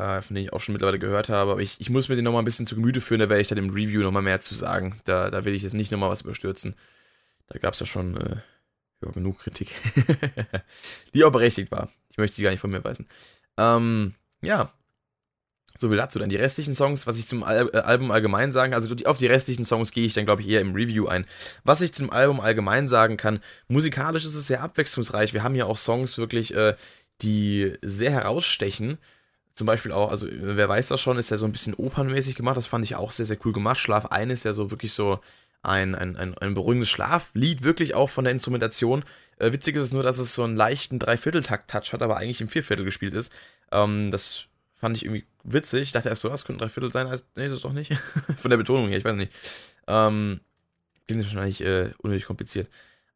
äh, 0.00 0.22
von 0.22 0.34
denen 0.34 0.46
ich 0.46 0.52
auch 0.52 0.60
schon 0.60 0.72
mittlerweile 0.72 0.98
gehört 0.98 1.28
habe. 1.28 1.50
Aber 1.52 1.60
ich, 1.60 1.80
ich 1.80 1.90
muss 1.90 2.08
mir 2.08 2.16
den 2.16 2.24
nochmal 2.24 2.42
ein 2.42 2.46
bisschen 2.46 2.66
zu 2.66 2.74
Gemüte 2.74 3.00
führen, 3.00 3.20
da 3.20 3.28
werde 3.28 3.40
ich 3.40 3.48
dann 3.48 3.58
im 3.58 3.70
Review 3.70 4.02
nochmal 4.02 4.22
mehr 4.22 4.40
zu 4.40 4.54
sagen. 4.54 5.00
Da, 5.04 5.30
da 5.30 5.44
will 5.44 5.54
ich 5.54 5.62
jetzt 5.62 5.74
nicht 5.74 5.92
nochmal 5.92 6.10
was 6.10 6.22
überstürzen. 6.22 6.74
Da 7.48 7.58
gab 7.58 7.74
es 7.74 7.80
ja 7.80 7.86
schon 7.86 8.16
äh, 8.16 8.36
ja, 9.02 9.10
genug 9.10 9.38
Kritik, 9.38 9.74
die 11.14 11.24
auch 11.24 11.32
berechtigt 11.32 11.70
war. 11.70 11.90
Ich 12.10 12.18
möchte 12.18 12.36
sie 12.36 12.42
gar 12.42 12.50
nicht 12.50 12.60
von 12.60 12.70
mir 12.70 12.84
weisen. 12.84 13.06
Ähm, 13.56 14.14
ja, 14.42 14.72
so 15.76 15.88
viel 15.88 15.96
dazu. 15.96 16.18
Dann 16.18 16.28
die 16.28 16.36
restlichen 16.36 16.74
Songs, 16.74 17.06
was 17.06 17.18
ich 17.18 17.26
zum 17.26 17.42
Al 17.42 17.70
äh, 17.72 17.78
Album 17.78 18.10
allgemein 18.10 18.52
sagen, 18.52 18.74
also 18.74 18.94
die, 18.94 19.06
auf 19.06 19.18
die 19.18 19.26
restlichen 19.26 19.64
Songs 19.64 19.92
gehe 19.92 20.04
ich 20.04 20.14
dann, 20.14 20.24
glaube 20.24 20.42
ich, 20.42 20.48
eher 20.48 20.60
im 20.60 20.74
Review 20.74 21.06
ein. 21.06 21.24
Was 21.64 21.80
ich 21.80 21.94
zum 21.94 22.10
Album 22.10 22.40
allgemein 22.40 22.88
sagen 22.88 23.16
kann, 23.16 23.40
musikalisch 23.68 24.24
ist 24.24 24.34
es 24.34 24.46
sehr 24.46 24.62
abwechslungsreich. 24.62 25.32
Wir 25.32 25.42
haben 25.42 25.54
ja 25.54 25.66
auch 25.66 25.78
Songs 25.78 26.18
wirklich, 26.18 26.54
äh, 26.54 26.74
die 27.22 27.74
sehr 27.82 28.10
herausstechen 28.10 28.98
zum 29.52 29.66
Beispiel 29.66 29.92
auch, 29.92 30.10
also 30.10 30.26
wer 30.30 30.68
weiß 30.68 30.88
das 30.88 31.00
schon, 31.00 31.18
ist 31.18 31.30
ja 31.30 31.36
so 31.36 31.44
ein 31.44 31.52
bisschen 31.52 31.74
opernmäßig 31.74 32.34
gemacht. 32.34 32.56
Das 32.56 32.66
fand 32.66 32.84
ich 32.84 32.96
auch 32.96 33.10
sehr, 33.10 33.26
sehr 33.26 33.36
cool 33.44 33.52
gemacht. 33.52 33.78
Schlaf 33.78 34.06
ein 34.06 34.30
ist 34.30 34.44
ja 34.44 34.52
so 34.52 34.70
wirklich 34.70 34.92
so 34.92 35.20
ein, 35.62 35.94
ein, 35.94 36.16
ein, 36.16 36.36
ein 36.38 36.54
beruhigendes 36.54 36.88
Schlaflied, 36.88 37.62
wirklich 37.62 37.94
auch 37.94 38.08
von 38.08 38.24
der 38.24 38.32
Instrumentation. 38.32 39.04
Äh, 39.38 39.52
witzig 39.52 39.76
ist 39.76 39.82
es 39.82 39.92
nur, 39.92 40.02
dass 40.02 40.18
es 40.18 40.34
so 40.34 40.44
einen 40.44 40.56
leichten 40.56 40.98
Dreivierteltakt-Touch 40.98 41.92
hat, 41.92 42.02
aber 42.02 42.16
eigentlich 42.16 42.40
im 42.40 42.48
Vierviertel 42.48 42.84
gespielt 42.84 43.14
ist. 43.14 43.32
Ähm, 43.70 44.10
das 44.10 44.46
fand 44.74 44.96
ich 44.96 45.04
irgendwie 45.04 45.26
witzig. 45.44 45.82
Ich 45.82 45.92
dachte 45.92 46.08
erst 46.08 46.22
so, 46.22 46.28
das 46.28 46.44
könnte 46.44 46.64
ein 46.64 46.66
Dreiviertel 46.66 46.90
sein. 46.90 47.06
Also, 47.06 47.24
nee, 47.36 47.46
ist 47.46 47.52
es 47.52 47.60
doch 47.60 47.72
nicht. 47.72 47.92
von 48.38 48.50
der 48.50 48.58
Betonung 48.58 48.88
her, 48.88 48.98
ich 48.98 49.04
weiß 49.04 49.16
nicht. 49.16 49.32
Ähm, 49.86 50.40
klingt 51.06 51.24
wahrscheinlich 51.24 51.60
äh, 51.62 51.90
unnötig 51.98 52.26
kompliziert. 52.26 52.70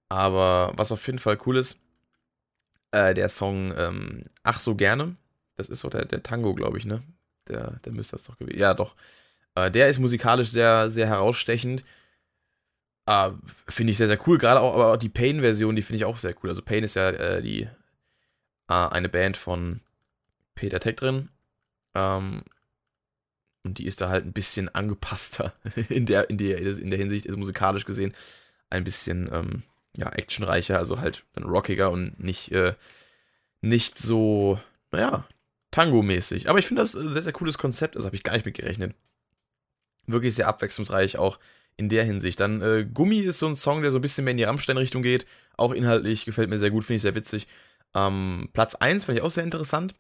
Aber 0.08 0.72
was 0.76 0.92
auf 0.92 1.06
jeden 1.06 1.18
Fall 1.18 1.38
cool 1.46 1.56
ist, 1.56 1.80
äh, 2.90 3.14
der 3.14 3.28
Song 3.28 3.72
ähm, 3.76 4.24
Ach 4.42 4.60
so 4.60 4.74
gerne 4.74 5.16
das 5.56 5.68
ist 5.68 5.80
so 5.80 5.88
der, 5.88 6.04
der 6.04 6.22
Tango, 6.22 6.54
glaube 6.54 6.78
ich, 6.78 6.86
ne? 6.86 7.02
Der, 7.48 7.78
der 7.84 7.94
müsste 7.94 8.12
das 8.12 8.24
doch 8.24 8.38
gewesen. 8.38 8.58
Ja, 8.58 8.74
doch. 8.74 8.94
Äh, 9.54 9.70
der 9.70 9.88
ist 9.88 9.98
musikalisch 9.98 10.48
sehr, 10.48 10.90
sehr 10.90 11.06
herausstechend. 11.06 11.84
Äh, 13.06 13.30
finde 13.68 13.90
ich 13.90 13.98
sehr, 13.98 14.08
sehr 14.08 14.20
cool. 14.26 14.38
Gerade 14.38 14.60
auch, 14.60 14.74
aber 14.74 14.92
auch 14.92 14.96
die 14.96 15.08
Pain-Version, 15.08 15.76
die 15.76 15.82
finde 15.82 15.98
ich 15.98 16.04
auch 16.04 16.16
sehr 16.16 16.34
cool. 16.42 16.50
Also 16.50 16.62
Pain 16.62 16.84
ist 16.84 16.94
ja 16.94 17.10
äh, 17.10 17.42
die 17.42 17.62
äh, 17.62 17.68
eine 18.68 19.08
Band 19.08 19.36
von 19.36 19.80
Peter 20.54 20.80
Tech 20.80 20.96
drin. 20.96 21.28
Ähm, 21.94 22.42
und 23.62 23.78
die 23.78 23.86
ist 23.86 24.00
da 24.00 24.08
halt 24.08 24.26
ein 24.26 24.32
bisschen 24.32 24.68
angepasster 24.74 25.54
in 25.88 26.06
der, 26.06 26.28
in 26.30 26.38
der, 26.38 26.58
in 26.58 26.90
der 26.90 26.98
Hinsicht, 26.98 27.26
ist 27.26 27.36
musikalisch 27.36 27.84
gesehen 27.84 28.14
ein 28.70 28.84
bisschen 28.84 29.30
ähm, 29.32 29.62
ja, 29.96 30.08
actionreicher, 30.10 30.78
also 30.78 31.00
halt 31.00 31.24
dann 31.34 31.44
rockiger 31.44 31.90
und 31.90 32.18
nicht, 32.22 32.50
äh, 32.52 32.74
nicht 33.60 33.98
so, 33.98 34.58
naja, 34.90 35.26
Tango-mäßig. 35.70 36.48
Aber 36.48 36.58
ich 36.58 36.66
finde 36.66 36.82
das 36.82 36.94
ein 36.94 37.08
sehr, 37.08 37.22
sehr 37.22 37.32
cooles 37.32 37.58
Konzept. 37.58 37.96
Das 37.96 38.04
habe 38.04 38.14
ich 38.14 38.22
gar 38.22 38.34
nicht 38.34 38.46
mit 38.46 38.56
gerechnet. 38.56 38.94
Wirklich 40.06 40.34
sehr 40.34 40.48
abwechslungsreich, 40.48 41.18
auch 41.18 41.38
in 41.76 41.88
der 41.88 42.04
Hinsicht. 42.04 42.40
Dann 42.40 42.62
äh, 42.62 42.84
Gummi 42.84 43.18
ist 43.18 43.38
so 43.38 43.46
ein 43.46 43.56
Song, 43.56 43.82
der 43.82 43.90
so 43.90 43.98
ein 43.98 44.02
bisschen 44.02 44.24
mehr 44.24 44.32
in 44.32 44.38
die 44.38 44.44
Rammstein-Richtung 44.44 45.02
geht. 45.02 45.26
Auch 45.56 45.72
inhaltlich 45.72 46.24
gefällt 46.24 46.50
mir 46.50 46.58
sehr 46.58 46.70
gut, 46.70 46.84
finde 46.84 46.96
ich 46.96 47.02
sehr 47.02 47.14
witzig. 47.14 47.46
Ähm, 47.94 48.48
Platz 48.52 48.74
1 48.74 49.04
fand 49.04 49.18
ich 49.18 49.24
auch 49.24 49.30
sehr 49.30 49.44
interessant. 49.44 49.94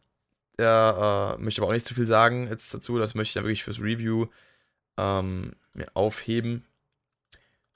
Der 0.58 1.36
äh, 1.38 1.42
möchte 1.42 1.60
aber 1.60 1.68
auch 1.68 1.74
nicht 1.74 1.86
zu 1.86 1.94
viel 1.94 2.06
sagen 2.06 2.48
jetzt 2.48 2.72
dazu. 2.72 2.98
Das 2.98 3.14
möchte 3.14 3.30
ich 3.30 3.34
dann 3.34 3.44
wirklich 3.44 3.64
fürs 3.64 3.80
Review 3.80 4.26
ähm, 4.96 5.54
mir 5.74 5.88
aufheben. 5.94 6.64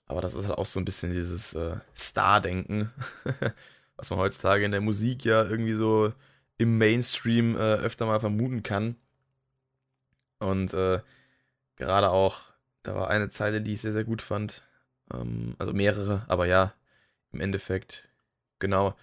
Aber 0.06 0.20
das 0.20 0.34
ist 0.34 0.46
halt 0.46 0.56
auch 0.58 0.64
so 0.64 0.80
ein 0.80 0.84
bisschen 0.84 1.12
dieses 1.12 1.54
äh, 1.54 1.76
Star-Denken, 1.94 2.90
was 3.96 4.11
man 4.11 4.18
heutzutage 4.18 4.64
in 4.64 4.70
der 4.70 4.80
Musik 4.80 5.24
ja 5.24 5.44
irgendwie 5.44 5.74
so 5.74 6.12
im 6.56 6.78
Mainstream 6.78 7.56
äh, 7.56 7.74
öfter 7.74 8.06
mal 8.06 8.20
vermuten 8.20 8.62
kann. 8.62 8.96
Und 10.38 10.72
äh, 10.72 11.00
gerade 11.76 12.11
auch, 12.11 12.40
da 12.82 12.94
war 12.94 13.10
eine 13.10 13.28
Zeile, 13.30 13.60
die 13.60 13.74
ich 13.74 13.80
sehr, 13.80 13.92
sehr 13.92 14.04
gut 14.04 14.22
fand. 14.22 14.62
Ähm, 15.12 15.56
also 15.58 15.72
mehrere, 15.72 16.24
aber 16.28 16.46
ja, 16.46 16.74
im 17.32 17.40
Endeffekt, 17.40 18.10
genau. 18.58 18.96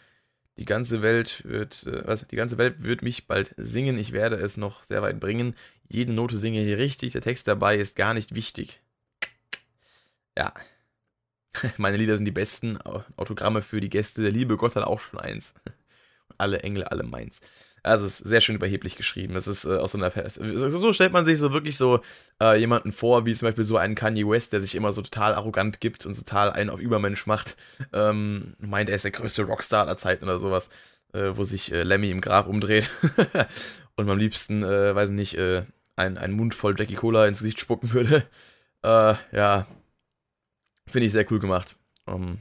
Die 0.58 0.66
ganze 0.66 1.02
Welt 1.02 1.44
wird, 1.46 1.86
äh, 1.86 2.08
was, 2.08 2.28
die 2.28 2.36
ganze 2.36 2.58
Welt 2.58 2.84
wird 2.84 3.02
mich 3.02 3.28
bald 3.28 3.54
singen, 3.58 3.98
ich 3.98 4.14
werde 4.14 4.38
es 4.38 4.58
noch 4.58 4.84
sehr 4.84 5.02
weit 5.02 5.20
bringen. 5.20 5.56
Jede 5.90 6.14
Note 6.14 6.38
singe 6.38 6.64
ich 6.64 6.78
richtig, 6.78 7.12
der 7.14 7.22
Text 7.22 7.48
dabei 7.48 7.78
ist 7.78 7.96
gar 7.96 8.14
nicht 8.14 8.36
wichtig. 8.36 8.82
Ja. 10.38 10.54
Meine 11.78 11.98
Lieder 11.98 12.18
sind 12.18 12.26
die 12.26 12.32
besten. 12.32 12.78
Autogramme 12.82 13.62
für 13.62 13.80
die 13.80 13.90
Gäste. 13.90 14.22
Der 14.22 14.32
liebe 14.32 14.58
Gott 14.58 14.76
hat 14.76 14.84
auch 14.84 15.00
schon 15.00 15.20
eins 15.20 15.54
alle 16.38 16.62
Engel, 16.64 16.84
alle 16.84 17.04
meins. 17.04 17.42
Also 17.86 18.08
es 18.08 18.20
ist 18.20 18.28
sehr 18.28 18.42
schön 18.42 18.56
überheblich 18.56 18.96
geschrieben. 18.96 19.36
Es 19.36 19.48
ist 19.48 19.66
äh, 19.66 19.78
aus 19.78 19.92
so 19.92 20.00
einer 20.00 20.12
so 20.70 20.92
stellt 20.92 21.14
man 21.14 21.24
sich 21.24 21.38
so 21.38 21.54
wirklich 21.54 21.78
so 21.78 22.00
äh, 22.42 22.58
jemanden 22.60 22.92
vor, 22.92 23.28
wie 23.28 23.34
zum 23.36 23.48
Beispiel 23.48 23.64
so 23.64 23.78
einen 23.78 23.94
Kanye 23.94 24.28
West, 24.28 24.54
der 24.54 24.60
sich 24.60 24.74
immer 24.74 24.92
so 24.92 25.04
total 25.04 25.36
arrogant 25.36 25.80
gibt 25.82 26.06
und 26.08 26.18
total 26.18 26.52
einen 26.52 26.72
auf 26.72 26.80
Übermensch 26.80 27.28
macht. 27.28 27.58
Ähm, 27.94 28.56
meint, 28.58 28.90
er 28.90 28.96
ist 28.96 29.06
der 29.06 29.12
größte 29.12 29.44
Rockstar 29.44 29.86
aller 29.86 29.98
Zeiten 29.98 30.26
oder 30.26 30.40
sowas, 30.40 30.72
äh, 31.14 31.32
wo 31.34 31.44
sich 31.44 31.72
äh, 31.72 31.84
Lemmy 31.84 32.10
im 32.10 32.22
Grab 32.22 32.48
umdreht 32.48 32.90
und 33.96 34.10
am 34.10 34.18
liebsten, 34.18 34.64
äh, 34.64 34.96
weiß 34.96 35.12
nicht, 35.12 35.38
äh, 35.38 35.64
ein, 35.96 36.18
einen 36.18 36.34
Mund 36.34 36.56
voll 36.56 36.76
Jackie 36.76 36.96
Cola 36.96 37.28
ins 37.28 37.40
Gesicht 37.40 37.60
spucken 37.60 37.94
würde. 37.94 38.26
Ja, 38.88 39.66
finde 40.86 41.08
ich 41.08 41.12
sehr 41.12 41.26
cool 41.32 41.40
gemacht. 41.40 41.76
Um, 42.06 42.22
ähm, 42.22 42.38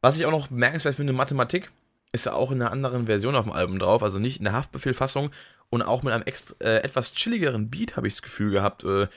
was 0.00 0.16
ich 0.16 0.24
auch 0.24 0.30
noch 0.30 0.46
bemerkenswert 0.46 0.94
finde, 0.94 1.12
Mathematik 1.12 1.72
ist 2.12 2.26
ja 2.26 2.32
auch 2.32 2.50
in 2.50 2.62
einer 2.62 2.72
anderen 2.72 3.04
Version 3.04 3.36
auf 3.36 3.44
dem 3.44 3.52
Album 3.52 3.78
drauf, 3.78 4.02
also 4.02 4.18
nicht 4.18 4.38
in 4.38 4.44
der 4.44 4.54
Haftbefehlfassung 4.54 5.30
und 5.70 5.82
auch 5.82 6.02
mit 6.02 6.12
einem 6.12 6.24
extra, 6.24 6.54
äh, 6.60 6.78
etwas 6.78 7.12
chilligeren 7.12 7.70
Beat 7.70 7.96
habe 7.96 8.06
ich 8.06 8.14
das 8.14 8.22
Gefühl 8.22 8.50
gehabt, 8.50 8.84
äh, 8.84 9.08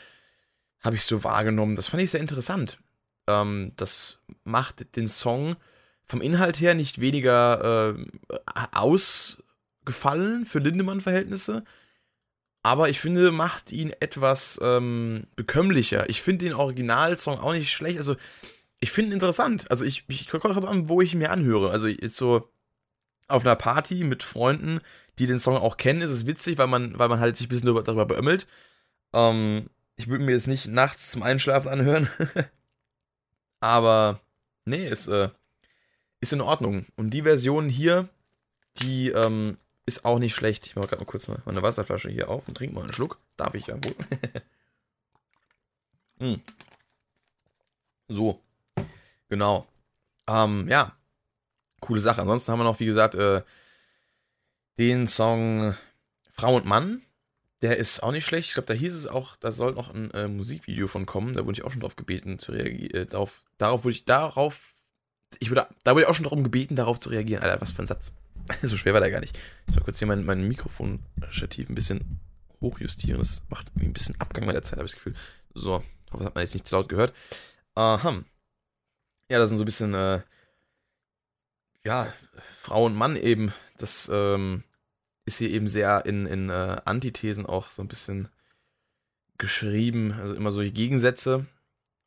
habe 0.82 0.96
ich 0.96 1.04
so 1.04 1.24
wahrgenommen. 1.24 1.76
Das 1.76 1.88
fand 1.88 2.04
ich 2.04 2.12
sehr 2.12 2.20
interessant. 2.20 2.80
Ähm, 3.28 3.72
das 3.76 4.20
macht 4.44 4.96
den 4.96 5.08
Song 5.08 5.56
vom 6.04 6.22
Inhalt 6.22 6.60
her 6.60 6.74
nicht 6.74 7.00
weniger 7.00 7.96
äh, 7.96 8.06
ausgefallen 8.74 10.46
für 10.46 10.60
Lindemann-Verhältnisse, 10.60 11.64
aber 12.64 12.90
ich 12.90 13.00
finde, 13.00 13.32
macht 13.32 13.72
ihn 13.72 13.92
etwas 14.00 14.60
ähm, 14.62 15.26
bekömmlicher. 15.36 16.10
Ich 16.10 16.22
finde 16.22 16.46
den 16.46 16.54
Originalsong 16.54 17.40
auch 17.40 17.54
nicht 17.54 17.72
schlecht. 17.72 17.98
Also, 17.98 18.16
ich 18.80 18.92
finde 18.92 19.12
ihn 19.12 19.14
interessant. 19.14 19.70
Also, 19.72 19.84
ich, 19.84 20.06
ich 20.10 20.30
gucke 20.30 20.48
auch 20.48 20.64
an, 20.66 20.88
wo 20.88 21.02
ich 21.02 21.14
ihn 21.14 21.20
mir 21.20 21.32
anhöre. 21.32 21.72
Also, 21.72 21.88
ist 21.88 22.16
so 22.16 22.52
auf 23.32 23.46
einer 23.46 23.56
Party 23.56 24.04
mit 24.04 24.24
Freunden, 24.24 24.80
die 25.20 25.28
den 25.28 25.40
Song 25.40 25.58
auch 25.58 25.78
kennen, 25.78 26.02
ist 26.02 26.12
es 26.12 26.28
witzig, 26.28 26.58
weil 26.58 26.68
man, 26.68 26.98
weil 26.98 27.10
man 27.10 27.20
halt 27.20 27.38
sich 27.38 27.48
ein 27.48 27.50
bisschen 27.50 27.68
darüber, 27.68 27.84
darüber 27.84 28.06
beömmelt. 28.06 28.48
Ähm, 29.14 29.70
ich 29.96 30.08
würde 30.08 30.24
mir 30.24 30.32
jetzt 30.32 30.48
nicht 30.48 30.68
nachts 30.68 31.12
zum 31.12 31.24
Einschlafen 31.24 31.70
anhören. 31.70 32.10
Aber 33.60 34.20
nee, 34.66 34.88
ist, 34.88 35.08
äh, 35.08 35.30
ist 36.20 36.34
in 36.34 36.42
Ordnung. 36.42 36.86
Und 36.96 37.12
die 37.12 37.24
Version 37.24 37.70
hier, 37.70 38.10
die 38.82 39.10
ähm, 39.10 39.58
ist 39.86 40.06
auch 40.06 40.20
nicht 40.20 40.36
schlecht. 40.36 40.68
Ich 40.68 40.76
mache 40.76 40.88
gerade 40.88 41.04
mal 41.04 41.10
kurz 41.10 41.30
meine 41.46 41.62
Wasserflasche 41.62 42.10
hier 42.10 42.30
auf 42.30 42.48
und 42.48 42.56
trinke 42.56 42.76
mal 42.76 42.82
einen 42.82 42.94
Schluck. 42.94 43.20
Darf 43.38 43.54
ich 43.54 43.68
ja 43.68 43.76
wohl. 43.84 43.96
hm. 46.20 46.42
So. 48.08 48.42
Genau. 49.30 49.68
Ähm, 50.28 50.68
ja, 50.68 50.96
coole 51.82 52.00
Sache. 52.00 52.22
Ansonsten 52.22 52.52
haben 52.52 52.60
wir 52.60 52.64
noch, 52.64 52.80
wie 52.80 52.86
gesagt, 52.86 53.16
äh, 53.16 53.42
den 54.80 55.08
Song 55.08 55.76
Frau 56.30 56.56
und 56.56 56.66
Mann. 56.66 57.02
Der 57.62 57.78
ist 57.78 58.02
auch 58.02 58.12
nicht 58.12 58.26
schlecht. 58.26 58.50
Ich 58.50 58.54
glaube, 58.56 58.68
da 58.68 58.74
hieß 58.74 58.96
es 58.96 59.06
auch, 59.06 59.36
da 59.36 59.52
soll 59.52 59.74
noch 59.74 59.94
ein 59.94 60.10
äh, 60.12 60.28
Musikvideo 60.28 60.88
von 60.88 61.06
kommen. 61.06 61.34
Da 61.34 61.46
wurde 61.46 61.60
ich 61.60 61.64
auch 61.64 61.72
schon 61.72 61.82
drauf 61.82 61.96
gebeten 61.96 62.40
zu 62.40 62.54
reagieren. 62.54 62.96
Äh, 62.96 63.06
darauf, 63.06 63.44
darauf 63.58 63.84
wurde 63.84 63.94
ich 63.94 64.06
darauf. 64.06 64.74
Ich 65.40 65.52
wurde, 65.52 65.68
da 65.84 65.92
wurde 65.92 66.04
ich 66.04 66.08
auch 66.08 66.16
schon 66.16 66.24
darum 66.24 66.44
gebeten, 66.44 66.76
darauf 66.76 67.00
zu 67.00 67.10
reagieren. 67.10 67.44
Alter, 67.44 67.62
was 67.62 67.72
für 67.72 67.84
ein 67.84 67.88
Satz. 67.88 68.14
so 68.64 68.78
schwer 68.78 68.94
war 68.94 69.02
der 69.02 69.12
gar 69.12 69.20
nicht. 69.20 69.38
Ich 69.68 69.76
mal 69.76 69.84
kurz 69.84 70.00
hier 70.00 70.08
mein, 70.08 70.26
mein 70.26 70.48
Mikrofonstativ 70.48 71.70
ein 71.70 71.76
bisschen 71.76 72.20
hochjustieren. 72.62 73.20
Das 73.20 73.44
macht 73.50 73.68
irgendwie 73.70 73.88
ein 73.88 73.94
bisschen 73.94 74.20
Abgang 74.20 74.46
bei 74.46 74.54
der 74.54 74.64
Zeit, 74.64 74.78
habe 74.78 74.86
ich 74.86 74.94
das 74.94 75.04
Gefühl. 75.04 75.14
So, 75.54 75.84
hoffe, 76.12 76.26
hat 76.26 76.36
man 76.36 76.44
jetzt 76.44 76.54
nicht 76.54 76.68
zu 76.68 76.76
laut 76.76 76.90
gehört. 76.90 77.14
Aha. 77.76 78.24
Ja, 79.30 79.40
das 79.40 79.50
sind 79.50 79.58
so 79.58 79.64
ein 79.64 79.66
bisschen, 79.66 79.94
äh, 79.94 80.22
ja, 81.86 82.12
Frau 82.60 82.86
und 82.86 82.96
Mann 82.96 83.16
eben. 83.16 83.54
Das 83.78 84.10
ähm, 84.14 84.64
ist 85.26 85.38
hier 85.38 85.50
eben 85.50 85.68
sehr 85.68 86.06
in, 86.06 86.26
in 86.26 86.50
äh, 86.50 86.82
Antithesen 86.86 87.46
auch 87.46 87.72
so 87.72 87.82
ein 87.82 87.88
bisschen 87.88 88.30
geschrieben. 89.38 90.14
Also 90.14 90.36
immer 90.36 90.52
solche 90.52 90.72
Gegensätze. 90.72 91.46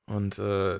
Und 0.06 0.38
äh, 0.38 0.78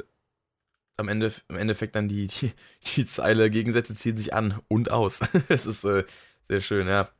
am 0.96 1.08
Ende, 1.08 1.32
im 1.48 1.56
Endeffekt 1.56 1.96
dann 1.96 2.08
die, 2.08 2.26
die, 2.28 2.52
die 2.84 3.06
Zeile 3.06 3.50
Gegensätze 3.50 3.94
ziehen 3.94 4.16
sich 4.16 4.34
an 4.34 4.60
und 4.68 4.90
aus. 4.90 5.20
Es 5.48 5.66
ist 5.66 5.84
äh, 5.84 6.04
sehr 6.44 6.60
schön, 6.60 6.86
ja. 6.86 7.10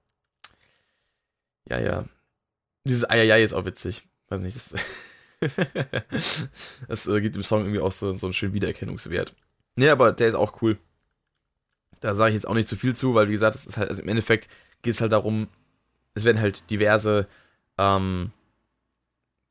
Ja, 1.69 1.81
ja. 1.81 2.05
Dieses 2.87 3.09
Eieiei 3.09 3.43
ist 3.43 3.55
auch 3.55 3.65
witzig. 3.65 4.07
Weiß 4.29 4.41
nicht, 4.41 4.57
das, 4.57 4.75
das 6.89 7.07
äh, 7.07 7.21
gibt 7.21 7.35
dem 7.35 7.43
Song 7.43 7.63
irgendwie 7.63 7.81
auch 7.81 7.93
so, 7.93 8.13
so 8.13 8.27
einen 8.27 8.35
schönen 8.35 8.55
Wiedererkennungswert. 8.55 9.35
Nee, 9.77 9.89
aber 9.89 10.13
der 10.13 10.29
ist 10.29 10.35
auch 10.35 10.63
cool. 10.63 10.79
Da 12.05 12.15
sage 12.15 12.33
ich 12.33 12.35
jetzt 12.35 12.47
auch 12.47 12.53
nicht 12.53 12.69
zu 12.69 12.77
viel 12.77 12.95
zu, 12.95 13.15
weil 13.15 13.29
wie 13.29 13.33
gesagt, 13.33 13.57
es 13.57 13.67
ist 13.67 13.79
halt, 13.79 13.89
also 13.89 14.03
im 14.03 14.09
Endeffekt 14.09 14.51
geht 14.83 14.93
es 14.93 15.01
halt 15.01 15.13
darum, 15.13 15.49
es 16.13 16.25
werden 16.25 16.39
halt 16.39 16.69
diverse 16.69 17.27
ähm, 17.79 18.31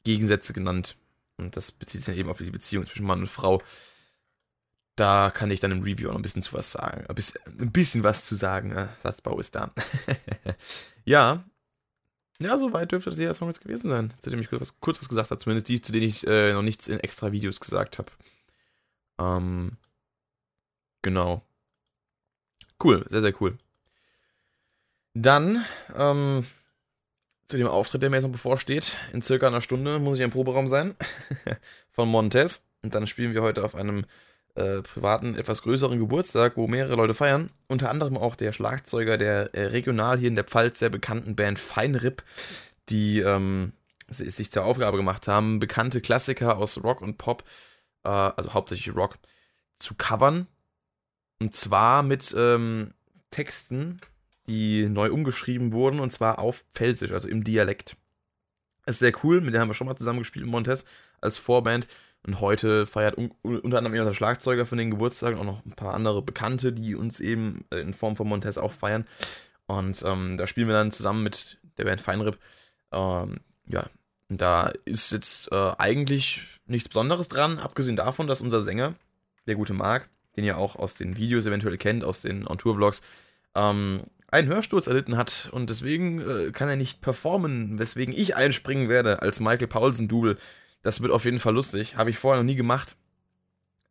Gegensätze 0.03 0.53
genannt. 0.53 0.95
Und 1.37 1.57
das 1.57 1.71
bezieht 1.71 2.01
sich 2.01 2.13
dann 2.13 2.19
eben 2.19 2.29
auf 2.29 2.37
die 2.37 2.51
Beziehung 2.51 2.85
zwischen 2.85 3.07
Mann 3.07 3.21
und 3.21 3.27
Frau. 3.27 3.59
Da 4.95 5.31
kann 5.33 5.49
ich 5.49 5.61
dann 5.61 5.71
im 5.71 5.81
Review 5.81 6.09
auch 6.09 6.11
noch 6.13 6.19
ein 6.19 6.21
bisschen 6.21 6.43
zu 6.43 6.53
was 6.53 6.71
sagen. 6.71 7.07
Ein 7.07 7.15
bisschen, 7.15 7.41
ein 7.59 7.71
bisschen 7.71 8.03
was 8.03 8.25
zu 8.25 8.35
sagen. 8.35 8.69
Ja, 8.69 8.89
Satzbau 8.99 9.39
ist 9.39 9.55
da. 9.55 9.73
ja. 11.05 11.43
Ja, 12.37 12.55
soweit 12.59 12.91
dürfte 12.91 13.09
das 13.09 13.17
der 13.17 13.33
Song 13.33 13.47
jetzt 13.47 13.61
gewesen 13.61 13.89
sein, 13.89 14.13
zu 14.19 14.29
dem 14.29 14.39
ich 14.39 14.49
kurz 14.49 14.61
was, 14.61 14.79
kurz 14.79 14.99
was 14.99 15.09
gesagt 15.09 15.31
habe. 15.31 15.41
Zumindest 15.41 15.69
die, 15.69 15.81
zu 15.81 15.91
denen 15.91 16.05
ich 16.05 16.27
äh, 16.27 16.53
noch 16.53 16.61
nichts 16.61 16.87
in 16.87 16.99
extra 16.99 17.31
Videos 17.31 17.59
gesagt 17.59 17.97
habe. 17.97 18.11
Ähm, 19.17 19.71
genau. 21.01 21.41
Cool, 22.83 23.05
sehr, 23.07 23.21
sehr 23.21 23.33
cool. 23.41 23.55
Dann, 25.13 25.63
ähm, 25.95 26.45
zu 27.47 27.57
dem 27.57 27.67
Auftritt, 27.67 28.01
der 28.01 28.09
mir 28.09 28.17
jetzt 28.17 28.23
noch 28.23 28.31
bevorsteht. 28.31 28.97
In 29.13 29.21
circa 29.21 29.47
einer 29.47 29.61
Stunde 29.61 29.99
muss 29.99 30.17
ich 30.17 30.23
im 30.23 30.31
Proberaum 30.31 30.67
sein. 30.67 30.95
von 31.91 32.09
Montes. 32.09 32.65
Und 32.81 32.95
dann 32.95 33.07
spielen 33.07 33.33
wir 33.33 33.41
heute 33.41 33.63
auf 33.63 33.75
einem 33.75 34.05
äh, 34.55 34.81
privaten, 34.81 35.35
etwas 35.35 35.61
größeren 35.61 35.99
Geburtstag, 35.99 36.57
wo 36.57 36.67
mehrere 36.67 36.95
Leute 36.95 37.13
feiern. 37.13 37.49
Unter 37.67 37.89
anderem 37.89 38.17
auch 38.17 38.35
der 38.35 38.51
Schlagzeuger 38.51 39.17
der 39.17 39.53
äh, 39.55 39.65
regional 39.67 40.17
hier 40.17 40.27
in 40.27 40.35
der 40.35 40.43
Pfalz 40.43 40.79
sehr 40.79 40.89
bekannten 40.89 41.35
Band 41.35 41.59
Feinripp, 41.59 42.23
die 42.89 43.19
ähm, 43.19 43.73
sich 44.09 44.51
zur 44.51 44.65
Aufgabe 44.65 44.97
gemacht 44.97 45.27
haben, 45.27 45.59
bekannte 45.59 46.01
Klassiker 46.01 46.57
aus 46.57 46.83
Rock 46.83 47.01
und 47.01 47.17
Pop, 47.17 47.43
äh, 48.03 48.09
also 48.09 48.53
hauptsächlich 48.53 48.95
Rock, 48.95 49.17
zu 49.75 49.95
covern. 49.95 50.47
Und 51.39 51.53
zwar 51.53 52.03
mit 52.03 52.33
ähm, 52.37 52.93
Texten, 53.31 53.97
die 54.47 54.87
neu 54.89 55.11
umgeschrieben 55.11 55.71
wurden, 55.71 55.99
und 55.99 56.11
zwar 56.11 56.39
auf 56.39 56.65
Pfälzisch, 56.73 57.11
also 57.11 57.27
im 57.27 57.43
Dialekt. 57.43 57.97
ist 58.85 58.99
sehr 58.99 59.13
cool, 59.23 59.41
mit 59.41 59.53
denen 59.53 59.61
haben 59.61 59.69
wir 59.69 59.73
schon 59.75 59.87
mal 59.87 59.95
zusammen 59.95 60.19
gespielt 60.19 60.45
in 60.45 60.51
Montes 60.51 60.85
als 61.21 61.37
Vorband. 61.37 61.87
Und 62.25 62.39
heute 62.39 62.85
feiert 62.85 63.17
un 63.17 63.31
unter 63.41 63.77
anderem 63.77 64.05
der 64.05 64.13
Schlagzeuger 64.13 64.65
von 64.65 64.77
den 64.77 64.91
Geburtstagen 64.91 65.37
auch 65.37 65.43
noch 65.43 65.65
ein 65.65 65.73
paar 65.73 65.93
andere 65.93 66.21
Bekannte, 66.21 66.71
die 66.71 66.95
uns 66.95 67.19
eben 67.19 67.65
äh, 67.69 67.79
in 67.79 67.93
Form 67.93 68.15
von 68.15 68.27
Montes 68.27 68.57
auch 68.57 68.71
feiern. 68.71 69.05
Und 69.65 70.03
ähm, 70.05 70.37
da 70.37 70.47
spielen 70.47 70.67
wir 70.67 70.75
dann 70.75 70.91
zusammen 70.91 71.23
mit 71.23 71.59
der 71.77 71.83
Band 71.85 71.99
Feinrip. 71.99 72.37
Ähm, 72.91 73.41
ja, 73.67 73.89
da 74.29 74.71
ist 74.85 75.11
jetzt 75.11 75.51
äh, 75.51 75.71
eigentlich 75.77 76.41
nichts 76.65 76.87
Besonderes 76.87 77.27
dran, 77.27 77.59
abgesehen 77.59 77.95
davon, 77.95 78.27
dass 78.27 78.41
unser 78.41 78.61
Sänger, 78.61 78.95
der 79.47 79.55
gute 79.55 79.73
Marc, 79.73 80.09
den 80.35 80.43
ihr 80.43 80.57
auch 80.57 80.75
aus 80.75 80.95
den 80.95 81.17
Videos 81.17 81.45
eventuell 81.45 81.77
kennt, 81.77 82.03
aus 82.03 82.21
den 82.21 82.47
On-Tour-Vlogs, 82.47 83.01
ähm, 83.55 84.03
einen 84.27 84.47
Hörsturz 84.47 84.87
erlitten 84.87 85.15
hat 85.15 85.49
und 85.51 85.69
deswegen 85.69 86.19
äh, 86.21 86.51
kann 86.51 86.69
er 86.69 86.75
nicht 86.75 87.01
performen, 87.01 87.77
weswegen 87.77 88.13
ich 88.15 88.35
einspringen 88.35 88.89
werde 88.89 89.21
als 89.21 89.39
Michael 89.39 89.67
Paulsen-Double 89.67 90.37
das 90.83 91.01
wird 91.01 91.11
auf 91.11 91.25
jeden 91.25 91.39
Fall 91.39 91.53
lustig. 91.53 91.95
Habe 91.95 92.11
ich 92.11 92.19
vorher 92.19 92.43
noch 92.43 92.45
nie 92.45 92.55
gemacht. 92.55 92.97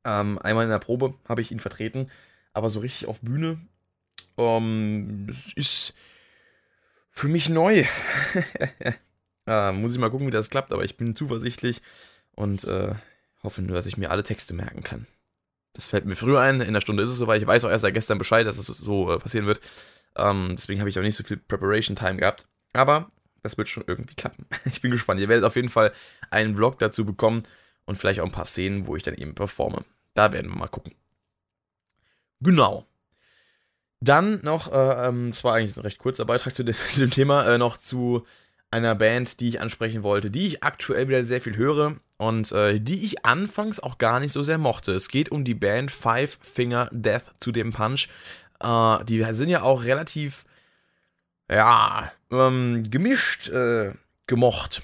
Ähm, 0.04 0.38
einmal 0.38 0.64
in 0.64 0.70
der 0.70 0.78
Probe 0.78 1.14
habe 1.28 1.40
ich 1.40 1.50
ihn 1.50 1.60
vertreten, 1.60 2.06
aber 2.52 2.68
so 2.68 2.80
richtig 2.80 3.08
auf 3.08 3.20
Bühne 3.20 3.58
ähm, 4.36 5.26
ist 5.56 5.94
für 7.10 7.28
mich 7.28 7.48
neu. 7.48 7.84
äh, 9.46 9.72
muss 9.72 9.92
ich 9.92 9.98
mal 9.98 10.10
gucken, 10.10 10.26
wie 10.26 10.32
das 10.32 10.50
klappt, 10.50 10.72
aber 10.72 10.84
ich 10.84 10.96
bin 10.96 11.16
zuversichtlich 11.16 11.82
und 12.32 12.64
äh, 12.64 12.94
hoffe 13.42 13.62
nur, 13.62 13.74
dass 13.74 13.86
ich 13.86 13.96
mir 13.96 14.10
alle 14.10 14.22
Texte 14.22 14.54
merken 14.54 14.82
kann. 14.82 15.06
Das 15.74 15.86
fällt 15.86 16.04
mir 16.04 16.16
früh 16.16 16.36
ein, 16.36 16.60
in 16.60 16.74
der 16.74 16.80
Stunde 16.80 17.02
ist 17.02 17.10
es 17.10 17.16
soweit. 17.16 17.40
Ich 17.40 17.46
weiß 17.46 17.64
auch 17.64 17.70
erst 17.70 17.82
seit 17.82 17.94
gestern 17.94 18.18
Bescheid, 18.18 18.46
dass 18.46 18.58
es 18.58 18.66
so 18.66 19.12
äh, 19.12 19.18
passieren 19.18 19.46
wird. 19.46 19.60
Ähm, 20.16 20.54
deswegen 20.56 20.80
habe 20.80 20.90
ich 20.90 20.98
auch 20.98 21.02
nicht 21.02 21.16
so 21.16 21.24
viel 21.24 21.38
Preparation 21.38 21.96
Time 21.96 22.16
gehabt. 22.16 22.46
Aber 22.72 23.10
das 23.42 23.58
wird 23.58 23.68
schon 23.68 23.84
irgendwie 23.86 24.14
klappen. 24.14 24.46
Ich 24.64 24.80
bin 24.80 24.90
gespannt. 24.90 25.20
Ihr 25.20 25.28
werdet 25.28 25.44
auf 25.44 25.56
jeden 25.56 25.68
Fall 25.68 25.92
einen 26.30 26.56
Vlog 26.56 26.78
dazu 26.78 27.04
bekommen 27.04 27.42
und 27.84 27.96
vielleicht 27.96 28.20
auch 28.20 28.26
ein 28.26 28.32
paar 28.32 28.44
Szenen, 28.44 28.86
wo 28.86 28.96
ich 28.96 29.02
dann 29.02 29.14
eben 29.14 29.34
performe. 29.34 29.84
Da 30.14 30.32
werden 30.32 30.50
wir 30.50 30.56
mal 30.56 30.68
gucken. 30.68 30.94
Genau. 32.40 32.86
Dann 34.00 34.40
noch, 34.42 34.72
äh, 34.72 35.08
ähm, 35.08 35.30
das 35.30 35.44
war 35.44 35.54
eigentlich 35.54 35.76
ein 35.76 35.82
recht 35.82 35.98
kurzer 35.98 36.24
Beitrag 36.24 36.54
zu, 36.54 36.64
de 36.64 36.74
zu 36.88 37.00
dem 37.00 37.10
Thema, 37.10 37.46
äh, 37.46 37.58
noch 37.58 37.78
zu 37.78 38.26
einer 38.72 38.94
Band, 38.94 39.40
die 39.40 39.50
ich 39.50 39.60
ansprechen 39.60 40.02
wollte, 40.02 40.30
die 40.30 40.46
ich 40.46 40.62
aktuell 40.62 41.08
wieder 41.08 41.24
sehr 41.24 41.40
viel 41.40 41.56
höre 41.56 41.96
und 42.16 42.50
äh, 42.52 42.80
die 42.80 43.04
ich 43.04 43.24
anfangs 43.24 43.80
auch 43.80 43.98
gar 43.98 44.18
nicht 44.18 44.32
so 44.32 44.42
sehr 44.42 44.58
mochte. 44.58 44.92
Es 44.92 45.08
geht 45.08 45.30
um 45.30 45.44
die 45.44 45.54
Band 45.54 45.90
Five 45.90 46.38
Finger 46.40 46.88
Death 46.90 47.32
to 47.40 47.52
dem 47.52 47.72
Punch. 47.72 48.08
Äh, 48.60 49.04
die 49.04 49.24
sind 49.32 49.50
ja 49.50 49.62
auch 49.62 49.84
relativ 49.84 50.44
ja, 51.50 52.12
ähm, 52.30 52.82
gemischt 52.88 53.48
äh, 53.50 53.92
gemocht 54.26 54.82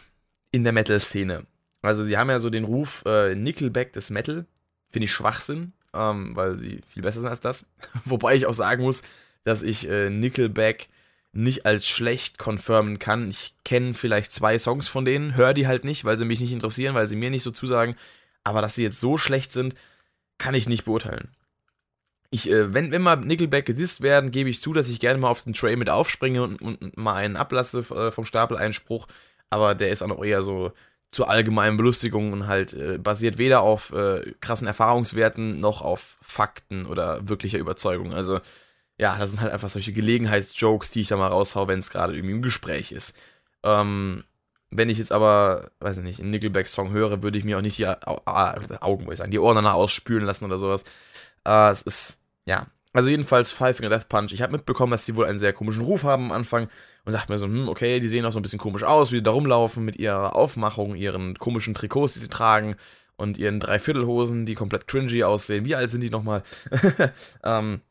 in 0.53 0.64
der 0.64 0.72
Metal-Szene. 0.72 1.47
Also 1.80 2.05
sie 2.05 2.18
haben 2.18 2.28
ja 2.28 2.39
so 2.41 2.51
den 2.51 2.64
Ruf 2.64 3.05
äh, 3.07 3.34
Nickelback 3.34 3.93
des 3.95 4.11
Metal. 4.11 4.45
Finde 4.91 5.05
ich 5.05 5.12
Schwachsinn, 5.12 5.72
ähm, 5.95 6.36
weil 6.36 6.57
sie 6.59 6.80
viel 6.89 7.03
besser 7.03 7.20
sind 7.20 7.30
als 7.30 7.41
das. 7.41 7.66
Wobei 8.05 8.34
ich 8.34 8.47
auch 8.47 8.55
sagen 8.55 8.82
muss, 8.82 9.03
dass 9.45 9.62
ich 9.62 9.89
äh, 9.89 10.11
Nickelback 10.11 10.89
nicht 11.33 11.66
als 11.66 11.87
schlecht 11.87 12.39
confirmen 12.39 12.99
kann. 12.99 13.29
Ich 13.29 13.55
kenne 13.64 13.95
vielleicht 13.95 14.33
zwei 14.33 14.59
Songs 14.59 14.89
von 14.89 15.05
denen, 15.05 15.35
höre 15.35 15.55
die 15.55 15.66
halt 15.66 15.85
nicht, 15.85 16.05
weil 16.05 16.18
sie 16.18 16.24
mich 16.24 16.41
nicht 16.41 16.53
interessieren, 16.53 16.95
weil 16.95 17.07
sie 17.07 17.16
mir 17.16 17.31
nicht 17.31 17.43
so 17.43 17.51
zusagen. 17.51 17.97
Aber 18.45 18.62
dass 18.62 18.74
sie 18.74 18.83
jetzt 18.83 19.01
so 19.01 19.16
schlecht 19.16 19.53
sind, 19.53 19.74
kann 20.39 20.55
ich 20.55 20.68
nicht 20.68 20.85
beurteilen 20.85 21.29
ich, 22.31 22.51
äh, 22.51 22.74
wenn, 22.74 22.93
wenn 22.93 23.03
mal 23.03 23.16
Nickelback 23.16 23.66
gedisst 23.66 24.03
werden, 24.03 24.31
gebe 24.31 24.51
ich 24.51 24.61
zu, 24.61 24.72
dass 24.72 24.89
ich 24.89 25.01
gerne 25.01 25.18
mal 25.18 25.31
auf 25.31 25.45
den 25.45 25.55
Tray 25.55 25.76
mit 25.76 25.91
aufspringe 25.91 26.43
und, 26.43 26.61
und 26.61 26.97
mal 26.97 27.14
einen 27.14 27.37
ablasse 27.37 27.81
äh, 27.81 28.11
vom 28.11 28.24
Stapel, 28.24 28.57
einen 28.57 28.74
Spruch. 28.74 29.07
Aber 29.51 29.74
der 29.74 29.91
ist 29.91 30.03
auch 30.03 30.09
noch 30.09 30.22
eher 30.22 30.43
so 30.43 30.72
zur 31.09 31.31
allgemeinen 31.31 31.79
Belustigung 31.79 32.33
und 32.33 32.47
halt 32.47 32.74
äh, 32.74 32.99
basiert 32.99 33.39
weder 33.39 33.62
auf 33.62 33.93
äh, 33.93 34.35
krassen 34.41 34.66
Erfahrungswerten 34.66 35.59
noch 35.59 35.81
auf 35.81 36.18
Fakten 36.20 36.85
oder 36.85 37.26
wirklicher 37.26 37.59
Überzeugung. 37.59 38.12
Also, 38.12 38.41
ja, 38.99 39.16
das 39.16 39.30
sind 39.30 39.40
halt 39.40 39.53
einfach 39.53 39.68
solche 39.68 39.92
Gelegenheitsjokes, 39.92 40.90
die 40.90 41.01
ich 41.03 41.09
da 41.09 41.16
mal 41.16 41.28
raushau, 41.28 41.68
wenn 41.68 41.78
es 41.78 41.90
gerade 41.90 42.14
irgendwie 42.14 42.34
im 42.34 42.42
Gespräch 42.42 42.92
ist. 42.92 43.16
Ähm, 43.62 44.24
wenn 44.70 44.90
ich 44.90 44.99
jetzt 44.99 45.12
aber, 45.12 45.70
weiß 45.80 45.99
ich 45.99 46.05
nicht, 46.05 46.20
einen 46.20 46.30
Nickelback-Song 46.30 46.90
höre, 46.90 47.22
würde 47.22 47.38
ich 47.38 47.44
mir 47.44 47.57
auch 47.57 47.62
nicht 47.62 47.78
die 47.78 47.86
Augen, 47.86 49.05
muss 49.05 49.14
ich 49.14 49.18
sagen, 49.18 49.30
die 49.30 49.38
Ohren 49.38 49.57
danach 49.57 49.74
ausspülen 49.74 50.26
lassen 50.26 50.44
oder 50.44 50.59
sowas. 50.59 50.84
Äh, 51.46 51.70
es 51.70 51.82
ist, 51.82 52.20
ja. 52.44 52.66
Also 52.92 53.11
jedenfalls 53.11 53.53
Five 53.53 53.76
Finger 53.76 53.90
Death 53.90 54.09
Punch. 54.09 54.32
Ich 54.32 54.42
habe 54.42 54.53
mitbekommen, 54.53 54.90
dass 54.90 55.07
sie 55.07 55.14
wohl 55.14 55.26
einen 55.26 55.38
sehr 55.38 55.53
komischen 55.53 55.82
Ruf 55.82 56.05
haben 56.05 56.24
am 56.26 56.32
Anfang 56.32 56.68
und 57.05 57.12
dachte 57.12 57.30
mir 57.30 57.38
so, 57.38 57.46
hm, 57.46 57.68
okay, 57.68 58.01
die 58.01 58.09
sehen 58.09 58.24
auch 58.26 58.32
so 58.32 58.38
ein 58.38 58.42
bisschen 58.42 58.59
komisch 58.59 58.82
aus, 58.82 59.12
wie 59.12 59.16
die 59.16 59.22
da 59.22 59.30
rumlaufen 59.30 59.84
mit 59.84 59.96
ihrer 59.96 60.34
Aufmachung, 60.34 60.96
ihren 60.96 61.34
komischen 61.38 61.74
Trikots, 61.74 62.14
die 62.14 62.20
sie 62.20 62.28
tragen 62.28 62.76
und 63.16 63.38
ihren 63.38 63.61
Dreiviertelhosen, 63.61 64.46
die 64.46 64.55
komplett 64.55 64.88
cringy 64.88 65.22
aussehen. 65.22 65.64
Wie 65.64 65.76
alt 65.76 65.90
sind 65.90 66.01
die 66.01 66.11
nochmal? 66.11 66.42
ähm, 67.44 67.82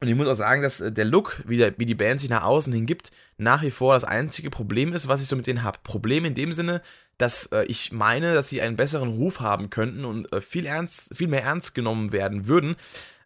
und 0.00 0.08
ich 0.08 0.14
muss 0.14 0.28
auch 0.28 0.34
sagen, 0.34 0.62
dass 0.62 0.80
äh, 0.80 0.92
der 0.92 1.06
Look, 1.06 1.42
wie, 1.46 1.56
der, 1.56 1.78
wie 1.78 1.86
die 1.86 1.94
Band 1.94 2.20
sich 2.20 2.28
nach 2.28 2.42
außen 2.42 2.72
hin 2.72 2.86
gibt, 2.86 3.12
nach 3.38 3.62
wie 3.62 3.70
vor 3.70 3.94
das 3.94 4.04
einzige 4.04 4.50
Problem 4.50 4.92
ist, 4.92 5.08
was 5.08 5.22
ich 5.22 5.28
so 5.28 5.36
mit 5.36 5.46
denen 5.46 5.62
habe. 5.62 5.78
Problem 5.82 6.24
in 6.24 6.34
dem 6.34 6.52
Sinne, 6.52 6.82
dass 7.16 7.46
äh, 7.46 7.64
ich 7.64 7.92
meine, 7.92 8.34
dass 8.34 8.50
sie 8.50 8.60
einen 8.60 8.76
besseren 8.76 9.08
Ruf 9.08 9.40
haben 9.40 9.70
könnten 9.70 10.04
und 10.04 10.30
äh, 10.32 10.40
viel, 10.40 10.66
ernst, 10.66 11.16
viel 11.16 11.28
mehr 11.28 11.44
ernst 11.44 11.74
genommen 11.74 12.12
werden 12.12 12.46
würden, 12.46 12.76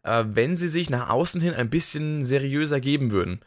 äh, 0.04 0.24
wenn 0.28 0.56
sie 0.56 0.68
sich 0.68 0.90
nach 0.90 1.10
außen 1.10 1.40
hin 1.40 1.54
ein 1.54 1.70
bisschen 1.70 2.22
seriöser 2.22 2.80
geben 2.80 3.10
würden. 3.10 3.40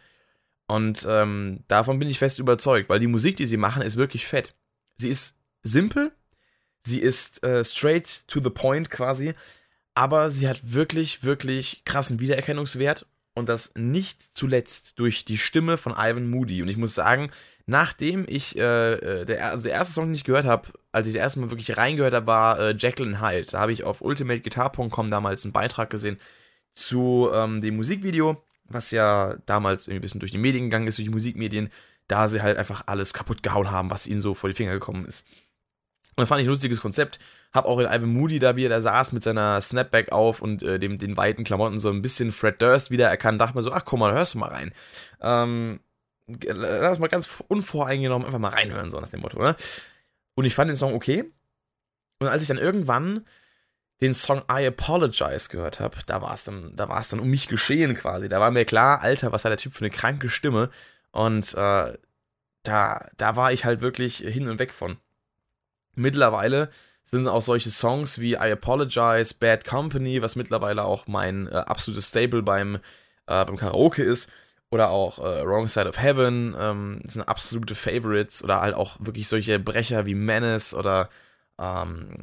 Und 0.67 1.05
ähm, 1.09 1.63
davon 1.69 1.99
bin 1.99 2.09
ich 2.09 2.19
fest 2.19 2.39
überzeugt, 2.39 2.89
weil 2.89 2.99
die 2.99 3.07
Musik, 3.07 3.37
die 3.37 3.47
sie 3.47 3.57
machen, 3.57 3.81
ist 3.81 3.95
wirklich 3.95 4.27
fett. 4.27 4.53
Sie 4.97 5.09
ist 5.09 5.37
simpel, 5.61 6.11
sie 6.81 6.99
ist 6.99 7.41
äh, 7.43 7.63
straight 7.63 8.27
to 8.27 8.41
the 8.41 8.49
point 8.49 8.89
quasi, 8.89 9.33
aber 9.95 10.29
sie 10.29 10.47
hat 10.49 10.73
wirklich, 10.73 11.23
wirklich 11.23 11.83
krassen 11.85 12.19
Wiedererkennungswert 12.19 13.05
Und 13.35 13.49
das 13.49 13.73
nicht 13.75 14.21
zuletzt 14.35 14.99
durch 14.99 15.25
die 15.25 15.39
Stimme 15.39 15.77
von 15.77 15.93
Ivan 15.93 16.29
Moody. 16.29 16.61
Und 16.61 16.67
ich 16.67 16.77
muss 16.77 16.93
sagen, 16.93 17.31
nachdem 17.65 18.25
ich 18.27 18.57
äh, 18.57 18.93
äh 18.93 19.25
der, 19.25 19.49
also 19.49 19.63
der 19.63 19.73
erste 19.73 19.93
Song, 19.93 20.05
den 20.05 20.15
ich 20.15 20.23
gehört 20.23 20.45
habe, 20.45 20.69
als 20.91 21.07
ich 21.07 21.13
das 21.13 21.21
erste 21.21 21.39
Mal 21.39 21.49
wirklich 21.49 21.75
reingehört 21.75 22.13
habe, 22.13 22.27
war 22.27 22.59
äh, 22.59 22.75
Jacqueline 22.77 23.21
Hyde. 23.21 23.47
Da 23.51 23.59
habe 23.59 23.71
ich 23.71 23.83
auf 23.83 24.01
ultimateguitar.com 24.01 25.09
damals 25.09 25.43
einen 25.45 25.53
Beitrag 25.53 25.89
gesehen 25.89 26.17
zu 26.73 27.29
ähm, 27.33 27.61
dem 27.61 27.75
Musikvideo, 27.75 28.41
was 28.65 28.91
ja 28.91 29.35
damals 29.45 29.87
irgendwie 29.87 29.99
ein 29.99 30.01
bisschen 30.01 30.19
durch 30.19 30.31
die 30.31 30.37
Medien 30.37 30.65
gegangen 30.65 30.87
ist, 30.87 30.97
durch 30.97 31.07
die 31.07 31.13
Musikmedien, 31.13 31.69
da 32.07 32.27
sie 32.27 32.41
halt 32.41 32.57
einfach 32.57 32.83
alles 32.85 33.13
kaputt 33.13 33.43
gehauen 33.43 33.71
haben, 33.71 33.89
was 33.89 34.07
ihnen 34.07 34.21
so 34.21 34.33
vor 34.33 34.49
die 34.49 34.55
Finger 34.55 34.73
gekommen 34.73 35.05
ist. 35.05 35.27
Und 36.15 36.21
das 36.21 36.29
fand 36.29 36.41
ich 36.41 36.47
ein 36.47 36.51
lustiges 36.51 36.81
Konzept. 36.81 37.19
Hab 37.53 37.65
auch 37.65 37.79
in 37.79 37.85
Ivan 37.85 38.13
Moody 38.13 38.39
da, 38.39 38.55
wie 38.55 38.65
er 38.65 38.69
da 38.69 38.81
saß 38.81 39.11
mit 39.13 39.23
seiner 39.23 39.59
Snapback 39.61 40.11
auf 40.11 40.41
und 40.41 40.61
äh, 40.61 40.79
dem, 40.79 40.97
den 40.97 41.17
weiten 41.17 41.43
Klamotten 41.43 41.77
so 41.79 41.89
ein 41.89 42.01
bisschen 42.01 42.31
Fred 42.31 42.61
Durst 42.61 42.91
wiedererkannt. 42.91 43.41
Dachte 43.41 43.55
mir 43.55 43.63
so, 43.63 43.71
ach 43.71 43.85
komm 43.85 43.99
mal, 43.99 44.13
hörst 44.13 44.35
du 44.35 44.39
mal 44.39 44.49
rein. 44.49 44.73
Ähm, 45.21 45.79
lass 46.27 46.99
mal 46.99 47.07
ganz 47.07 47.43
unvoreingenommen 47.47 48.25
einfach 48.25 48.39
mal 48.39 48.49
reinhören, 48.49 48.89
so 48.89 48.99
nach 48.99 49.09
dem 49.09 49.21
Motto, 49.21 49.41
ne? 49.41 49.55
Und 50.35 50.45
ich 50.45 50.55
fand 50.55 50.69
den 50.69 50.77
Song 50.77 50.93
okay. 50.93 51.31
Und 52.19 52.27
als 52.27 52.41
ich 52.41 52.47
dann 52.47 52.57
irgendwann 52.57 53.25
den 54.01 54.13
Song 54.13 54.43
I 54.51 54.65
Apologize 54.67 55.49
gehört 55.49 55.79
habe, 55.79 55.97
da 56.05 56.21
war 56.21 56.33
es 56.33 56.43
dann, 56.43 56.75
da 56.75 56.89
war 56.89 56.99
es 56.99 57.09
dann 57.09 57.19
um 57.19 57.29
mich 57.29 57.47
geschehen 57.47 57.93
quasi. 57.95 58.29
Da 58.29 58.39
war 58.39 58.51
mir 58.51 58.65
klar, 58.65 59.01
Alter, 59.01 59.31
was 59.31 59.45
hat 59.45 59.51
der 59.51 59.57
Typ 59.57 59.73
für 59.73 59.85
eine 59.85 59.89
kranke 59.89 60.29
Stimme. 60.29 60.69
Und 61.11 61.53
äh, 61.53 61.97
da, 62.63 63.09
da 63.17 63.35
war 63.35 63.51
ich 63.51 63.65
halt 63.65 63.81
wirklich 63.81 64.17
hin 64.17 64.49
und 64.49 64.59
weg 64.59 64.73
von. 64.73 64.97
Mittlerweile 65.95 66.69
sind 67.03 67.27
auch 67.27 67.41
solche 67.41 67.69
Songs 67.69 68.19
wie 68.19 68.33
I 68.33 68.51
Apologize, 68.51 69.35
Bad 69.39 69.65
Company, 69.65 70.21
was 70.21 70.35
mittlerweile 70.35 70.83
auch 70.85 71.07
mein 71.07 71.47
äh, 71.47 71.55
absolutes 71.55 72.07
Stable 72.07 72.41
beim, 72.41 72.75
äh, 73.27 73.45
beim 73.45 73.57
Karaoke 73.57 74.03
ist, 74.03 74.31
oder 74.71 74.89
auch 74.89 75.19
äh, 75.19 75.45
Wrong 75.45 75.67
Side 75.67 75.87
of 75.87 76.01
Heaven, 76.01 76.55
ähm, 76.59 77.01
sind 77.03 77.27
absolute 77.27 77.75
Favorites, 77.75 78.43
oder 78.43 78.61
halt 78.61 78.73
auch 78.73 78.97
wirklich 78.99 79.27
solche 79.27 79.59
Brecher 79.59 80.05
wie 80.05 80.15
Menace 80.15 80.73
oder 80.73 81.09
ähm, 81.59 82.15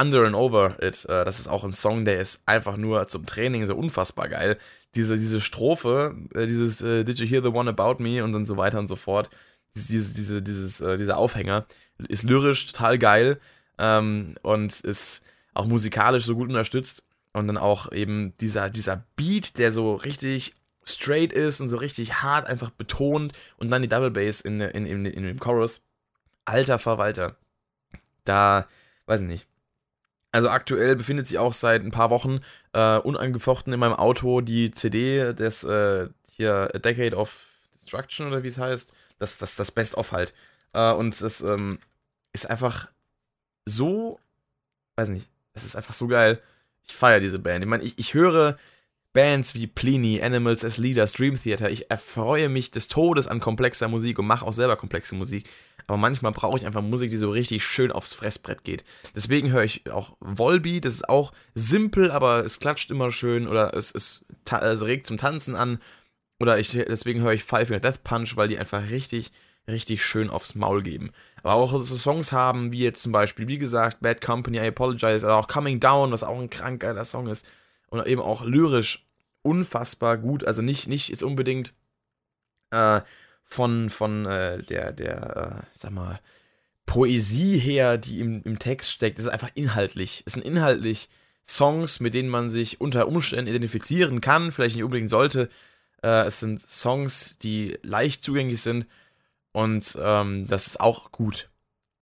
Under 0.00 0.24
and 0.24 0.34
Over 0.34 0.76
It. 0.82 1.04
Äh, 1.04 1.24
das 1.24 1.38
ist 1.38 1.48
auch 1.48 1.64
ein 1.64 1.72
Song, 1.72 2.04
der 2.04 2.20
ist 2.20 2.42
einfach 2.46 2.76
nur 2.76 3.06
zum 3.08 3.26
Training 3.26 3.66
so 3.66 3.76
unfassbar 3.76 4.28
geil. 4.28 4.56
Diese, 4.94 5.18
diese 5.18 5.40
Strophe, 5.40 6.16
äh, 6.34 6.46
dieses 6.46 6.80
äh, 6.80 7.04
Did 7.04 7.18
you 7.18 7.26
hear 7.26 7.42
the 7.42 7.48
one 7.48 7.68
about 7.68 8.02
me 8.02 8.24
und 8.24 8.32
dann 8.32 8.44
so 8.44 8.56
weiter 8.56 8.78
und 8.78 8.88
so 8.88 8.96
fort, 8.96 9.28
diese, 9.74 10.14
diese, 10.14 10.42
dieses, 10.42 10.80
äh, 10.80 10.96
dieser 10.96 11.16
Aufhänger 11.16 11.66
ist 12.08 12.24
lyrisch 12.24 12.66
total 12.66 12.98
geil 12.98 13.40
ähm, 13.78 14.36
und 14.42 14.80
ist 14.80 15.22
auch 15.54 15.66
musikalisch 15.66 16.24
so 16.24 16.36
gut 16.36 16.48
unterstützt. 16.48 17.04
Und 17.32 17.46
dann 17.46 17.58
auch 17.58 17.92
eben 17.92 18.34
dieser, 18.40 18.70
dieser 18.70 19.04
Beat, 19.14 19.58
der 19.58 19.70
so 19.70 19.94
richtig 19.94 20.56
straight 20.84 21.32
ist 21.32 21.60
und 21.60 21.68
so 21.68 21.76
richtig 21.76 22.22
hart 22.22 22.46
einfach 22.46 22.70
betont 22.70 23.32
und 23.56 23.70
dann 23.70 23.82
die 23.82 23.88
Double 23.88 24.10
Bass 24.10 24.40
in, 24.40 24.60
in, 24.60 24.84
in, 24.84 25.06
in 25.06 25.22
dem 25.22 25.38
Chorus. 25.38 25.84
Alter 26.44 26.78
Verwalter. 26.78 27.36
Da, 28.24 28.66
weiß 29.06 29.20
ich 29.22 29.28
nicht. 29.28 29.46
Also 30.32 30.48
aktuell 30.48 30.96
befindet 30.96 31.26
sich 31.26 31.38
auch 31.38 31.52
seit 31.52 31.82
ein 31.82 31.90
paar 31.90 32.10
Wochen 32.10 32.40
äh, 32.72 32.98
unangefochten 32.98 33.72
in 33.72 33.80
meinem 33.80 33.94
Auto 33.94 34.40
die 34.40 34.70
CD 34.70 35.32
des 35.32 35.64
äh, 35.64 36.08
hier 36.28 36.70
A 36.74 36.78
Decade 36.78 37.16
of 37.16 37.46
Destruction 37.74 38.28
oder 38.28 38.42
wie 38.42 38.48
es 38.48 38.58
heißt. 38.58 38.94
Das, 39.20 39.38
das, 39.38 39.54
das 39.54 39.70
Best-of 39.70 40.10
halt. 40.10 40.34
Äh, 40.72 40.92
und 40.92 41.20
es 41.20 41.40
ähm, 41.40 41.78
ist 42.32 42.50
einfach 42.50 42.90
so, 43.64 44.18
weiß 44.96 45.10
nicht, 45.10 45.28
es 45.52 45.64
ist 45.64 45.76
einfach 45.76 45.94
so 45.94 46.08
geil. 46.08 46.42
Ich 46.84 46.94
feiere 46.94 47.20
diese 47.20 47.38
Band. 47.38 47.62
Ich 47.62 47.70
meine, 47.70 47.84
ich, 47.84 47.98
ich 47.98 48.14
höre 48.14 48.56
Bands 49.12 49.54
wie 49.54 49.66
Pliny, 49.66 50.22
Animals 50.22 50.64
as 50.64 50.78
Leaders, 50.78 51.12
Dream 51.12 51.40
Theater. 51.40 51.70
Ich 51.70 51.90
erfreue 51.90 52.48
mich 52.48 52.70
des 52.70 52.88
Todes 52.88 53.26
an 53.26 53.40
komplexer 53.40 53.88
Musik 53.88 54.18
und 54.18 54.26
mache 54.26 54.46
auch 54.46 54.52
selber 54.52 54.76
komplexe 54.76 55.14
Musik. 55.14 55.48
Aber 55.86 55.96
manchmal 55.96 56.30
brauche 56.30 56.56
ich 56.56 56.66
einfach 56.66 56.82
Musik, 56.82 57.10
die 57.10 57.16
so 57.16 57.30
richtig 57.30 57.64
schön 57.64 57.90
aufs 57.90 58.14
Fressbrett 58.14 58.62
geht. 58.62 58.84
Deswegen 59.16 59.50
höre 59.50 59.64
ich 59.64 59.90
auch 59.90 60.16
Volbeat. 60.20 60.84
Das 60.84 60.94
ist 60.94 61.08
auch 61.08 61.32
simpel, 61.54 62.12
aber 62.12 62.44
es 62.44 62.60
klatscht 62.60 62.90
immer 62.90 63.10
schön 63.10 63.48
oder 63.48 63.74
es, 63.74 63.92
es, 63.92 64.24
es 64.48 64.82
regt 64.84 65.08
zum 65.08 65.18
Tanzen 65.18 65.56
an. 65.56 65.80
Oder 66.40 66.58
ich, 66.58 66.70
deswegen 66.70 67.20
höre 67.20 67.34
ich 67.34 67.44
Five 67.44 67.68
Finger 67.68 67.80
Death 67.80 68.02
Punch, 68.02 68.36
weil 68.36 68.48
die 68.48 68.58
einfach 68.58 68.90
richtig, 68.90 69.30
richtig 69.68 70.04
schön 70.04 70.30
aufs 70.30 70.54
Maul 70.54 70.82
geben. 70.82 71.12
Aber 71.42 71.54
auch 71.54 71.78
so 71.78 71.96
Songs 71.96 72.32
haben, 72.32 72.72
wie 72.72 72.80
jetzt 72.80 73.02
zum 73.02 73.12
Beispiel, 73.12 73.46
wie 73.46 73.58
gesagt, 73.58 74.00
Bad 74.00 74.22
Company, 74.22 74.58
I 74.58 74.68
Apologize, 74.68 75.24
oder 75.24 75.36
auch 75.36 75.46
Coming 75.46 75.80
Down, 75.80 76.10
was 76.12 76.24
auch 76.24 76.38
ein 76.38 76.50
krank 76.50 76.80
geiler 76.80 77.04
Song 77.04 77.28
ist. 77.28 77.46
Und 77.88 78.04
eben 78.06 78.22
auch 78.22 78.42
lyrisch 78.42 79.06
unfassbar 79.42 80.16
gut. 80.16 80.44
Also 80.44 80.62
nicht, 80.62 80.88
nicht 80.88 81.10
ist 81.10 81.22
unbedingt 81.22 81.74
äh, 82.70 83.02
von, 83.44 83.90
von 83.90 84.24
äh, 84.26 84.62
der, 84.62 84.92
der, 84.92 85.64
äh, 85.64 85.66
sag 85.72 85.92
mal, 85.92 86.20
Poesie 86.86 87.58
her, 87.58 87.98
die 87.98 88.20
im, 88.20 88.42
im 88.44 88.58
Text 88.58 88.90
steckt, 88.90 89.18
ist 89.18 89.28
einfach 89.28 89.50
inhaltlich. 89.54 90.22
Es 90.24 90.32
sind 90.32 90.44
inhaltlich 90.44 91.08
Songs, 91.46 92.00
mit 92.00 92.14
denen 92.14 92.28
man 92.28 92.48
sich 92.48 92.80
unter 92.80 93.08
Umständen 93.08 93.48
identifizieren 93.48 94.20
kann, 94.20 94.52
vielleicht 94.52 94.76
nicht 94.76 94.84
unbedingt 94.84 95.10
sollte. 95.10 95.48
Äh, 96.02 96.26
es 96.26 96.40
sind 96.40 96.60
Songs, 96.60 97.38
die 97.38 97.78
leicht 97.82 98.22
zugänglich 98.22 98.62
sind 98.62 98.86
und 99.52 99.96
ähm, 100.00 100.46
das 100.48 100.66
ist 100.66 100.80
auch 100.80 101.12
gut. 101.12 101.50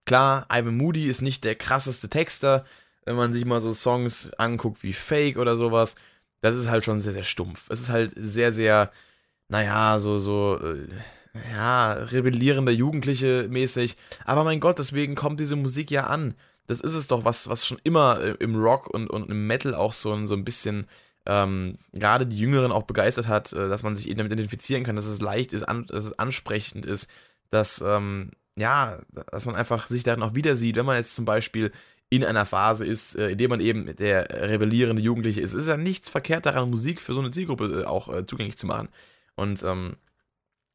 Klar, 0.04 0.46
Ivan 0.50 0.76
Moody 0.76 1.06
ist 1.06 1.22
nicht 1.22 1.44
der 1.44 1.54
krasseste 1.54 2.08
Texter, 2.08 2.64
wenn 3.04 3.16
man 3.16 3.32
sich 3.32 3.44
mal 3.44 3.60
so 3.60 3.72
Songs 3.72 4.32
anguckt 4.38 4.82
wie 4.82 4.92
Fake 4.92 5.38
oder 5.38 5.56
sowas. 5.56 5.96
Das 6.40 6.56
ist 6.56 6.68
halt 6.68 6.84
schon 6.84 6.98
sehr, 6.98 7.12
sehr 7.12 7.24
stumpf. 7.24 7.68
Es 7.70 7.80
ist 7.80 7.90
halt 7.90 8.12
sehr, 8.16 8.52
sehr, 8.52 8.90
naja, 9.48 9.98
so, 9.98 10.18
so, 10.18 10.58
äh, 10.62 10.88
ja, 11.52 11.92
rebellierender 11.92 12.72
Jugendliche 12.72 13.48
mäßig. 13.48 13.96
Aber 14.24 14.44
mein 14.44 14.60
Gott, 14.60 14.78
deswegen 14.78 15.14
kommt 15.14 15.40
diese 15.40 15.56
Musik 15.56 15.90
ja 15.90 16.06
an. 16.06 16.34
Das 16.66 16.80
ist 16.80 16.94
es 16.94 17.08
doch, 17.08 17.24
was, 17.24 17.48
was 17.48 17.66
schon 17.66 17.80
immer 17.84 18.20
äh, 18.20 18.36
im 18.40 18.56
Rock 18.56 18.88
und, 18.88 19.08
und 19.08 19.30
im 19.30 19.46
Metal 19.46 19.74
auch 19.74 19.92
so, 19.92 20.24
so 20.26 20.34
ein 20.34 20.44
bisschen 20.44 20.86
ähm, 21.28 21.76
gerade 21.92 22.26
die 22.26 22.38
Jüngeren 22.38 22.72
auch 22.72 22.84
begeistert 22.84 23.28
hat, 23.28 23.52
äh, 23.52 23.68
dass 23.68 23.82
man 23.82 23.94
sich 23.94 24.08
eben 24.08 24.16
damit 24.16 24.32
identifizieren 24.32 24.82
kann, 24.82 24.96
dass 24.96 25.06
es 25.06 25.20
leicht 25.20 25.52
ist, 25.52 25.62
an, 25.62 25.84
dass 25.86 26.06
es 26.06 26.18
ansprechend 26.18 26.86
ist, 26.86 27.10
dass, 27.50 27.84
ähm, 27.86 28.30
ja, 28.56 28.98
dass 29.30 29.44
man 29.44 29.54
einfach 29.54 29.86
sich 29.88 30.02
darin 30.02 30.22
auch 30.22 30.34
wieder 30.34 30.56
sieht, 30.56 30.76
wenn 30.76 30.86
man 30.86 30.96
jetzt 30.96 31.14
zum 31.14 31.26
Beispiel 31.26 31.70
in 32.08 32.24
einer 32.24 32.46
Phase 32.46 32.86
ist, 32.86 33.14
äh, 33.16 33.28
in 33.28 33.38
der 33.38 33.48
man 33.50 33.60
eben 33.60 33.94
der 33.96 34.48
rebellierende 34.50 35.02
Jugendliche 35.02 35.42
ist. 35.42 35.52
Es 35.52 35.64
ist 35.64 35.68
ja 35.68 35.76
nichts 35.76 36.08
verkehrt 36.08 36.46
daran, 36.46 36.70
Musik 36.70 37.00
für 37.00 37.12
so 37.12 37.20
eine 37.20 37.30
Zielgruppe 37.30 37.82
äh, 37.82 37.84
auch 37.84 38.24
zugänglich 38.24 38.56
zu 38.56 38.66
machen. 38.66 38.88
Und 39.36 39.62
ähm, 39.62 39.96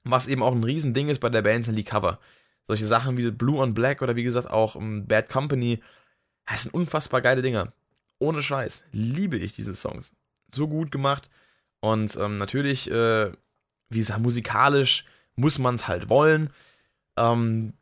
was 0.04 0.28
eben 0.28 0.44
auch 0.44 0.54
ein 0.54 0.64
Riesending 0.64 1.10
ist 1.10 1.20
bei 1.20 1.30
der 1.30 1.42
Band 1.42 1.66
sind 1.66 1.76
die 1.76 1.84
Cover. 1.84 2.20
Solche 2.66 2.86
Sachen 2.86 3.18
wie 3.18 3.32
Blue 3.32 3.60
on 3.60 3.74
Black 3.74 4.04
oder 4.04 4.16
wie 4.16 4.24
gesagt 4.24 4.52
auch 4.52 4.76
ähm, 4.76 5.08
Bad 5.08 5.30
Company, 5.30 5.82
das 6.46 6.64
sind 6.64 6.76
unfassbar 6.76 7.22
geile 7.22 7.42
Dinger. 7.42 7.74
Ohne 8.20 8.44
Scheiß. 8.44 8.86
Liebe 8.92 9.38
ich 9.38 9.56
diese 9.56 9.74
Songs. 9.74 10.14
So 10.54 10.68
gut 10.68 10.92
gemacht. 10.92 11.30
Und 11.80 12.16
ähm, 12.16 12.38
natürlich, 12.38 12.90
äh, 12.90 13.32
wie 13.90 14.00
gesagt, 14.00 14.22
musikalisch 14.22 15.06
muss 15.36 15.60
man 15.60 15.76
es 15.76 15.88
halt 15.88 16.10
wollen. 16.10 16.50
Ähm, 17.18 17.74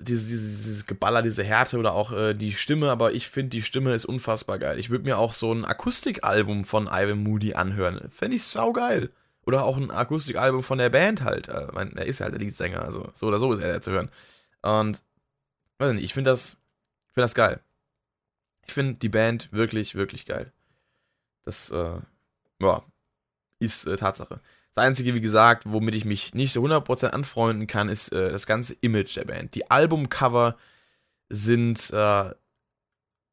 dieses, 0.00 0.28
dieses, 0.28 0.64
dieses 0.64 0.86
Geballer, 0.86 1.22
diese 1.22 1.42
Härte 1.42 1.78
oder 1.78 1.92
auch 1.92 2.12
äh, 2.12 2.34
die 2.34 2.52
Stimme, 2.52 2.90
aber 2.90 3.12
ich 3.12 3.28
finde, 3.28 3.50
die 3.50 3.62
Stimme 3.62 3.94
ist 3.94 4.04
unfassbar 4.04 4.58
geil. 4.58 4.78
Ich 4.78 4.90
würde 4.90 5.04
mir 5.04 5.18
auch 5.18 5.32
so 5.32 5.52
ein 5.52 5.64
Akustikalbum 5.64 6.64
von 6.64 6.86
Ivan 6.86 7.22
Moody 7.24 7.54
anhören. 7.54 8.08
Fände 8.10 8.36
ich 8.36 8.44
saugeil. 8.44 9.10
Oder 9.44 9.64
auch 9.64 9.76
ein 9.76 9.90
Akustikalbum 9.90 10.62
von 10.62 10.78
der 10.78 10.90
Band 10.90 11.22
halt. 11.22 11.48
Äh, 11.48 11.66
er 11.72 12.06
ist 12.06 12.20
halt 12.20 12.34
der 12.34 12.40
Leadsänger, 12.40 12.82
also 12.82 13.10
so 13.14 13.26
oder 13.26 13.38
so 13.38 13.52
ist 13.52 13.62
er 13.62 13.80
zu 13.80 13.90
hören. 13.90 14.10
Und, 14.62 15.02
weiß 15.78 15.94
nicht, 15.94 16.04
ich 16.04 16.14
finde 16.14 16.30
das, 16.30 16.60
find 17.14 17.24
das 17.24 17.34
geil. 17.34 17.60
Ich 18.66 18.74
finde 18.74 18.94
die 18.94 19.08
Band 19.08 19.50
wirklich, 19.52 19.94
wirklich 19.94 20.26
geil. 20.26 20.52
Das, 21.44 21.70
äh, 21.70 21.98
ja, 22.60 22.82
ist 23.58 23.86
äh, 23.86 23.96
Tatsache. 23.96 24.40
Das 24.74 24.84
Einzige, 24.84 25.14
wie 25.14 25.20
gesagt, 25.20 25.64
womit 25.66 25.94
ich 25.94 26.04
mich 26.04 26.34
nicht 26.34 26.52
so 26.52 26.62
100% 26.62 27.08
anfreunden 27.08 27.66
kann, 27.66 27.88
ist 27.88 28.12
äh, 28.12 28.30
das 28.30 28.46
ganze 28.46 28.74
Image 28.80 29.16
der 29.16 29.24
Band. 29.24 29.54
Die 29.54 29.70
Albumcover 29.70 30.56
sind 31.28 31.90
äh, 31.90 32.32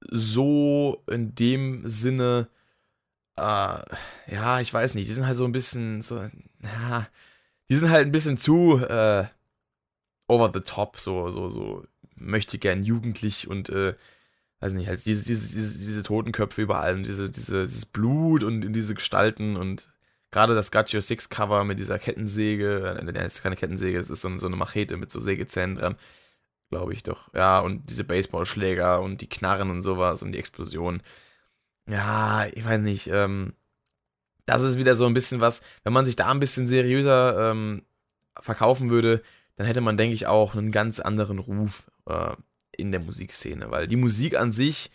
so 0.09 1.03
in 1.07 1.35
dem 1.35 1.81
Sinne, 1.85 2.47
äh, 3.37 3.41
ja, 4.27 4.59
ich 4.59 4.73
weiß 4.73 4.93
nicht, 4.95 5.07
die 5.07 5.13
sind 5.13 5.25
halt 5.25 5.35
so 5.35 5.45
ein 5.45 5.51
bisschen, 5.51 6.01
so, 6.01 6.25
ja, 6.63 7.07
die 7.69 7.75
sind 7.75 7.91
halt 7.91 8.07
ein 8.07 8.11
bisschen 8.11 8.37
zu 8.37 8.77
äh, 8.79 9.25
over 10.27 10.51
the 10.53 10.61
top, 10.61 10.97
so, 10.99 11.29
so, 11.29 11.49
so 11.49 11.85
möchte 12.15 12.57
gern 12.57 12.83
jugendlich 12.83 13.47
und, 13.47 13.69
äh, 13.69 13.95
weiß 14.59 14.73
nicht, 14.73 14.87
halt 14.87 15.05
diese, 15.05 15.23
diese, 15.25 15.55
diese, 15.55 15.79
diese 15.79 16.03
Totenköpfe 16.03 16.61
überall 16.61 16.95
und 16.95 17.05
diese, 17.05 17.29
diese, 17.29 17.65
dieses 17.65 17.85
Blut 17.85 18.43
und 18.43 18.73
diese 18.73 18.95
Gestalten 18.95 19.57
und 19.57 19.89
gerade 20.31 20.55
das 20.55 20.71
Your 20.93 21.01
Six 21.01 21.29
Cover 21.29 21.63
mit 21.63 21.79
dieser 21.79 21.99
Kettensäge, 21.99 22.97
äh, 22.99 23.13
das 23.13 23.35
ist 23.35 23.43
keine 23.43 23.55
Kettensäge, 23.55 23.97
es 23.99 24.09
ist 24.09 24.21
so, 24.21 24.37
so 24.37 24.47
eine 24.47 24.55
Machete 24.55 24.97
mit 24.97 25.11
so 25.11 25.19
Sägezähnen 25.19 25.75
dran, 25.75 25.95
glaube 26.69 26.93
ich 26.93 27.03
doch. 27.03 27.33
Ja, 27.33 27.59
und 27.59 27.89
diese 27.89 28.03
Baseballschläger 28.03 29.01
und 29.01 29.21
die 29.21 29.29
Knarren 29.29 29.69
und 29.69 29.81
sowas 29.81 30.23
und 30.23 30.31
die 30.31 30.39
Explosionen. 30.39 31.01
Ja, 31.87 32.47
ich 32.47 32.65
weiß 32.65 32.81
nicht, 32.81 33.07
ähm, 33.07 33.53
das 34.45 34.61
ist 34.61 34.77
wieder 34.77 34.95
so 34.95 35.05
ein 35.05 35.13
bisschen 35.13 35.41
was, 35.41 35.61
wenn 35.83 35.93
man 35.93 36.05
sich 36.05 36.15
da 36.15 36.27
ein 36.27 36.39
bisschen 36.39 36.67
seriöser 36.67 37.51
ähm, 37.51 37.83
verkaufen 38.39 38.89
würde, 38.89 39.21
dann 39.55 39.67
hätte 39.67 39.81
man, 39.81 39.97
denke 39.97 40.15
ich, 40.15 40.27
auch 40.27 40.55
einen 40.55 40.71
ganz 40.71 40.99
anderen 40.99 41.39
Ruf 41.39 41.89
äh, 42.07 42.35
in 42.77 42.91
der 42.91 43.03
Musikszene, 43.03 43.71
weil 43.71 43.87
die 43.87 43.95
Musik 43.95 44.35
an 44.35 44.51
sich, 44.51 44.91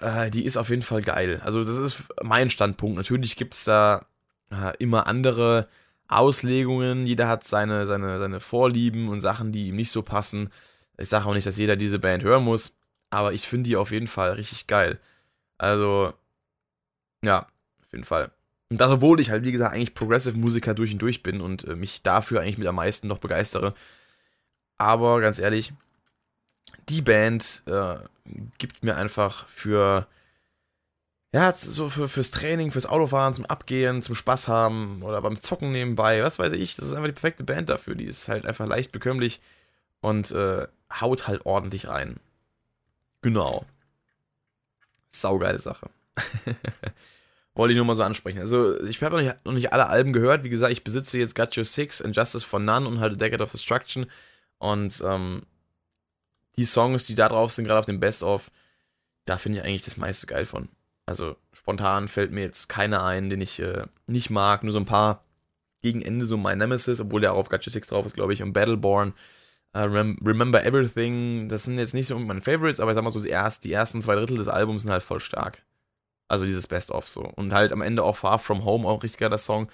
äh, 0.00 0.30
die 0.30 0.44
ist 0.44 0.56
auf 0.56 0.70
jeden 0.70 0.82
Fall 0.82 1.02
geil. 1.02 1.40
Also 1.44 1.60
das 1.60 1.76
ist 1.78 2.08
mein 2.22 2.50
Standpunkt. 2.50 2.96
Natürlich 2.96 3.36
gibt 3.36 3.54
es 3.54 3.64
da 3.64 4.06
äh, 4.50 4.72
immer 4.78 5.06
andere 5.06 5.68
Auslegungen, 6.08 7.06
jeder 7.06 7.28
hat 7.28 7.44
seine, 7.44 7.84
seine, 7.84 8.18
seine 8.18 8.40
Vorlieben 8.40 9.08
und 9.08 9.20
Sachen, 9.20 9.52
die 9.52 9.68
ihm 9.68 9.76
nicht 9.76 9.90
so 9.90 10.02
passen. 10.02 10.50
Ich 10.98 11.08
sage 11.08 11.26
auch 11.26 11.34
nicht, 11.34 11.46
dass 11.46 11.56
jeder 11.56 11.76
diese 11.76 11.98
Band 11.98 12.22
hören 12.22 12.44
muss, 12.44 12.76
aber 13.10 13.32
ich 13.32 13.48
finde 13.48 13.68
die 13.68 13.76
auf 13.76 13.90
jeden 13.90 14.06
Fall 14.06 14.32
richtig 14.32 14.66
geil. 14.66 15.00
Also, 15.58 16.12
ja, 17.24 17.46
auf 17.82 17.92
jeden 17.92 18.04
Fall. 18.04 18.30
Und 18.68 18.80
das, 18.80 18.90
obwohl 18.90 19.20
ich 19.20 19.30
halt, 19.30 19.44
wie 19.44 19.52
gesagt, 19.52 19.74
eigentlich 19.74 19.94
Progressive-Musiker 19.94 20.74
durch 20.74 20.92
und 20.92 21.00
durch 21.00 21.22
bin 21.22 21.40
und 21.40 21.64
äh, 21.64 21.76
mich 21.76 22.02
dafür 22.02 22.40
eigentlich 22.40 22.58
mit 22.58 22.66
am 22.68 22.76
meisten 22.76 23.08
noch 23.08 23.18
begeistere. 23.18 23.74
Aber 24.78 25.20
ganz 25.20 25.38
ehrlich, 25.38 25.72
die 26.88 27.02
Band 27.02 27.62
äh, 27.66 27.96
gibt 28.58 28.82
mir 28.82 28.96
einfach 28.96 29.48
für, 29.48 30.06
ja, 31.34 31.52
so 31.52 31.88
für, 31.88 32.08
fürs 32.08 32.30
Training, 32.30 32.70
fürs 32.70 32.86
Autofahren, 32.86 33.34
zum 33.34 33.46
Abgehen, 33.46 34.02
zum 34.02 34.14
Spaß 34.14 34.48
haben 34.48 35.02
oder 35.02 35.20
beim 35.22 35.40
Zocken 35.40 35.72
nebenbei, 35.72 36.22
was 36.22 36.38
weiß 36.38 36.52
ich, 36.52 36.76
das 36.76 36.86
ist 36.86 36.94
einfach 36.94 37.06
die 37.08 37.12
perfekte 37.12 37.44
Band 37.44 37.68
dafür. 37.68 37.94
Die 37.94 38.04
ist 38.04 38.28
halt 38.28 38.46
einfach 38.46 38.66
leicht 38.66 38.92
bekömmlich 38.92 39.40
und 40.00 40.30
äh, 40.30 40.66
haut 41.00 41.26
halt 41.26 41.44
ordentlich 41.46 41.88
rein. 41.88 42.16
Genau. 43.22 43.66
Saugeile 45.10 45.58
Sache. 45.58 45.90
Wollte 47.54 47.72
ich 47.72 47.76
nur 47.76 47.86
mal 47.86 47.94
so 47.94 48.02
ansprechen. 48.02 48.38
Also, 48.38 48.78
ich 48.82 49.02
habe 49.02 49.22
noch, 49.22 49.34
noch 49.44 49.52
nicht 49.52 49.72
alle 49.72 49.86
Alben 49.86 50.12
gehört. 50.12 50.44
Wie 50.44 50.50
gesagt, 50.50 50.72
ich 50.72 50.84
besitze 50.84 51.18
jetzt 51.18 51.34
Got 51.34 51.56
Your 51.56 51.64
Six, 51.64 52.00
Injustice 52.00 52.44
for 52.44 52.60
None 52.60 52.86
und 52.86 53.00
halt 53.00 53.14
A 53.14 53.16
Decade 53.16 53.42
of 53.42 53.50
Destruction. 53.50 54.06
Und 54.58 55.02
ähm, 55.04 55.42
die 56.58 56.64
Songs, 56.64 57.06
die 57.06 57.14
da 57.14 57.28
drauf 57.28 57.52
sind, 57.52 57.66
gerade 57.66 57.78
auf 57.78 57.86
dem 57.86 58.00
Best-of, 58.00 58.50
da 59.24 59.38
finde 59.38 59.58
ich 59.58 59.64
eigentlich 59.64 59.84
das 59.84 59.96
meiste 59.96 60.26
geil 60.26 60.44
von. 60.46 60.68
Also, 61.04 61.36
spontan 61.52 62.08
fällt 62.08 62.32
mir 62.32 62.42
jetzt 62.42 62.68
keiner 62.68 63.04
ein, 63.04 63.30
den 63.30 63.40
ich 63.40 63.60
äh, 63.60 63.84
nicht 64.06 64.30
mag. 64.30 64.62
Nur 64.62 64.72
so 64.72 64.78
ein 64.78 64.86
paar 64.86 65.22
gegen 65.82 66.02
Ende, 66.02 66.26
so 66.26 66.36
My 66.36 66.56
Nemesis, 66.56 67.00
obwohl 67.00 67.20
der 67.20 67.32
auch 67.32 67.38
auf 67.38 67.52
Your 67.52 67.60
Six 67.62 67.86
drauf 67.86 68.06
ist, 68.06 68.14
glaube 68.14 68.32
ich, 68.32 68.42
und 68.42 68.52
Battleborn. 68.52 69.14
Uh, 69.76 69.80
Remember 69.80 70.64
Everything, 70.64 71.48
das 71.48 71.64
sind 71.64 71.78
jetzt 71.78 71.92
nicht 71.92 72.06
so 72.06 72.18
meine 72.18 72.40
Favorites, 72.40 72.80
aber 72.80 72.92
ich 72.92 72.94
sag 72.94 73.04
mal 73.04 73.10
so, 73.10 73.20
die, 73.20 73.28
erst, 73.28 73.64
die 73.64 73.72
ersten 73.72 74.00
zwei 74.00 74.14
Drittel 74.14 74.38
des 74.38 74.48
Albums 74.48 74.82
sind 74.82 74.90
halt 74.90 75.02
voll 75.02 75.20
stark. 75.20 75.62
Also 76.28 76.46
dieses 76.46 76.66
Best-of 76.66 77.06
so. 77.06 77.20
Und 77.20 77.52
halt 77.52 77.72
am 77.72 77.82
Ende 77.82 78.02
auch 78.02 78.16
Far 78.16 78.38
From 78.38 78.64
Home, 78.64 78.88
auch 78.88 79.02
richtig 79.02 79.20
geiler 79.20 79.38
Song. 79.38 79.68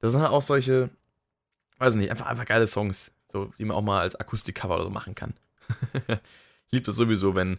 Das 0.00 0.12
sind 0.12 0.22
halt 0.22 0.32
auch 0.32 0.40
solche, 0.40 0.88
weiß 1.78 1.96
nicht, 1.96 2.10
einfach, 2.10 2.26
einfach 2.26 2.46
geile 2.46 2.66
Songs, 2.66 3.12
so, 3.30 3.52
die 3.58 3.64
man 3.64 3.76
auch 3.76 3.82
mal 3.82 4.00
als 4.00 4.16
Akustikcover 4.16 4.76
oder 4.76 4.84
so 4.84 4.90
machen 4.90 5.14
kann. 5.14 5.34
ich 6.08 6.72
liebe 6.72 6.86
das 6.86 6.96
sowieso, 6.96 7.34
wenn 7.34 7.58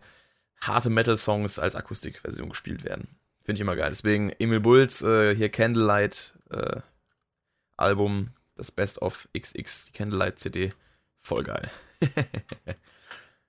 harte 0.61 0.89
Metal-Songs 0.89 1.59
als 1.59 1.75
Akustikversion 1.75 2.49
gespielt 2.49 2.83
werden. 2.83 3.07
Finde 3.41 3.57
ich 3.57 3.61
immer 3.61 3.75
geil. 3.75 3.89
Deswegen 3.89 4.29
Emil 4.39 4.61
Bulls, 4.61 5.01
äh, 5.01 5.35
hier 5.35 5.49
Candlelight 5.49 6.35
äh, 6.49 6.79
Album, 7.75 8.29
das 8.55 8.71
Best 8.71 9.01
of 9.01 9.27
XX, 9.37 9.85
die 9.85 9.91
Candlelight 9.91 10.39
CD. 10.39 10.73
Voll 11.19 11.43
geil. 11.43 11.69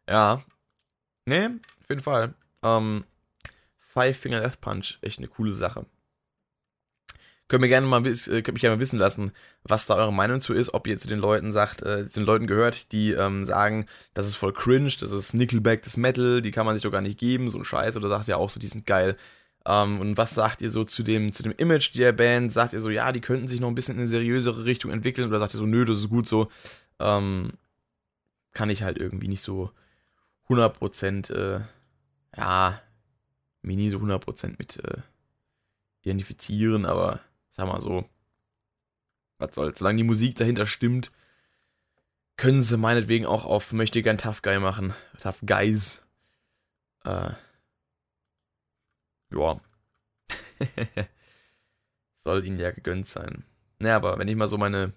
ja. 0.08 0.42
Nee, 1.26 1.46
auf 1.46 1.88
jeden 1.88 2.02
Fall. 2.02 2.34
Ähm, 2.62 3.04
Five 3.78 4.18
Finger 4.18 4.40
Death 4.40 4.60
Punch, 4.60 4.98
echt 5.02 5.18
eine 5.18 5.28
coole 5.28 5.52
Sache. 5.52 5.86
Könnt 7.48 7.60
mir 7.60 7.68
gerne 7.68 7.86
mal, 7.86 8.06
äh, 8.06 8.12
könnt 8.42 8.54
mich 8.54 8.62
gerne 8.62 8.76
mal 8.76 8.80
wissen 8.80 8.98
lassen, 8.98 9.32
was 9.64 9.84
da 9.86 9.96
eure 9.96 10.12
Meinung 10.12 10.40
zu 10.40 10.54
ist, 10.54 10.72
ob 10.72 10.86
ihr 10.86 10.98
zu 10.98 11.08
den 11.08 11.18
Leuten 11.18 11.52
sagt, 11.52 11.82
äh, 11.82 12.04
den 12.04 12.24
Leuten 12.24 12.46
gehört, 12.46 12.92
die 12.92 13.12
ähm, 13.12 13.44
sagen, 13.44 13.86
das 14.14 14.26
ist 14.26 14.36
voll 14.36 14.54
cringe, 14.54 14.92
das 14.98 15.12
ist 15.12 15.34
Nickelback, 15.34 15.82
das 15.82 15.96
Metal, 15.98 16.40
die 16.40 16.50
kann 16.50 16.64
man 16.64 16.74
sich 16.74 16.82
doch 16.82 16.90
gar 16.90 17.02
nicht 17.02 17.18
geben, 17.18 17.50
so 17.50 17.58
ein 17.58 17.64
Scheiß, 17.64 17.96
oder 17.96 18.08
sagt 18.08 18.28
ihr 18.28 18.38
auch 18.38 18.48
so, 18.48 18.58
die 18.58 18.66
sind 18.66 18.86
geil. 18.86 19.16
Ähm, 19.66 20.00
und 20.00 20.16
was 20.16 20.34
sagt 20.34 20.62
ihr 20.62 20.70
so 20.70 20.84
zu 20.84 21.02
dem, 21.02 21.32
zu 21.32 21.42
dem 21.42 21.52
Image 21.56 21.94
der 21.94 22.12
Band? 22.12 22.52
Sagt 22.52 22.72
ihr 22.72 22.80
so, 22.80 22.90
ja, 22.90 23.12
die 23.12 23.20
könnten 23.20 23.48
sich 23.48 23.60
noch 23.60 23.68
ein 23.68 23.74
bisschen 23.74 23.94
in 23.94 24.00
eine 24.00 24.08
seriösere 24.08 24.64
Richtung 24.64 24.90
entwickeln, 24.90 25.28
oder 25.28 25.38
sagt 25.38 25.54
ihr 25.54 25.58
so, 25.58 25.66
nö, 25.66 25.84
das 25.84 25.98
ist 25.98 26.08
gut 26.10 26.26
so? 26.26 26.48
Ähm, 26.98 27.52
kann 28.52 28.70
ich 28.70 28.82
halt 28.82 28.98
irgendwie 28.98 29.28
nicht 29.28 29.42
so 29.42 29.70
100% 30.48 31.32
äh, 31.32 31.60
ja, 32.36 32.80
mich 33.62 33.76
nie 33.76 33.90
so 33.90 33.98
100% 33.98 34.54
mit 34.58 34.82
äh, 34.84 34.98
identifizieren, 36.02 36.84
aber 36.86 37.20
sag 37.54 37.68
mal 37.68 37.80
so, 37.80 38.04
was 39.38 39.54
soll's. 39.54 39.78
Solange 39.78 39.98
die 39.98 40.02
Musik 40.02 40.34
dahinter 40.34 40.66
stimmt, 40.66 41.12
können 42.36 42.62
sie 42.62 42.76
meinetwegen 42.76 43.26
auch 43.26 43.44
auf 43.44 43.72
möchte 43.72 44.02
gern 44.02 44.18
Tough 44.18 44.42
Guy 44.42 44.58
machen. 44.58 44.92
Tough 45.22 45.38
Guys. 45.46 46.04
Äh, 47.04 47.30
ja. 49.30 49.60
Soll 52.16 52.44
ihnen 52.44 52.58
ja 52.58 52.72
gegönnt 52.72 53.08
sein. 53.08 53.44
Naja, 53.78 53.96
aber 53.96 54.18
wenn 54.18 54.26
ich 54.28 54.34
mal 54.34 54.48
so 54.48 54.58
meine 54.58 54.92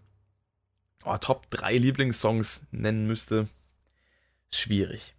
oh, 1.05 1.17
Top 1.17 1.51
3 1.51 1.77
Lieblingssongs 1.77 2.65
nennen 2.71 3.05
müsste, 3.05 3.47
schwierig. 4.51 5.13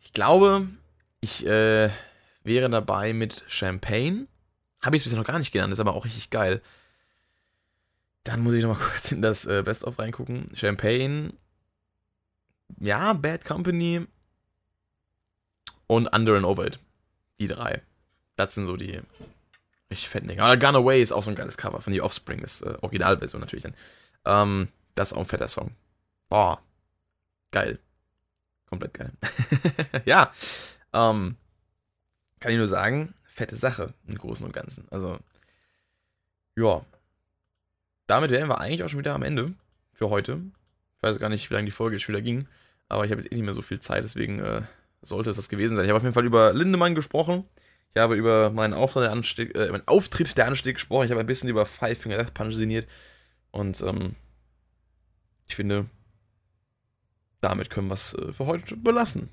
Ich 0.00 0.12
glaube, 0.12 0.68
ich 1.20 1.44
äh, 1.46 1.90
wäre 2.42 2.68
dabei 2.70 3.12
mit 3.12 3.44
Champagne. 3.48 4.26
Habe 4.82 4.96
ich 4.96 5.00
es 5.00 5.04
bisher 5.04 5.18
noch 5.18 5.26
gar 5.26 5.38
nicht 5.38 5.52
genannt, 5.52 5.72
ist 5.72 5.80
aber 5.80 5.94
auch 5.94 6.04
richtig 6.04 6.30
geil. 6.30 6.62
Dann 8.24 8.40
muss 8.42 8.54
ich 8.54 8.62
noch 8.62 8.78
mal 8.78 8.84
kurz 8.92 9.12
in 9.12 9.22
das 9.22 9.46
äh, 9.46 9.62
Best-of 9.62 9.98
reingucken. 9.98 10.46
Champagne. 10.54 11.32
Ja, 12.78 13.12
Bad 13.12 13.44
Company. 13.44 14.06
Und 15.86 16.06
Under 16.14 16.36
and 16.36 16.46
Over 16.46 16.66
It. 16.66 16.78
Die 17.38 17.48
drei. 17.48 17.82
Das 18.36 18.54
sind 18.54 18.66
so 18.66 18.76
die 18.76 19.00
richtig 19.90 20.08
fetten 20.08 20.28
Dinger. 20.28 20.44
Aber 20.44 20.56
Gone 20.56 20.78
Away 20.78 21.02
ist 21.02 21.12
auch 21.12 21.22
so 21.22 21.30
ein 21.30 21.36
geiles 21.36 21.56
Cover 21.56 21.80
von 21.80 21.92
The 21.92 22.00
Offspring. 22.00 22.40
Das 22.40 22.62
äh, 22.62 22.76
Originalversion 22.80 23.40
natürlich 23.40 23.64
dann. 23.64 23.74
Ähm, 24.24 24.68
das 24.94 25.10
ist 25.10 25.16
auch 25.16 25.22
ein 25.22 25.26
fetter 25.26 25.48
Song. 25.48 25.72
Boah. 26.28 26.62
Geil 27.50 27.80
komplett 28.70 28.94
geil. 28.94 29.12
ja, 30.06 30.32
ähm, 30.92 31.36
kann 32.40 32.52
ich 32.52 32.58
nur 32.58 32.66
sagen, 32.66 33.14
fette 33.26 33.56
Sache 33.56 33.94
im 34.06 34.16
Großen 34.16 34.44
und 34.44 34.52
Ganzen. 34.52 34.88
Also, 34.90 35.18
ja. 36.56 36.84
Damit 38.06 38.30
wären 38.30 38.48
wir 38.48 38.60
eigentlich 38.60 38.82
auch 38.82 38.88
schon 38.88 38.98
wieder 38.98 39.14
am 39.14 39.22
Ende 39.22 39.54
für 39.92 40.10
heute. 40.10 40.40
Ich 40.96 41.02
weiß 41.02 41.18
gar 41.20 41.28
nicht, 41.28 41.48
wie 41.50 41.54
lange 41.54 41.66
die 41.66 41.70
Folge 41.70 41.96
jetzt 41.96 42.08
wieder 42.08 42.20
ging, 42.20 42.48
aber 42.88 43.04
ich 43.04 43.12
habe 43.12 43.22
jetzt 43.22 43.30
eh 43.30 43.36
nicht 43.36 43.44
mehr 43.44 43.54
so 43.54 43.62
viel 43.62 43.80
Zeit, 43.80 44.02
deswegen 44.02 44.40
äh, 44.40 44.62
sollte 45.00 45.30
es 45.30 45.36
das 45.36 45.48
gewesen 45.48 45.76
sein. 45.76 45.84
Ich 45.84 45.90
habe 45.90 45.98
auf 45.98 46.02
jeden 46.02 46.14
Fall 46.14 46.26
über 46.26 46.52
Lindemann 46.52 46.94
gesprochen. 46.94 47.44
Ich 47.94 48.00
habe 48.00 48.16
über 48.16 48.50
meinen 48.50 48.74
Auftritt 48.74 49.04
der 49.04 49.12
Anstieg, 49.12 49.56
äh, 49.56 49.70
meinen 49.70 49.86
Auftritt 49.86 50.36
der 50.36 50.46
Anstieg 50.46 50.74
gesprochen. 50.74 51.04
Ich 51.04 51.10
habe 51.10 51.20
ein 51.20 51.26
bisschen 51.26 51.48
über 51.48 51.66
Five 51.66 51.98
Finger 51.98 52.16
Death 52.16 52.34
Punch 52.34 52.54
sinniert. 52.54 52.86
Und 53.50 53.80
ähm, 53.82 54.16
ich 55.48 55.56
finde, 55.56 55.86
damit 57.40 57.70
können 57.70 57.88
wir 57.88 57.94
es 57.94 58.14
äh, 58.14 58.32
für 58.32 58.46
heute 58.46 58.76
belassen. 58.76 59.28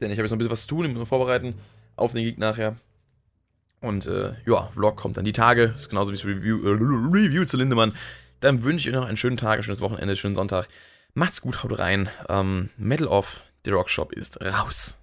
Denn 0.00 0.10
ich 0.10 0.18
habe 0.18 0.24
jetzt 0.24 0.30
noch 0.30 0.36
ein 0.36 0.38
bisschen 0.38 0.52
was 0.52 0.62
zu 0.62 0.68
tun, 0.68 0.84
ich 0.84 0.94
muss 0.94 1.08
vorbereiten 1.08 1.54
auf 1.98 2.12
den 2.12 2.24
Geek 2.24 2.38
nachher. 2.38 2.76
Und 3.80 4.06
äh, 4.06 4.32
ja, 4.46 4.68
Vlog 4.72 4.96
kommt 4.96 5.16
dann 5.16 5.24
die 5.24 5.32
Tage, 5.32 5.74
ist 5.76 5.88
genauso 5.88 6.10
wie 6.10 6.16
das 6.16 6.24
Review, 6.24 6.64
äh, 6.64 6.70
Review 6.70 7.44
zu 7.44 7.56
Lindemann. 7.56 7.94
Dann 8.40 8.64
wünsche 8.64 8.88
ich 8.88 8.94
euch 8.94 9.00
noch 9.00 9.08
einen 9.08 9.16
schönen 9.16 9.36
Tag, 9.36 9.58
ein 9.58 9.62
schönes 9.62 9.80
Wochenende, 9.80 10.10
einen 10.10 10.16
schönen 10.16 10.34
Sonntag. 10.34 10.68
Macht's 11.14 11.40
gut, 11.40 11.62
haut 11.62 11.78
rein. 11.78 12.08
Ähm, 12.28 12.70
Metal 12.76 13.08
The 13.64 13.70
Rock 13.70 13.90
Shop 13.90 14.12
ist 14.12 14.40
raus. 14.40 14.98